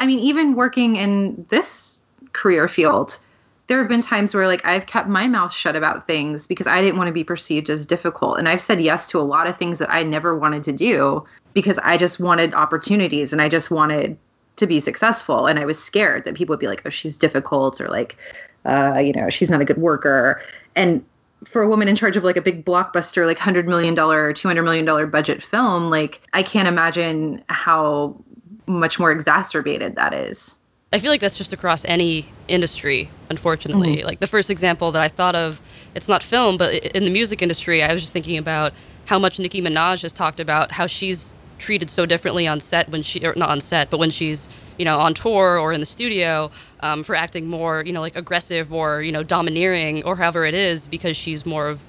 I 0.00 0.06
mean, 0.06 0.18
even 0.18 0.54
working 0.54 0.96
in 0.96 1.46
this 1.50 1.98
career 2.32 2.66
field. 2.66 3.18
There 3.68 3.78
have 3.78 3.88
been 3.88 4.02
times 4.02 4.34
where 4.34 4.46
like 4.46 4.64
I've 4.64 4.86
kept 4.86 5.08
my 5.08 5.28
mouth 5.28 5.52
shut 5.52 5.76
about 5.76 6.06
things 6.06 6.46
because 6.46 6.66
I 6.66 6.80
didn't 6.80 6.96
want 6.96 7.08
to 7.08 7.12
be 7.12 7.24
perceived 7.24 7.70
as 7.70 7.86
difficult. 7.86 8.38
And 8.38 8.48
I've 8.48 8.60
said 8.60 8.80
yes 8.80 9.08
to 9.10 9.18
a 9.18 9.22
lot 9.22 9.46
of 9.46 9.56
things 9.56 9.78
that 9.78 9.90
I 9.90 10.02
never 10.02 10.36
wanted 10.36 10.64
to 10.64 10.72
do 10.72 11.24
because 11.54 11.78
I 11.78 11.96
just 11.96 12.18
wanted 12.18 12.54
opportunities 12.54 13.32
and 13.32 13.42
I 13.42 13.48
just 13.48 13.70
wanted 13.70 14.16
to 14.56 14.66
be 14.66 14.80
successful. 14.80 15.46
And 15.46 15.58
i 15.58 15.64
was 15.64 15.82
scared 15.82 16.24
that 16.24 16.34
people 16.34 16.54
would 16.54 16.60
be 16.60 16.66
like 16.66 16.82
oh 16.84 16.90
she's 16.90 17.16
difficult 17.16 17.80
or 17.80 17.88
like 17.88 18.16
uh, 18.64 19.00
you 19.04 19.12
know 19.12 19.30
she's 19.30 19.50
not 19.50 19.60
a 19.60 19.64
good 19.64 19.78
worker. 19.78 20.40
And 20.74 21.04
for 21.44 21.62
a 21.62 21.68
woman 21.68 21.88
in 21.88 21.96
charge 21.96 22.16
of 22.16 22.24
like 22.24 22.36
a 22.36 22.42
big 22.42 22.64
blockbuster 22.64 23.26
like 23.26 23.38
100 23.38 23.68
million 23.68 23.94
dollar 23.94 24.32
200 24.32 24.62
million 24.62 24.84
dollar 24.84 25.06
budget 25.06 25.42
film 25.42 25.90
like 25.90 26.20
i 26.32 26.42
can't 26.42 26.68
imagine 26.68 27.42
how 27.48 28.16
much 28.66 28.98
more 28.98 29.12
exacerbated 29.12 29.94
that 29.94 30.12
is 30.12 30.57
i 30.92 30.98
feel 30.98 31.10
like 31.10 31.20
that's 31.20 31.36
just 31.36 31.52
across 31.52 31.84
any 31.84 32.26
industry 32.48 33.10
unfortunately 33.30 33.96
mm-hmm. 33.96 34.06
like 34.06 34.20
the 34.20 34.26
first 34.26 34.50
example 34.50 34.92
that 34.92 35.02
i 35.02 35.08
thought 35.08 35.34
of 35.34 35.60
it's 35.94 36.08
not 36.08 36.22
film 36.22 36.56
but 36.56 36.74
in 36.74 37.04
the 37.04 37.10
music 37.10 37.42
industry 37.42 37.82
i 37.82 37.92
was 37.92 38.00
just 38.00 38.12
thinking 38.12 38.38
about 38.38 38.72
how 39.06 39.18
much 39.18 39.38
nicki 39.38 39.60
minaj 39.60 40.02
has 40.02 40.12
talked 40.12 40.40
about 40.40 40.72
how 40.72 40.86
she's 40.86 41.32
treated 41.58 41.90
so 41.90 42.06
differently 42.06 42.46
on 42.46 42.60
set 42.60 42.88
when 42.88 43.02
she 43.02 43.24
or 43.26 43.34
not 43.34 43.50
on 43.50 43.60
set 43.60 43.90
but 43.90 43.98
when 43.98 44.10
she's 44.10 44.48
you 44.78 44.84
know 44.84 44.98
on 44.98 45.12
tour 45.12 45.58
or 45.58 45.72
in 45.72 45.80
the 45.80 45.86
studio 45.86 46.50
um, 46.80 47.02
for 47.02 47.14
acting 47.14 47.48
more 47.48 47.82
you 47.84 47.92
know 47.92 48.00
like 48.00 48.16
aggressive 48.16 48.72
or 48.72 49.02
you 49.02 49.12
know 49.12 49.22
domineering 49.22 50.02
or 50.04 50.16
however 50.16 50.44
it 50.44 50.54
is 50.54 50.88
because 50.88 51.16
she's 51.16 51.44
more 51.44 51.68
of 51.68 51.80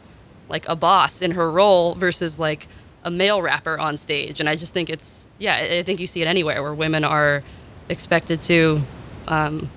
like 0.50 0.68
a 0.68 0.76
boss 0.76 1.22
in 1.22 1.32
her 1.32 1.52
role 1.52 1.94
versus 1.96 2.40
like 2.40 2.68
a 3.04 3.12
male 3.12 3.42
rapper 3.42 3.78
on 3.78 3.96
stage 3.96 4.40
and 4.40 4.50
i 4.50 4.56
just 4.56 4.74
think 4.74 4.90
it's 4.90 5.30
yeah 5.38 5.56
i 5.56 5.84
think 5.84 6.00
you 6.00 6.08
see 6.08 6.22
it 6.22 6.28
anywhere 6.28 6.62
where 6.62 6.74
women 6.74 7.04
are 7.04 7.44
expected 7.90 8.42
to 8.42 8.82
um, 9.28 9.70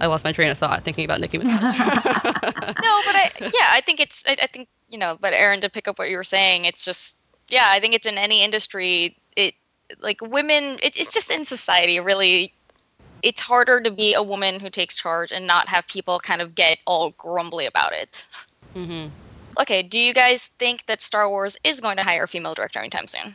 I 0.00 0.06
lost 0.06 0.24
my 0.24 0.32
train 0.32 0.50
of 0.50 0.56
thought 0.56 0.82
thinking 0.82 1.04
about 1.04 1.20
Nicki 1.20 1.38
Minaj. 1.38 1.60
no, 1.62 3.00
but 3.04 3.14
I, 3.14 3.30
yeah, 3.40 3.68
I 3.70 3.82
think 3.84 4.00
it's, 4.00 4.24
I, 4.26 4.36
I 4.42 4.46
think, 4.46 4.68
you 4.88 4.98
know, 4.98 5.18
but 5.20 5.34
Erin, 5.34 5.60
to 5.60 5.68
pick 5.68 5.86
up 5.86 5.98
what 5.98 6.08
you 6.08 6.16
were 6.16 6.24
saying, 6.24 6.64
it's 6.64 6.84
just, 6.84 7.18
yeah, 7.48 7.66
I 7.68 7.80
think 7.80 7.94
it's 7.94 8.06
in 8.06 8.16
any 8.16 8.42
industry. 8.42 9.16
It 9.36 9.54
like 10.00 10.20
women. 10.22 10.78
It, 10.82 10.98
it's 10.98 11.12
just 11.12 11.30
in 11.30 11.44
society. 11.44 12.00
Really, 12.00 12.54
it's 13.22 13.40
harder 13.40 13.80
to 13.80 13.90
be 13.90 14.14
a 14.14 14.22
woman 14.22 14.58
who 14.58 14.70
takes 14.70 14.96
charge 14.96 15.32
and 15.32 15.46
not 15.46 15.68
have 15.68 15.86
people 15.86 16.18
kind 16.20 16.40
of 16.40 16.54
get 16.54 16.78
all 16.86 17.10
grumbly 17.18 17.66
about 17.66 17.92
it. 17.92 18.24
Mm-hmm. 18.74 19.08
Okay, 19.60 19.82
do 19.82 19.98
you 19.98 20.14
guys 20.14 20.46
think 20.58 20.86
that 20.86 21.02
Star 21.02 21.28
Wars 21.28 21.56
is 21.64 21.80
going 21.80 21.96
to 21.96 22.02
hire 22.02 22.22
a 22.22 22.28
female 22.28 22.54
director 22.54 22.78
anytime 22.78 23.06
soon? 23.06 23.34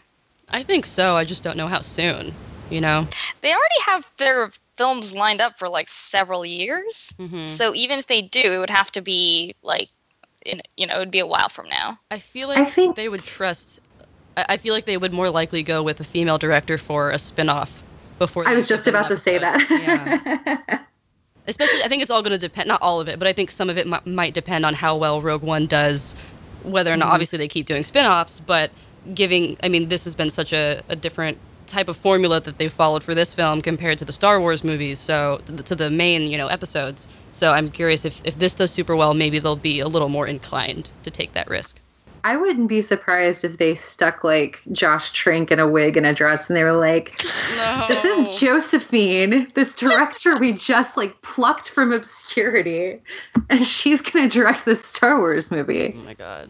I 0.49 0.63
think 0.63 0.85
so. 0.85 1.15
I 1.15 1.25
just 1.25 1.43
don't 1.43 1.57
know 1.57 1.67
how 1.67 1.81
soon. 1.81 2.33
You 2.75 2.81
know, 2.81 3.07
they 3.41 3.49
already 3.51 3.81
have 3.85 4.09
their 4.17 4.51
films 4.77 5.13
lined 5.13 5.41
up 5.41 5.57
for 5.57 5.69
like 5.69 5.87
several 5.87 6.45
years. 6.45 7.13
Mm-hmm. 7.17 7.45
So 7.45 7.73
even 7.73 7.97
if 7.97 8.07
they 8.07 8.21
do, 8.21 8.41
it 8.41 8.57
would 8.57 8.69
have 8.69 8.91
to 8.91 9.01
be 9.01 9.55
like, 9.63 9.89
in, 10.45 10.61
you 10.77 10.85
know, 10.85 10.95
it 10.95 10.99
would 10.99 11.11
be 11.11 11.19
a 11.19 11.27
while 11.27 11.49
from 11.49 11.69
now. 11.69 11.97
I 12.11 12.19
feel 12.19 12.49
like 12.49 12.59
I 12.59 12.65
think 12.65 12.95
they 12.95 13.09
would 13.09 13.23
trust 13.23 13.79
I 14.37 14.57
feel 14.57 14.73
like 14.73 14.85
they 14.85 14.97
would 14.97 15.13
more 15.13 15.29
likely 15.29 15.63
go 15.63 15.81
with 15.83 15.99
a 15.99 16.03
female 16.03 16.37
director 16.37 16.77
for 16.77 17.09
a 17.09 17.19
spin-off 17.19 17.83
before. 18.19 18.47
I 18.47 18.55
was 18.55 18.67
just 18.67 18.87
about 18.87 19.07
to 19.07 19.17
say 19.17 19.37
that. 19.37 19.65
yeah. 19.69 20.79
Especially, 21.47 21.83
I 21.83 21.87
think 21.87 22.01
it's 22.01 22.11
all 22.11 22.21
going 22.21 22.31
to 22.31 22.39
depend. 22.39 22.67
Not 22.67 22.81
all 22.81 22.99
of 22.99 23.07
it, 23.07 23.19
but 23.19 23.27
I 23.27 23.33
think 23.33 23.51
some 23.51 23.69
of 23.69 23.77
it 23.77 23.85
m- 23.85 24.15
might 24.15 24.33
depend 24.33 24.65
on 24.65 24.73
how 24.73 24.97
well 24.97 25.21
Rogue 25.21 25.43
One 25.43 25.67
does. 25.67 26.15
Whether 26.63 26.91
or 26.91 26.97
not, 26.97 27.05
mm-hmm. 27.05 27.13
obviously, 27.13 27.37
they 27.37 27.47
keep 27.47 27.67
doing 27.67 27.83
spin-offs, 27.83 28.39
but 28.39 28.71
giving. 29.13 29.55
I 29.61 29.69
mean, 29.69 29.87
this 29.87 30.03
has 30.05 30.15
been 30.15 30.31
such 30.31 30.53
a, 30.53 30.81
a 30.89 30.95
different 30.95 31.37
type 31.67 31.87
of 31.87 31.97
formula 31.97 32.39
that 32.41 32.57
they 32.57 32.67
followed 32.67 33.03
for 33.03 33.15
this 33.15 33.33
film 33.33 33.61
compared 33.61 33.97
to 33.99 34.05
the 34.05 34.13
Star 34.13 34.39
Wars 34.39 34.63
movies, 34.63 34.99
so 34.99 35.41
to 35.65 35.75
the 35.75 35.89
main, 35.89 36.23
you 36.23 36.37
know, 36.37 36.47
episodes. 36.47 37.07
So 37.31 37.51
I'm 37.51 37.69
curious 37.69 38.05
if, 38.05 38.23
if 38.25 38.39
this 38.39 38.53
does 38.53 38.71
super 38.71 38.95
well, 38.95 39.13
maybe 39.13 39.39
they'll 39.39 39.55
be 39.55 39.79
a 39.79 39.87
little 39.87 40.09
more 40.09 40.27
inclined 40.27 40.89
to 41.03 41.11
take 41.11 41.33
that 41.33 41.49
risk. 41.49 41.79
I 42.25 42.37
wouldn't 42.37 42.69
be 42.69 42.81
surprised 42.81 43.43
if 43.43 43.59
they 43.59 43.75
stuck 43.75 44.23
like 44.23 44.59
Josh 44.71 45.11
Trank 45.11 45.51
in 45.51 45.59
a 45.59 45.67
wig 45.67 45.95
and 45.95 46.07
a 46.07 46.13
dress 46.13 46.49
and 46.49 46.57
they 46.57 46.63
were 46.63 46.73
like, 46.73 47.23
no. 47.55 47.85
This 47.87 48.03
is 48.03 48.39
Josephine, 48.39 49.47
this 49.53 49.75
director 49.75 50.35
we 50.35 50.53
just 50.53 50.97
like 50.97 51.21
plucked 51.21 51.69
from 51.69 51.91
obscurity, 51.91 52.99
and 53.51 53.63
she's 53.63 54.01
gonna 54.01 54.27
direct 54.27 54.65
this 54.65 54.83
Star 54.83 55.19
Wars 55.19 55.51
movie. 55.51 55.93
Oh 55.95 55.99
my 55.99 56.15
god. 56.15 56.49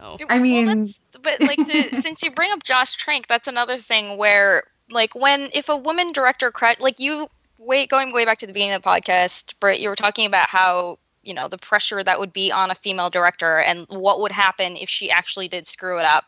No. 0.00 0.16
I 0.28 0.38
mean 0.38 0.78
well, 0.78 0.86
but 1.22 1.40
like 1.40 1.64
to, 1.64 1.96
since 2.00 2.22
you 2.22 2.30
bring 2.30 2.52
up 2.52 2.62
Josh 2.62 2.94
Trank, 2.96 3.26
that's 3.28 3.48
another 3.48 3.78
thing 3.78 4.16
where 4.16 4.64
like 4.90 5.14
when 5.14 5.48
if 5.52 5.68
a 5.68 5.76
woman 5.76 6.12
director 6.12 6.52
like 6.80 6.98
you 6.98 7.28
wait 7.58 7.88
going 7.88 8.12
way 8.12 8.24
back 8.24 8.38
to 8.38 8.46
the 8.46 8.52
beginning 8.52 8.74
of 8.74 8.82
the 8.82 8.88
podcast, 8.88 9.54
Britt, 9.60 9.80
you 9.80 9.88
were 9.88 9.96
talking 9.96 10.26
about 10.26 10.48
how 10.48 10.98
you 11.22 11.34
know 11.34 11.48
the 11.48 11.58
pressure 11.58 12.02
that 12.02 12.18
would 12.18 12.32
be 12.32 12.50
on 12.50 12.70
a 12.70 12.74
female 12.74 13.10
director 13.10 13.60
and 13.60 13.86
what 13.88 14.20
would 14.20 14.32
happen 14.32 14.76
if 14.76 14.88
she 14.88 15.10
actually 15.10 15.48
did 15.48 15.68
screw 15.68 15.98
it 15.98 16.04
up. 16.04 16.24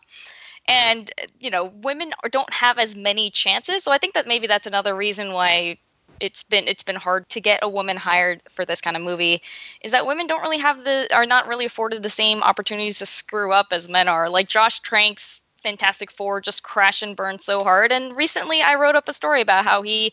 And 0.69 1.11
you 1.41 1.51
know 1.51 1.73
women 1.83 2.13
don't 2.31 2.53
have 2.55 2.79
as 2.79 2.95
many 2.95 3.31
chances 3.31 3.83
so 3.83 3.91
i 3.91 3.99
think 3.99 4.15
that 4.15 4.29
maybe 4.29 4.47
that's 4.47 4.67
another 4.69 4.95
reason 4.95 5.33
why 5.33 5.79
it's 6.21 6.43
been 6.43 6.67
it's 6.69 6.83
been 6.83 6.97
hard 6.97 7.29
to 7.29 7.41
get 7.41 7.61
a 7.63 7.69
woman 7.69 7.97
hired 7.97 8.41
for 8.49 8.65
this 8.65 8.81
kind 8.81 8.97
of 8.97 9.03
movie 9.03 9.43
is 9.83 9.93
that 9.93 10.07
women 10.07 10.27
don't 10.27 10.43
really 10.43 10.59
have 10.59 10.85
the 10.85 11.09
are 11.13 11.27
not 11.27 11.47
really 11.47 11.65
afforded 11.65 12.03
the 12.03 12.11
same 12.11 12.43
opportunities 12.43 12.99
to 12.99 13.07
screw 13.07 13.53
up 13.53 13.69
as 13.73 13.89
men 13.89 14.09
are 14.09 14.29
like 14.29 14.49
josh 14.49 14.81
trank's 14.81 15.43
fantastic 15.63 16.11
four 16.11 16.41
just 16.41 16.63
crash 16.63 17.03
and 17.03 17.17
burn 17.17 17.39
so 17.39 17.63
hard 17.63 17.93
and 17.93 18.17
recently 18.17 18.63
i 18.63 18.75
wrote 18.75 18.95
up 18.95 19.09
a 19.09 19.13
story 19.13 19.41
about 19.41 19.65
how 19.65 19.83
he 19.83 20.13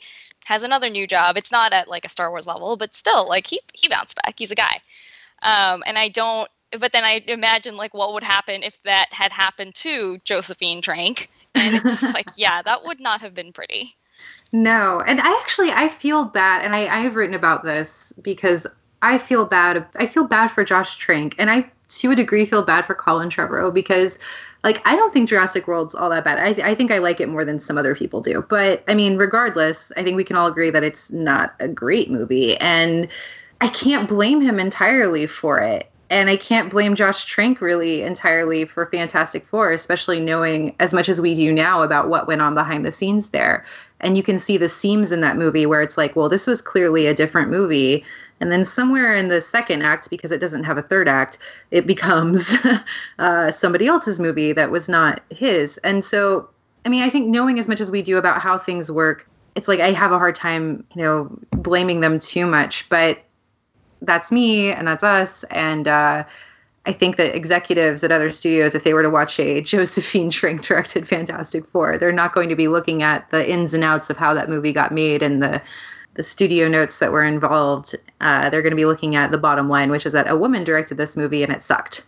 has 0.50 0.64
another 0.64 0.90
new 0.90 1.06
job. 1.08 1.38
It's 1.38 1.52
not 1.52 1.74
at 1.74 1.88
like 1.88 2.06
a 2.06 2.10
Star 2.10 2.30
Wars 2.32 2.48
level, 2.48 2.76
but 2.76 2.94
still, 2.94 3.28
like 3.28 3.48
he 3.48 3.60
he 3.74 3.88
bounced 3.88 4.16
back. 4.16 4.36
He's 4.38 4.52
a 4.52 4.56
guy. 4.56 4.82
Um, 5.44 5.84
and 5.86 5.98
I 5.98 6.10
don't. 6.10 6.50
But 6.78 6.92
then 6.92 7.04
I 7.04 7.24
imagine 7.28 7.78
like 7.78 7.94
what 7.94 8.14
would 8.14 8.24
happen 8.24 8.64
if 8.64 8.82
that 8.84 9.08
had 9.12 9.32
happened 9.32 9.76
to 9.76 10.18
Josephine 10.26 10.82
Trank, 10.82 11.30
and 11.56 11.76
it's 11.76 11.90
just 11.90 12.14
like, 12.14 12.28
yeah, 12.36 12.62
that 12.64 12.84
would 12.84 13.00
not 13.00 13.22
have 13.22 13.34
been 13.34 13.54
pretty. 13.54 13.96
No, 14.52 15.04
and 15.06 15.22
I 15.22 15.32
actually 15.42 15.72
I 15.72 15.88
feel 15.90 16.26
bad, 16.26 16.64
and 16.64 16.76
I 16.76 16.82
I 16.88 17.02
have 17.02 17.16
written 17.16 17.36
about 17.36 17.64
this 17.64 18.14
because 18.22 18.66
I 19.02 19.18
feel 19.18 19.46
bad. 19.46 19.86
I 19.96 20.08
feel 20.08 20.26
bad 20.26 20.48
for 20.48 20.64
Josh 20.64 20.98
Trank, 20.98 21.36
and 21.38 21.50
I 21.52 21.70
to 21.90 22.12
a 22.12 22.16
degree 22.16 22.46
feel 22.46 22.64
bad 22.64 22.86
for 22.86 22.94
Colin 22.96 23.30
Trevorrow 23.30 23.74
because 23.74 24.20
like 24.64 24.82
I 24.86 24.96
don't 24.96 25.14
think 25.14 25.30
Jurassic 25.30 25.68
World's 25.68 25.96
all 25.96 26.10
that 26.10 26.24
bad. 26.24 26.40
I, 26.40 26.72
I 26.72 26.76
think 26.76 26.92
I 26.92 26.98
like 26.98 27.20
it 27.20 27.30
more 27.30 27.46
than 27.46 27.60
some 27.60 27.78
other 27.78 27.96
people 27.96 28.22
do. 28.22 28.46
But 28.48 28.84
I 28.88 28.94
mean, 28.94 29.18
regardless, 29.18 29.92
I 29.98 30.04
think 30.04 30.18
we 30.18 30.24
can 30.24 30.36
all 30.36 30.48
agree 30.48 30.70
that 30.70 30.84
it's 30.84 31.12
not 31.12 31.54
a 31.60 31.68
great 31.68 32.10
movie, 32.10 32.58
and 32.58 33.08
I 33.62 33.70
can't 33.70 34.08
blame 34.08 34.42
him 34.42 34.60
entirely 34.60 35.26
for 35.28 35.60
it. 35.60 35.90
And 36.10 36.30
I 36.30 36.38
can't 36.38 36.72
blame 36.72 36.96
Josh 36.96 37.26
Trank 37.26 37.62
really 37.62 38.02
entirely 38.02 38.66
for 38.66 38.88
Fantastic 38.88 39.46
Four, 39.46 39.72
especially 39.72 40.20
knowing 40.20 40.76
as 40.80 40.94
much 40.94 41.08
as 41.08 41.22
we 41.22 41.36
do 41.36 41.54
now 41.54 41.82
about 41.82 42.10
what 42.10 42.28
went 42.28 42.42
on 42.42 42.56
behind 42.56 42.86
the 42.86 42.92
scenes 42.92 43.30
there. 43.30 43.64
And 44.02 44.18
you 44.18 44.24
can 44.24 44.40
see 44.40 44.58
the 44.58 44.70
seams 44.70 45.12
in 45.12 45.22
that 45.22 45.38
movie 45.38 45.66
where 45.66 45.82
it's 45.82 45.98
like, 45.98 46.16
well, 46.16 46.30
this 46.30 46.48
was 46.48 46.62
clearly 46.62 47.06
a 47.06 47.14
different 47.14 47.52
movie 47.52 48.04
and 48.42 48.52
then 48.52 48.64
somewhere 48.64 49.14
in 49.14 49.28
the 49.28 49.42
second 49.42 49.82
act, 49.82 50.10
because 50.10 50.32
it 50.32 50.40
doesn't 50.40 50.64
have 50.64 50.78
a 50.78 50.82
third 50.82 51.08
act, 51.08 51.40
it 51.72 51.86
becomes 51.94 52.56
uh, 53.20 53.52
somebody 53.52 53.88
else's 53.88 54.20
movie 54.20 54.54
that 54.54 54.72
was 54.72 54.88
not 54.88 55.22
his. 55.30 55.78
And 55.80 56.04
so 56.04 56.50
I 56.86 56.90
mean, 56.90 57.04
I 57.04 57.10
think 57.10 57.28
knowing 57.28 57.60
as 57.60 57.68
much 57.68 57.82
as 57.82 57.92
we 57.92 58.02
do 58.02 58.18
about 58.18 58.42
how 58.42 58.58
things 58.58 58.92
work, 58.92 59.28
it's 59.56 59.68
like 59.68 59.80
I 59.80 59.92
have 59.92 60.12
a 60.12 60.18
hard 60.18 60.36
time, 60.36 60.84
you 60.96 61.04
know, 61.04 61.30
blaming 61.52 62.00
them 62.00 62.20
too 62.20 62.46
much. 62.46 62.88
But 62.90 63.20
that's 64.02 64.32
me 64.32 64.72
and 64.72 64.88
that's 64.88 65.04
us. 65.04 65.44
And 65.46 65.88
uh, 65.88 66.24
I 66.86 66.94
think 66.94 67.18
that 67.18 67.36
executives 67.36 68.04
at 68.04 68.12
other 68.12 68.32
studios, 68.32 68.76
if 68.76 68.84
they 68.84 68.94
were 68.94 69.04
to 69.04 69.10
watch 69.10 69.40
a 69.40 69.62
Josephine 69.64 70.32
Shrink 70.32 70.62
directed 70.62 71.08
Fantastic 71.08 71.68
Four, 71.70 71.98
they're 71.98 72.12
not 72.12 72.34
going 72.34 72.50
to 72.50 72.56
be 72.56 72.68
looking 72.68 73.04
at 73.04 73.30
the 73.32 73.50
ins 73.50 73.74
and 73.74 73.84
outs 73.84 74.10
of 74.10 74.18
how 74.18 74.34
that 74.34 74.50
movie 74.50 74.74
got 74.74 74.94
made 74.94 75.22
and 75.22 75.42
the 75.42 75.62
the 76.16 76.24
studio 76.24 76.68
notes 76.68 77.00
that 77.00 77.12
were 77.12 77.24
involved. 77.24 77.96
Uh, 78.20 78.50
they're 78.50 78.64
going 78.64 78.72
to 78.72 78.76
be 78.76 78.86
looking 78.86 79.16
at 79.16 79.32
the 79.32 79.38
bottom 79.38 79.70
line, 79.70 79.90
which 79.90 80.06
is 80.06 80.12
that 80.12 80.30
a 80.30 80.36
woman 80.36 80.64
directed 80.66 80.98
this 80.98 81.16
movie 81.16 81.44
and 81.44 81.54
it 81.54 81.64
sucked. 81.64 82.06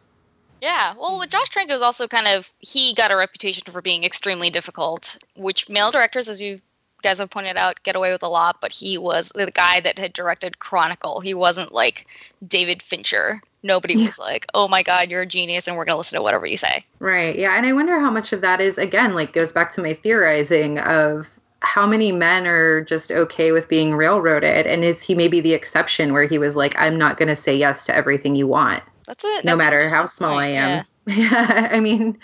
Yeah, 0.61 0.93
well, 0.99 1.17
with 1.17 1.29
Josh 1.29 1.49
Trank, 1.49 1.69
was 1.69 1.81
also 1.81 2.07
kind 2.07 2.27
of 2.27 2.51
he 2.59 2.93
got 2.93 3.11
a 3.11 3.15
reputation 3.15 3.63
for 3.71 3.81
being 3.81 4.03
extremely 4.03 4.49
difficult, 4.49 5.17
which 5.35 5.69
male 5.69 5.91
directors, 5.91 6.29
as 6.29 6.41
you 6.41 6.59
guys 7.01 7.19
have 7.19 7.29
pointed 7.29 7.57
out, 7.57 7.81
get 7.83 7.95
away 7.95 8.11
with 8.11 8.23
a 8.23 8.29
lot. 8.29 8.57
But 8.61 8.71
he 8.71 8.97
was 8.97 9.31
the 9.35 9.51
guy 9.51 9.79
that 9.79 9.97
had 9.97 10.13
directed 10.13 10.59
Chronicle. 10.59 11.19
He 11.19 11.33
wasn't 11.33 11.73
like 11.73 12.07
David 12.47 12.81
Fincher. 12.81 13.41
Nobody 13.63 13.95
yeah. 13.95 14.07
was 14.07 14.17
like, 14.19 14.47
"Oh 14.53 14.67
my 14.67 14.83
God, 14.83 15.09
you're 15.09 15.21
a 15.21 15.27
genius," 15.27 15.67
and 15.67 15.77
we're 15.77 15.85
gonna 15.85 15.97
listen 15.97 16.17
to 16.17 16.23
whatever 16.23 16.45
you 16.45 16.57
say. 16.57 16.85
Right. 16.99 17.35
Yeah, 17.35 17.55
and 17.55 17.65
I 17.65 17.73
wonder 17.73 17.99
how 17.99 18.09
much 18.09 18.33
of 18.33 18.41
that 18.41 18.61
is 18.61 18.77
again 18.77 19.13
like 19.13 19.33
goes 19.33 19.51
back 19.51 19.71
to 19.71 19.81
my 19.81 19.93
theorizing 19.93 20.79
of 20.79 21.27
how 21.61 21.85
many 21.85 22.11
men 22.11 22.47
are 22.47 22.81
just 22.81 23.11
okay 23.11 23.51
with 23.51 23.67
being 23.69 23.93
railroaded 23.93 24.65
and 24.65 24.83
is 24.83 25.01
he 25.03 25.13
maybe 25.13 25.39
the 25.39 25.53
exception 25.53 26.11
where 26.11 26.25
he 26.27 26.37
was 26.37 26.55
like 26.55 26.75
i'm 26.77 26.97
not 26.97 27.17
going 27.17 27.27
to 27.27 27.35
say 27.35 27.55
yes 27.55 27.85
to 27.85 27.95
everything 27.95 28.35
you 28.35 28.47
want 28.47 28.83
that's 29.05 29.23
it 29.23 29.45
no 29.45 29.55
matter 29.55 29.87
how 29.87 30.05
small 30.05 30.33
point. 30.33 30.45
i 30.45 30.47
am 30.47 30.85
yeah, 31.05 31.15
yeah 31.15 31.69
i 31.71 31.79
mean 31.79 32.17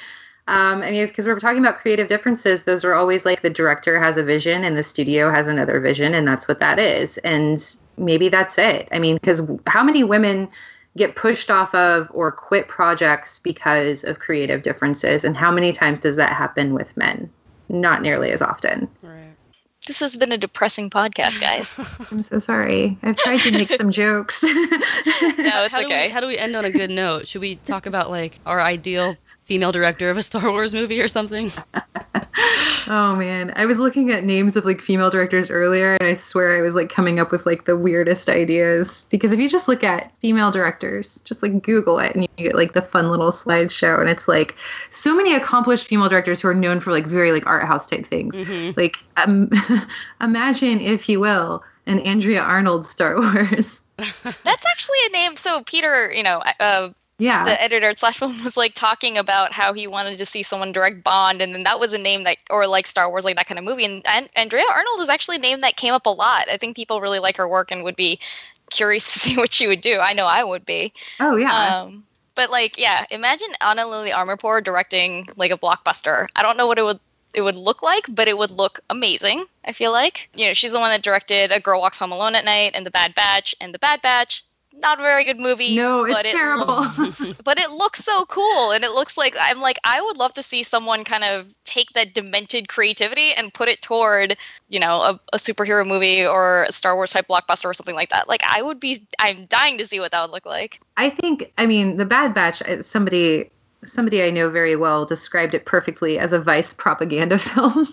um, 0.47 0.81
I 0.81 0.91
mean, 0.91 1.07
because 1.07 1.27
we're 1.27 1.39
talking 1.39 1.59
about 1.59 1.77
creative 1.77 2.07
differences, 2.07 2.63
those 2.63 2.85
are 2.85 2.93
always 2.93 3.25
like 3.25 3.41
the 3.41 3.49
director 3.49 3.99
has 4.01 4.15
a 4.15 4.23
vision 4.23 4.63
and 4.63 4.77
the 4.77 4.83
studio 4.83 5.29
has 5.29 5.47
another 5.47 5.79
vision, 5.81 6.13
and 6.13 6.25
that's 6.25 6.47
what 6.47 6.61
that 6.61 6.79
is. 6.79 7.17
And 7.19 7.77
maybe 7.97 8.29
that's 8.29 8.57
it. 8.57 8.87
I 8.93 8.99
mean, 8.99 9.15
because 9.15 9.41
how 9.67 9.83
many 9.83 10.05
women 10.05 10.47
get 10.95 11.15
pushed 11.15 11.51
off 11.51 11.75
of 11.75 12.09
or 12.13 12.31
quit 12.31 12.69
projects 12.69 13.39
because 13.39 14.05
of 14.05 14.19
creative 14.19 14.61
differences, 14.61 15.25
and 15.25 15.35
how 15.35 15.51
many 15.51 15.73
times 15.73 15.99
does 15.99 16.15
that 16.15 16.31
happen 16.31 16.73
with 16.73 16.95
men? 16.95 17.29
Not 17.67 18.01
nearly 18.01 18.31
as 18.31 18.41
often. 18.41 18.87
Right. 19.01 19.33
This 19.85 19.99
has 19.99 20.15
been 20.15 20.31
a 20.31 20.37
depressing 20.37 20.89
podcast, 20.89 21.41
guys. 21.41 21.77
I'm 22.11 22.23
so 22.23 22.39
sorry. 22.39 22.97
I've 23.03 23.17
tried 23.17 23.39
to 23.39 23.51
make 23.51 23.71
some 23.73 23.91
jokes. 23.91 24.43
no, 24.43 24.49
it's 24.51 25.71
how 25.71 25.83
okay. 25.83 26.03
Do 26.03 26.07
we, 26.07 26.13
how 26.13 26.19
do 26.21 26.27
we 26.27 26.37
end 26.37 26.55
on 26.55 26.63
a 26.63 26.71
good 26.71 26.89
note? 26.89 27.27
Should 27.27 27.41
we 27.41 27.55
talk 27.55 27.85
about 27.85 28.09
like 28.09 28.39
our 28.45 28.61
ideal 28.61 29.17
female 29.47 29.71
director 29.71 30.09
of 30.09 30.17
a 30.17 30.21
Star 30.21 30.51
Wars 30.51 30.73
movie 30.73 30.99
or 30.99 31.07
something? 31.07 31.53
oh 32.87 33.15
man, 33.15 33.53
I 33.55 33.65
was 33.65 33.79
looking 33.79 34.11
at 34.11 34.25
names 34.25 34.57
of 34.57 34.65
like 34.65 34.81
female 34.81 35.09
directors 35.09 35.49
earlier, 35.49 35.95
and 35.95 36.03
I 36.03 36.13
swear 36.15 36.57
I 36.57 36.61
was 36.61 36.75
like 36.75 36.89
coming 36.89 37.17
up 37.17 37.31
with 37.31 37.45
like 37.45 37.63
the 37.63 37.77
weirdest 37.77 38.29
ideas. 38.29 39.05
Because 39.09 39.31
if 39.31 39.39
you 39.39 39.47
just 39.47 39.69
look 39.69 39.85
at 39.85 40.11
female 40.21 40.51
directors, 40.51 41.19
just 41.23 41.41
like 41.41 41.63
Google 41.63 41.97
it, 41.99 42.13
and 42.13 42.23
you 42.23 42.45
get 42.45 42.55
like 42.55 42.73
the 42.73 42.81
fun 42.81 43.09
little 43.09 43.31
slideshow, 43.31 44.01
and 44.01 44.09
it's 44.09 44.27
like 44.27 44.53
so 44.91 45.15
many 45.15 45.33
accomplished 45.33 45.87
female 45.87 46.09
directors 46.09 46.41
who 46.41 46.49
are 46.49 46.53
known 46.53 46.81
for 46.81 46.91
like 46.91 47.05
very 47.05 47.31
like 47.31 47.47
art 47.47 47.63
house 47.63 47.87
type 47.87 48.05
things. 48.05 48.35
Mm-hmm. 48.35 48.77
Like, 48.77 48.97
um, 49.15 49.49
imagine 50.21 50.81
if 50.81 51.07
you 51.07 51.21
will, 51.21 51.63
an 51.85 51.99
Andrea 51.99 52.41
Arnold 52.41 52.85
Star 52.85 53.17
Wars. 53.17 53.81
That's 53.97 54.65
actually 54.67 54.99
a 55.07 55.09
name. 55.09 55.37
So 55.37 55.63
Peter, 55.63 56.11
you 56.11 56.21
know, 56.21 56.43
uh, 56.59 56.89
yeah. 57.19 57.43
the 57.43 57.61
editor 57.61 57.89
at 57.89 57.99
slash 57.99 58.19
film 58.19 58.43
was 58.43 58.57
like 58.57 58.73
talking 58.73 59.17
about 59.17 59.53
how 59.53 59.73
he 59.73 59.87
wanted 59.87 60.17
to 60.17 60.25
see 60.25 60.43
someone 60.43 60.71
direct 60.71 61.03
bond 61.03 61.41
and 61.41 61.53
then 61.53 61.63
that 61.63 61.79
was 61.79 61.93
a 61.93 61.97
name 61.97 62.23
that 62.23 62.37
or 62.49 62.67
like 62.67 62.87
star 62.87 63.09
wars 63.09 63.25
like 63.25 63.35
that 63.35 63.47
kind 63.47 63.57
of 63.57 63.65
movie 63.65 63.85
and, 63.85 64.01
and 64.07 64.29
andrea 64.35 64.63
arnold 64.69 64.99
is 64.99 65.09
actually 65.09 65.37
a 65.37 65.39
name 65.39 65.61
that 65.61 65.75
came 65.75 65.93
up 65.93 66.05
a 66.05 66.09
lot. 66.09 66.45
I 66.51 66.57
think 66.57 66.75
people 66.75 67.01
really 67.01 67.19
like 67.19 67.37
her 67.37 67.47
work 67.47 67.71
and 67.71 67.83
would 67.83 67.95
be 67.95 68.19
curious 68.69 69.11
to 69.13 69.19
see 69.19 69.37
what 69.37 69.53
she 69.53 69.67
would 69.67 69.81
do. 69.81 69.99
I 69.99 70.13
know 70.13 70.25
i 70.25 70.43
would 70.43 70.65
be. 70.65 70.93
Oh 71.19 71.35
yeah. 71.35 71.81
Um, 71.81 72.03
but 72.35 72.51
like 72.51 72.77
yeah 72.77 73.05
imagine 73.09 73.49
ana 73.61 73.87
lily 73.87 74.11
amirpour 74.11 74.63
directing 74.63 75.27
like 75.35 75.51
a 75.51 75.57
blockbuster. 75.57 76.27
I 76.35 76.43
don't 76.43 76.57
know 76.57 76.67
what 76.67 76.79
it 76.79 76.83
would 76.83 76.99
it 77.33 77.41
would 77.41 77.55
look 77.55 77.83
like, 77.83 78.05
but 78.09 78.27
it 78.27 78.37
would 78.37 78.51
look 78.51 78.79
amazing. 78.89 79.45
I 79.65 79.71
feel 79.73 79.91
like. 79.91 80.29
You 80.35 80.47
know 80.47 80.53
she's 80.53 80.71
the 80.71 80.79
one 80.79 80.91
that 80.91 81.03
directed 81.03 81.51
A 81.51 81.59
Girl 81.59 81.79
Walks 81.79 81.99
Home 81.99 82.11
Alone 82.11 82.35
at 82.35 82.45
Night 82.45 82.71
and 82.73 82.85
The 82.85 82.91
Bad 82.91 83.15
Batch 83.15 83.55
and 83.59 83.73
The 83.73 83.79
Bad 83.79 84.01
Batch 84.01 84.43
not 84.77 84.99
a 84.99 85.03
very 85.03 85.23
good 85.23 85.39
movie. 85.39 85.75
No, 85.75 86.05
it's 86.05 86.19
it 86.19 86.31
terrible. 86.31 86.65
Looks, 86.65 87.33
but 87.43 87.59
it 87.59 87.71
looks 87.71 88.03
so 88.03 88.25
cool, 88.25 88.71
and 88.71 88.83
it 88.83 88.91
looks 88.91 89.17
like 89.17 89.35
I'm 89.39 89.59
like 89.59 89.77
I 89.83 90.01
would 90.01 90.17
love 90.17 90.33
to 90.35 90.43
see 90.43 90.63
someone 90.63 91.03
kind 91.03 91.23
of 91.23 91.53
take 91.65 91.91
that 91.93 92.13
demented 92.13 92.67
creativity 92.67 93.33
and 93.33 93.53
put 93.53 93.67
it 93.67 93.81
toward 93.81 94.37
you 94.69 94.79
know 94.79 95.01
a, 95.01 95.19
a 95.33 95.37
superhero 95.37 95.85
movie 95.85 96.25
or 96.25 96.63
a 96.63 96.71
Star 96.71 96.95
Wars 96.95 97.11
type 97.11 97.27
blockbuster 97.27 97.65
or 97.65 97.73
something 97.73 97.95
like 97.95 98.09
that. 98.09 98.27
Like 98.27 98.41
I 98.45 98.61
would 98.61 98.79
be, 98.79 99.05
I'm 99.19 99.45
dying 99.45 99.77
to 99.77 99.85
see 99.85 99.99
what 99.99 100.11
that 100.11 100.21
would 100.21 100.31
look 100.31 100.45
like. 100.45 100.79
I 100.97 101.09
think, 101.09 101.51
I 101.57 101.65
mean, 101.65 101.97
the 101.97 102.05
Bad 102.05 102.33
Batch. 102.33 102.61
Uh, 102.61 102.81
somebody, 102.83 103.49
somebody 103.85 104.23
I 104.23 104.29
know 104.29 104.49
very 104.49 104.75
well 104.75 105.05
described 105.05 105.53
it 105.53 105.65
perfectly 105.65 106.19
as 106.19 106.33
a 106.33 106.39
vice 106.39 106.73
propaganda 106.73 107.37
film. 107.39 107.87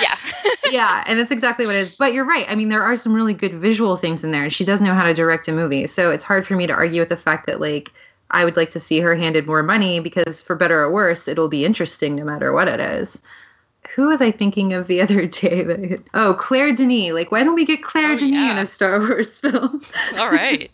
Yeah. 0.00 0.16
yeah, 0.70 1.04
and 1.06 1.18
that's 1.18 1.32
exactly 1.32 1.66
what 1.66 1.74
it 1.74 1.78
is. 1.78 1.96
But 1.96 2.12
you're 2.12 2.24
right. 2.24 2.46
I 2.48 2.54
mean, 2.54 2.68
there 2.68 2.82
are 2.82 2.96
some 2.96 3.14
really 3.14 3.34
good 3.34 3.54
visual 3.54 3.96
things 3.96 4.24
in 4.24 4.30
there, 4.30 4.44
and 4.44 4.52
she 4.52 4.64
does 4.64 4.80
know 4.80 4.94
how 4.94 5.04
to 5.04 5.14
direct 5.14 5.48
a 5.48 5.52
movie. 5.52 5.86
So 5.86 6.10
it's 6.10 6.24
hard 6.24 6.46
for 6.46 6.54
me 6.54 6.66
to 6.66 6.72
argue 6.72 7.00
with 7.00 7.08
the 7.08 7.16
fact 7.16 7.46
that 7.46 7.60
like 7.60 7.90
I 8.30 8.44
would 8.44 8.56
like 8.56 8.70
to 8.70 8.80
see 8.80 9.00
her 9.00 9.14
handed 9.14 9.46
more 9.46 9.62
money 9.62 10.00
because 10.00 10.42
for 10.42 10.54
better 10.54 10.80
or 10.80 10.90
worse, 10.90 11.28
it'll 11.28 11.48
be 11.48 11.64
interesting 11.64 12.14
no 12.14 12.24
matter 12.24 12.52
what 12.52 12.68
it 12.68 12.80
is. 12.80 13.18
Who 13.94 14.08
was 14.08 14.20
I 14.20 14.30
thinking 14.30 14.72
of 14.72 14.86
the 14.86 15.00
other 15.02 15.26
day? 15.26 15.64
That, 15.64 16.02
oh, 16.14 16.34
Claire 16.38 16.74
Denis. 16.74 17.12
Like, 17.12 17.32
why 17.32 17.42
don't 17.42 17.54
we 17.54 17.64
get 17.64 17.82
Claire 17.82 18.12
oh, 18.12 18.18
Denis 18.18 18.32
yeah. 18.32 18.50
in 18.52 18.58
a 18.58 18.66
Star 18.66 18.98
Wars 19.00 19.40
film? 19.40 19.82
All 20.16 20.30
right. 20.30 20.70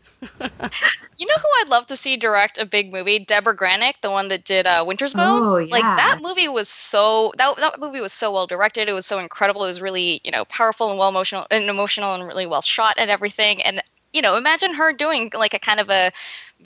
You 1.18 1.26
know 1.26 1.34
who 1.36 1.48
I'd 1.60 1.68
love 1.68 1.86
to 1.86 1.96
see 1.96 2.16
direct 2.16 2.58
a 2.58 2.66
big 2.66 2.92
movie? 2.92 3.18
Debra 3.18 3.56
Granik, 3.56 3.94
the 4.02 4.10
one 4.10 4.28
that 4.28 4.44
did 4.44 4.66
uh, 4.66 4.84
Winter's 4.86 5.14
Bone. 5.14 5.42
Oh, 5.42 5.56
yeah. 5.56 5.72
Like 5.72 5.82
that 5.82 6.18
movie 6.20 6.48
was 6.48 6.68
so 6.68 7.32
that 7.38 7.56
that 7.56 7.80
movie 7.80 8.00
was 8.00 8.12
so 8.12 8.30
well 8.30 8.46
directed. 8.46 8.88
It 8.88 8.92
was 8.92 9.06
so 9.06 9.18
incredible. 9.18 9.64
It 9.64 9.68
was 9.68 9.80
really 9.80 10.20
you 10.24 10.30
know 10.30 10.44
powerful 10.46 10.90
and 10.90 10.98
well 10.98 11.08
emotional 11.08 11.46
and 11.50 11.70
emotional 11.70 12.12
and 12.14 12.26
really 12.26 12.44
well 12.44 12.60
shot 12.60 12.96
and 12.98 13.10
everything. 13.10 13.62
And 13.62 13.80
you 14.12 14.20
know, 14.20 14.36
imagine 14.36 14.74
her 14.74 14.92
doing 14.92 15.30
like 15.34 15.54
a 15.54 15.58
kind 15.58 15.80
of 15.80 15.88
a 15.88 16.12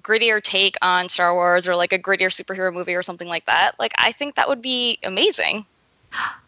grittier 0.03 0.43
take 0.43 0.77
on 0.83 1.09
Star 1.09 1.33
Wars 1.33 1.69
or 1.69 1.77
like 1.77 1.93
a 1.93 1.99
grittier 1.99 2.29
superhero 2.29 2.73
movie 2.73 2.95
or 2.95 3.05
something 3.05 3.29
like 3.29 3.47
that. 3.47 3.79
Like 3.79 3.93
I 3.99 4.11
think 4.11 4.35
that 4.35 4.49
would 4.49 4.63
be 4.63 4.99
amazing. 5.05 5.65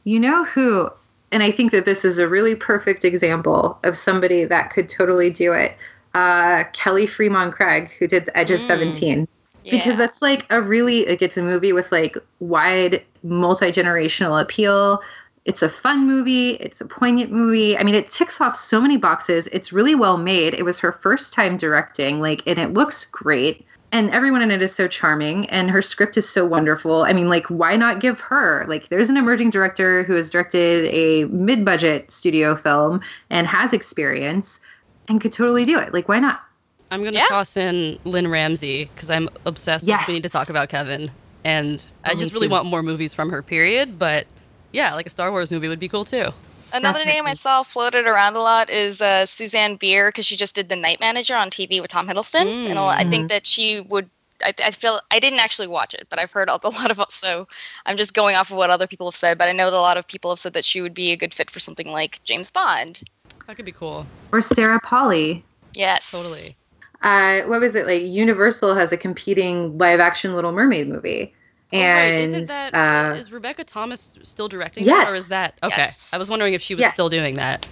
You 0.03 0.19
know 0.19 0.45
who 0.45 0.91
and 1.31 1.43
I 1.43 1.51
think 1.51 1.71
that 1.71 1.87
this 1.87 2.05
is 2.05 2.19
a 2.19 2.29
really 2.29 2.55
perfect 2.55 3.05
example 3.05 3.79
of 3.85 3.97
somebody 3.97 4.45
that 4.45 4.71
could 4.71 4.89
totally 4.89 5.31
do 5.31 5.53
it 5.53 5.77
uh, 6.15 6.65
Kelly 6.73 7.07
Fremon 7.07 7.53
Craig, 7.53 7.91
who 7.99 8.07
did 8.07 8.27
The 8.27 8.37
Edge 8.37 8.51
of 8.51 8.61
mm. 8.61 8.67
17. 8.67 9.29
Yeah. 9.65 9.71
Because 9.71 9.97
that's 9.97 10.21
like 10.21 10.47
a 10.51 10.61
really, 10.61 11.07
like, 11.07 11.23
it's 11.23 11.37
a 11.37 11.43
movie 11.43 11.73
with 11.73 11.91
like 11.93 12.17
wide 12.41 13.03
multi 13.23 13.71
generational 13.71 14.41
appeal. 14.41 15.01
It's 15.45 15.63
a 15.63 15.69
fun 15.69 16.07
movie. 16.07 16.51
It's 16.53 16.81
a 16.81 16.85
poignant 16.85 17.33
movie. 17.33 17.77
I 17.77 17.83
mean, 17.83 17.95
it 17.95 18.11
ticks 18.11 18.41
off 18.41 18.57
so 18.57 18.81
many 18.81 18.97
boxes. 18.97 19.49
It's 19.53 19.73
really 19.73 19.95
well 19.95 20.17
made. 20.17 20.55
It 20.55 20.65
was 20.65 20.79
her 20.81 20.93
first 20.93 21.33
time 21.33 21.57
directing, 21.57 22.21
like, 22.21 22.43
and 22.47 22.59
it 22.59 22.75
looks 22.75 23.05
great. 23.07 23.65
And 23.91 24.09
everyone 24.11 24.41
in 24.41 24.51
it 24.51 24.63
is 24.63 24.75
so 24.75 24.89
charming, 24.89 25.51
and 25.51 25.69
her 25.69 25.83
script 25.83 26.17
is 26.17 26.27
so 26.27 26.47
wonderful. 26.47 27.03
I 27.03 27.13
mean, 27.13 27.29
like, 27.29 27.45
why 27.49 27.77
not 27.77 28.01
give 28.01 28.21
her? 28.21 28.65
Like, 28.67 28.89
there's 28.89 29.11
an 29.11 29.19
emerging 29.19 29.51
director 29.51 30.03
who 30.05 30.15
has 30.15 30.31
directed 30.31 30.87
a 30.87 31.25
mid 31.27 31.65
budget 31.65 32.11
studio 32.11 32.57
film 32.57 33.03
and 33.29 33.47
has 33.47 33.75
experience 33.75 34.61
and 35.09 35.21
could 35.21 35.33
totally 35.33 35.65
do 35.65 35.79
it. 35.79 35.93
Like, 35.93 36.09
why 36.09 36.19
not? 36.19 36.43
I'm 36.91 37.03
gonna 37.03 37.17
yeah. 37.17 37.27
toss 37.29 37.57
in 37.57 37.99
Lynne 38.05 38.29
Ramsay 38.29 38.85
because 38.95 39.11
I'm 39.11 39.29
obsessed 39.47 39.87
yes. 39.87 40.01
with. 40.01 40.09
We 40.09 40.15
need 40.15 40.25
to 40.25 40.29
talk 40.29 40.51
about 40.51 40.69
Kevin, 40.69 41.11
and 41.43 41.85
oh, 42.05 42.11
I 42.11 42.15
just 42.15 42.35
really 42.35 42.49
too. 42.49 42.53
want 42.53 42.67
more 42.67 42.83
movies 42.83 43.15
from 43.15 43.31
her. 43.31 43.43
Period. 43.43 43.99
But 43.99 44.27
yeah, 44.73 44.95
like 44.95 45.07
a 45.07 45.11
Star 45.11 45.31
Wars 45.31 45.51
movie 45.51 45.69
would 45.69 45.81
be 45.81 45.89
cool 45.89 46.05
too. 46.05 46.27
Another 46.75 47.01
Definitely. 47.01 47.13
name 47.13 47.27
I 47.27 47.35
saw 47.35 47.63
floated 47.63 48.07
around 48.07 48.35
a 48.35 48.41
lot 48.41 48.71
is 48.71 49.03
uh, 49.03 49.27
Susanne 49.27 49.77
Bier 49.77 50.09
because 50.09 50.25
she 50.25 50.37
just 50.37 50.55
did 50.55 50.69
The 50.69 50.77
Night 50.77 51.01
Manager 51.01 51.35
on 51.35 51.51
TV 51.51 51.81
with 51.81 51.91
Tom 51.91 52.09
Hiddleston, 52.09 52.47
mm. 52.47 52.71
and 52.71 52.79
I 52.79 53.05
think 53.05 53.29
that 53.29 53.47
she 53.47 53.81
would. 53.81 54.09
I, 54.45 54.53
I, 54.65 54.71
feel 54.73 55.01
I 55.13 55.21
didn't 55.21 55.39
actually 55.39 55.69
watch 55.69 55.95
it, 55.95 56.09
but 56.11 56.19
I've 56.19 56.33
heard 56.33 56.49
a 56.49 56.53
lot 56.69 56.91
of 56.91 57.01
so 57.11 57.47
I'm 57.87 57.97
just 57.97 58.13
going 58.13 58.35
off 58.35 58.51
of 58.51 58.57
what 58.57 58.71
other 58.71 58.87
people 58.87 59.07
have 59.07 59.15
said. 59.15 59.39
But 59.39 59.49
I 59.49 59.53
know 59.53 59.71
that 59.71 59.77
a 59.77 59.81
lot 59.81 59.97
of 59.97 60.07
people 60.07 60.31
have 60.31 60.41
said 60.41 60.55
that 60.55 60.65
she 60.65 60.81
would 60.81 60.95
be 60.95 61.13
a 61.13 61.17
good 61.17 61.33
fit 61.33 61.51
for 61.51 61.61
something 61.61 61.89
like 61.89 62.23
James 62.25 62.51
Bond. 62.51 63.03
That 63.47 63.57
could 63.57 63.65
be 63.65 63.73
cool. 63.73 64.07
Or 64.33 64.41
Sarah 64.41 64.81
Polley. 64.81 65.45
Yes. 65.75 66.11
Totally. 66.11 66.57
Uh, 67.03 67.43
what 67.49 67.61
was 67.61 67.75
it 67.75 67.87
like? 67.87 68.03
Universal 68.03 68.75
has 68.75 68.93
a 68.93 68.97
competing 68.97 69.77
live 69.79 70.01
action 70.01 70.35
Little 70.35 70.53
Mermaid 70.53 70.89
movie. 70.89 71.35
And 71.73 71.83
oh, 71.83 72.17
right. 72.17 72.23
isn't 72.23 72.49
that 72.49 72.75
uh, 72.75 73.15
is 73.15 73.33
Rebecca 73.33 73.65
Thomas 73.65 74.19
still 74.23 74.47
directing 74.47 74.85
yes. 74.85 75.07
that, 75.07 75.13
or 75.13 75.17
is 75.17 75.29
that 75.29 75.59
okay? 75.63 75.75
Yes. 75.79 76.13
I 76.13 76.19
was 76.19 76.29
wondering 76.29 76.53
if 76.53 76.61
she 76.61 76.75
was 76.75 76.83
yes. 76.83 76.93
still 76.93 77.09
doing 77.09 77.35
that. 77.37 77.67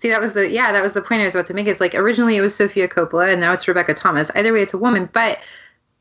See, 0.00 0.08
that 0.08 0.20
was 0.20 0.32
the 0.32 0.50
yeah, 0.50 0.72
that 0.72 0.82
was 0.82 0.92
the 0.92 1.02
point 1.02 1.22
I 1.22 1.24
was 1.24 1.36
about 1.36 1.46
to 1.46 1.54
make. 1.54 1.68
It's 1.68 1.80
like 1.80 1.94
originally 1.94 2.36
it 2.36 2.40
was 2.40 2.54
Sofia 2.54 2.88
Coppola, 2.88 3.32
and 3.32 3.40
now 3.40 3.52
it's 3.52 3.68
Rebecca 3.68 3.94
Thomas. 3.94 4.30
Either 4.34 4.52
way, 4.52 4.62
it's 4.62 4.74
a 4.74 4.78
woman, 4.78 5.08
but 5.12 5.38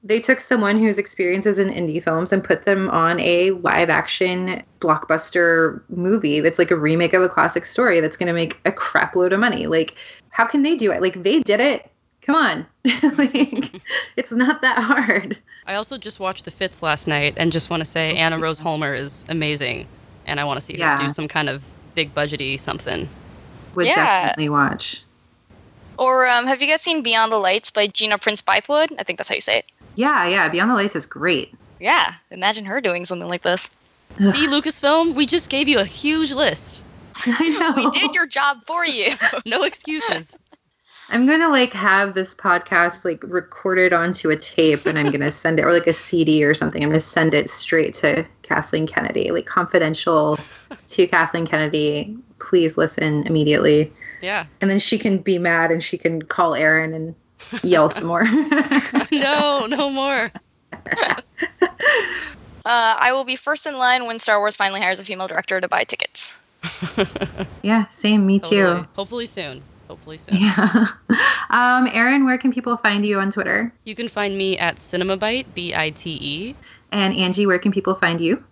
they 0.07 0.19
took 0.21 0.39
someone 0.39 0.79
whose 0.79 0.97
experiences 0.97 1.59
in 1.59 1.67
indie 1.67 2.01
films 2.01 2.31
and 2.31 2.41
put 2.43 2.63
them 2.63 2.89
on 2.91 3.19
a 3.19 3.51
live 3.51 3.89
action 3.89 4.63
blockbuster 4.79 5.81
movie 5.89 6.39
that's 6.39 6.57
like 6.57 6.71
a 6.71 6.75
remake 6.77 7.13
of 7.13 7.21
a 7.21 7.27
classic 7.29 7.65
story 7.65 7.99
that's 7.99 8.15
going 8.15 8.27
to 8.27 8.33
make 8.33 8.57
a 8.65 8.71
crap 8.71 9.15
load 9.17 9.33
of 9.33 9.39
money. 9.39 9.67
Like, 9.67 9.95
how 10.29 10.45
can 10.45 10.63
they 10.63 10.77
do 10.77 10.91
it? 10.91 11.01
Like, 11.01 11.21
they 11.23 11.41
did 11.41 11.59
it. 11.59 11.91
Come 12.21 12.35
on. 12.35 12.65
like, 13.17 13.81
it's 14.15 14.31
not 14.31 14.61
that 14.61 14.77
hard. 14.79 15.37
I 15.65 15.75
also 15.75 15.97
just 15.97 16.21
watched 16.21 16.45
The 16.45 16.51
Fits 16.51 16.81
last 16.81 17.07
night 17.07 17.33
and 17.35 17.51
just 17.51 17.69
want 17.69 17.81
to 17.81 17.85
say 17.85 18.15
Anna 18.15 18.39
Rose 18.39 18.59
Holmer 18.59 18.93
is 18.93 19.25
amazing. 19.27 19.87
And 20.25 20.39
I 20.39 20.45
want 20.45 20.57
to 20.57 20.61
see 20.65 20.77
Yeah. 20.77 20.97
her 20.97 21.03
do 21.05 21.09
some 21.09 21.27
kind 21.27 21.49
of 21.49 21.65
big 21.95 22.13
budgety 22.13 22.57
something. 22.57 23.09
Would 23.75 23.87
Yeah. 23.87 23.95
definitely 24.27 24.49
watch. 24.49 25.03
Or 25.97 26.27
um, 26.27 26.47
have 26.47 26.61
you 26.61 26.67
guys 26.67 26.81
seen 26.81 27.01
Beyond 27.01 27.31
the 27.31 27.37
Lights 27.37 27.71
by 27.71 27.87
Gina 27.87 28.17
Prince 28.17 28.41
Bythewood? 28.41 28.93
I 28.97 29.03
think 29.03 29.17
that's 29.17 29.27
how 29.27 29.35
you 29.35 29.41
say 29.41 29.57
it. 29.59 29.65
Yeah, 29.97 30.27
yeah. 30.27 30.47
Beyond 30.47 30.69
the 30.71 30.75
Lights 30.75 30.95
is 30.95 31.05
great. 31.05 31.53
Yeah, 31.79 32.13
imagine 32.31 32.65
her 32.65 32.79
doing 32.79 33.03
something 33.03 33.27
like 33.27 33.41
this. 33.41 33.69
See, 34.19 34.47
Lucasfilm, 34.47 35.13
we 35.15 35.25
just 35.25 35.49
gave 35.49 35.67
you 35.67 35.79
a 35.79 35.85
huge 35.85 36.31
list. 36.31 36.83
I 37.25 37.49
know. 37.49 37.73
We 37.75 37.89
did 37.89 38.13
your 38.15 38.27
job 38.27 38.59
for 38.65 38.85
you. 38.85 39.13
No 39.45 39.63
excuses. 39.63 40.37
I'm 41.09 41.25
gonna 41.25 41.49
like 41.49 41.71
have 41.71 42.13
this 42.13 42.35
podcast 42.35 43.05
like 43.05 43.23
recorded 43.23 43.93
onto 43.93 44.29
a 44.29 44.35
tape 44.35 44.85
and 44.85 44.99
I'm 44.99 45.09
gonna 45.09 45.31
send 45.31 45.57
it 45.59 45.63
or 45.63 45.71
like 45.71 45.87
a 45.87 45.93
CD 45.93 46.43
or 46.43 46.53
something. 46.53 46.83
I'm 46.83 46.89
gonna 46.89 46.99
send 46.99 47.33
it 47.33 47.49
straight 47.49 47.93
to 47.95 48.25
Kathleen 48.41 48.87
Kennedy, 48.87 49.31
like 49.31 49.45
confidential 49.45 50.37
to 50.89 51.07
Kathleen 51.07 51.47
Kennedy. 51.47 52.15
Please 52.39 52.77
listen 52.77 53.25
immediately. 53.25 53.91
Yeah. 54.21 54.45
And 54.59 54.69
then 54.69 54.79
she 54.79 54.97
can 54.97 55.19
be 55.19 55.39
mad 55.39 55.71
and 55.71 55.81
she 55.81 55.97
can 55.97 56.21
call 56.23 56.55
Erin 56.55 56.93
and 56.93 57.15
yell 57.63 57.89
some 57.89 58.07
more. 58.07 58.25
No, 59.11 59.65
no 59.67 59.89
more. 59.89 60.31
Uh, 62.67 62.97
I 62.99 63.13
will 63.13 63.23
be 63.23 63.37
first 63.37 63.65
in 63.65 63.77
line 63.77 64.07
when 64.07 64.19
Star 64.19 64.39
Wars 64.39 64.57
finally 64.57 64.81
hires 64.81 64.99
a 64.99 65.05
female 65.05 65.29
director 65.29 65.61
to 65.61 65.69
buy 65.69 65.85
tickets. 65.85 66.33
yeah, 67.63 67.87
same, 67.87 68.25
me 68.27 68.41
too. 68.41 68.85
Hopefully 68.93 69.25
soon. 69.25 69.63
Hopefully 69.87 70.17
soon. 70.17 70.35
Yeah. 70.35 70.87
Um, 71.49 71.87
Erin, 71.93 72.25
where 72.25 72.37
can 72.37 72.51
people 72.51 72.75
find 72.75 73.05
you 73.05 73.19
on 73.19 73.31
Twitter? 73.31 73.71
You 73.85 73.95
can 73.95 74.09
find 74.09 74.37
me 74.37 74.57
at 74.57 74.75
Cinemabite, 74.77 75.45
B 75.53 75.73
I 75.73 75.91
T 75.91 76.17
E. 76.21 76.55
And 76.91 77.15
Angie, 77.15 77.45
where 77.45 77.57
can 77.57 77.71
people 77.71 77.95
find 77.95 78.19
you? 78.19 78.43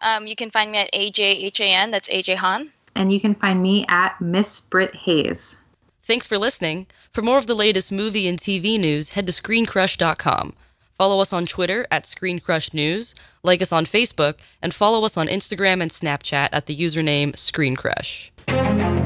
Um, 0.00 0.26
you 0.26 0.36
can 0.36 0.50
find 0.50 0.72
me 0.72 0.78
at 0.78 0.90
AJHAN, 0.94 1.90
that's 1.90 2.08
AJ 2.08 2.36
Han. 2.36 2.72
And 2.94 3.12
you 3.12 3.20
can 3.20 3.34
find 3.34 3.60
me 3.60 3.84
at 3.88 4.18
Miss 4.22 4.60
Britt 4.60 4.94
Hayes. 4.96 5.59
Thanks 6.02 6.26
for 6.26 6.38
listening. 6.38 6.86
For 7.12 7.22
more 7.22 7.38
of 7.38 7.46
the 7.46 7.54
latest 7.54 7.92
movie 7.92 8.26
and 8.26 8.38
TV 8.38 8.78
news, 8.78 9.10
head 9.10 9.26
to 9.26 9.32
screencrush.com. 9.32 10.54
Follow 11.00 11.20
us 11.20 11.32
on 11.32 11.46
Twitter 11.46 11.86
at 11.90 12.04
ScreenCrushNews, 12.04 13.14
like 13.42 13.62
us 13.62 13.72
on 13.72 13.86
Facebook, 13.86 14.34
and 14.60 14.74
follow 14.74 15.04
us 15.04 15.16
on 15.16 15.28
Instagram 15.28 15.80
and 15.80 15.90
Snapchat 15.90 16.50
at 16.52 16.66
the 16.66 16.76
username 16.76 17.32
ScreenCrush. 17.32 18.99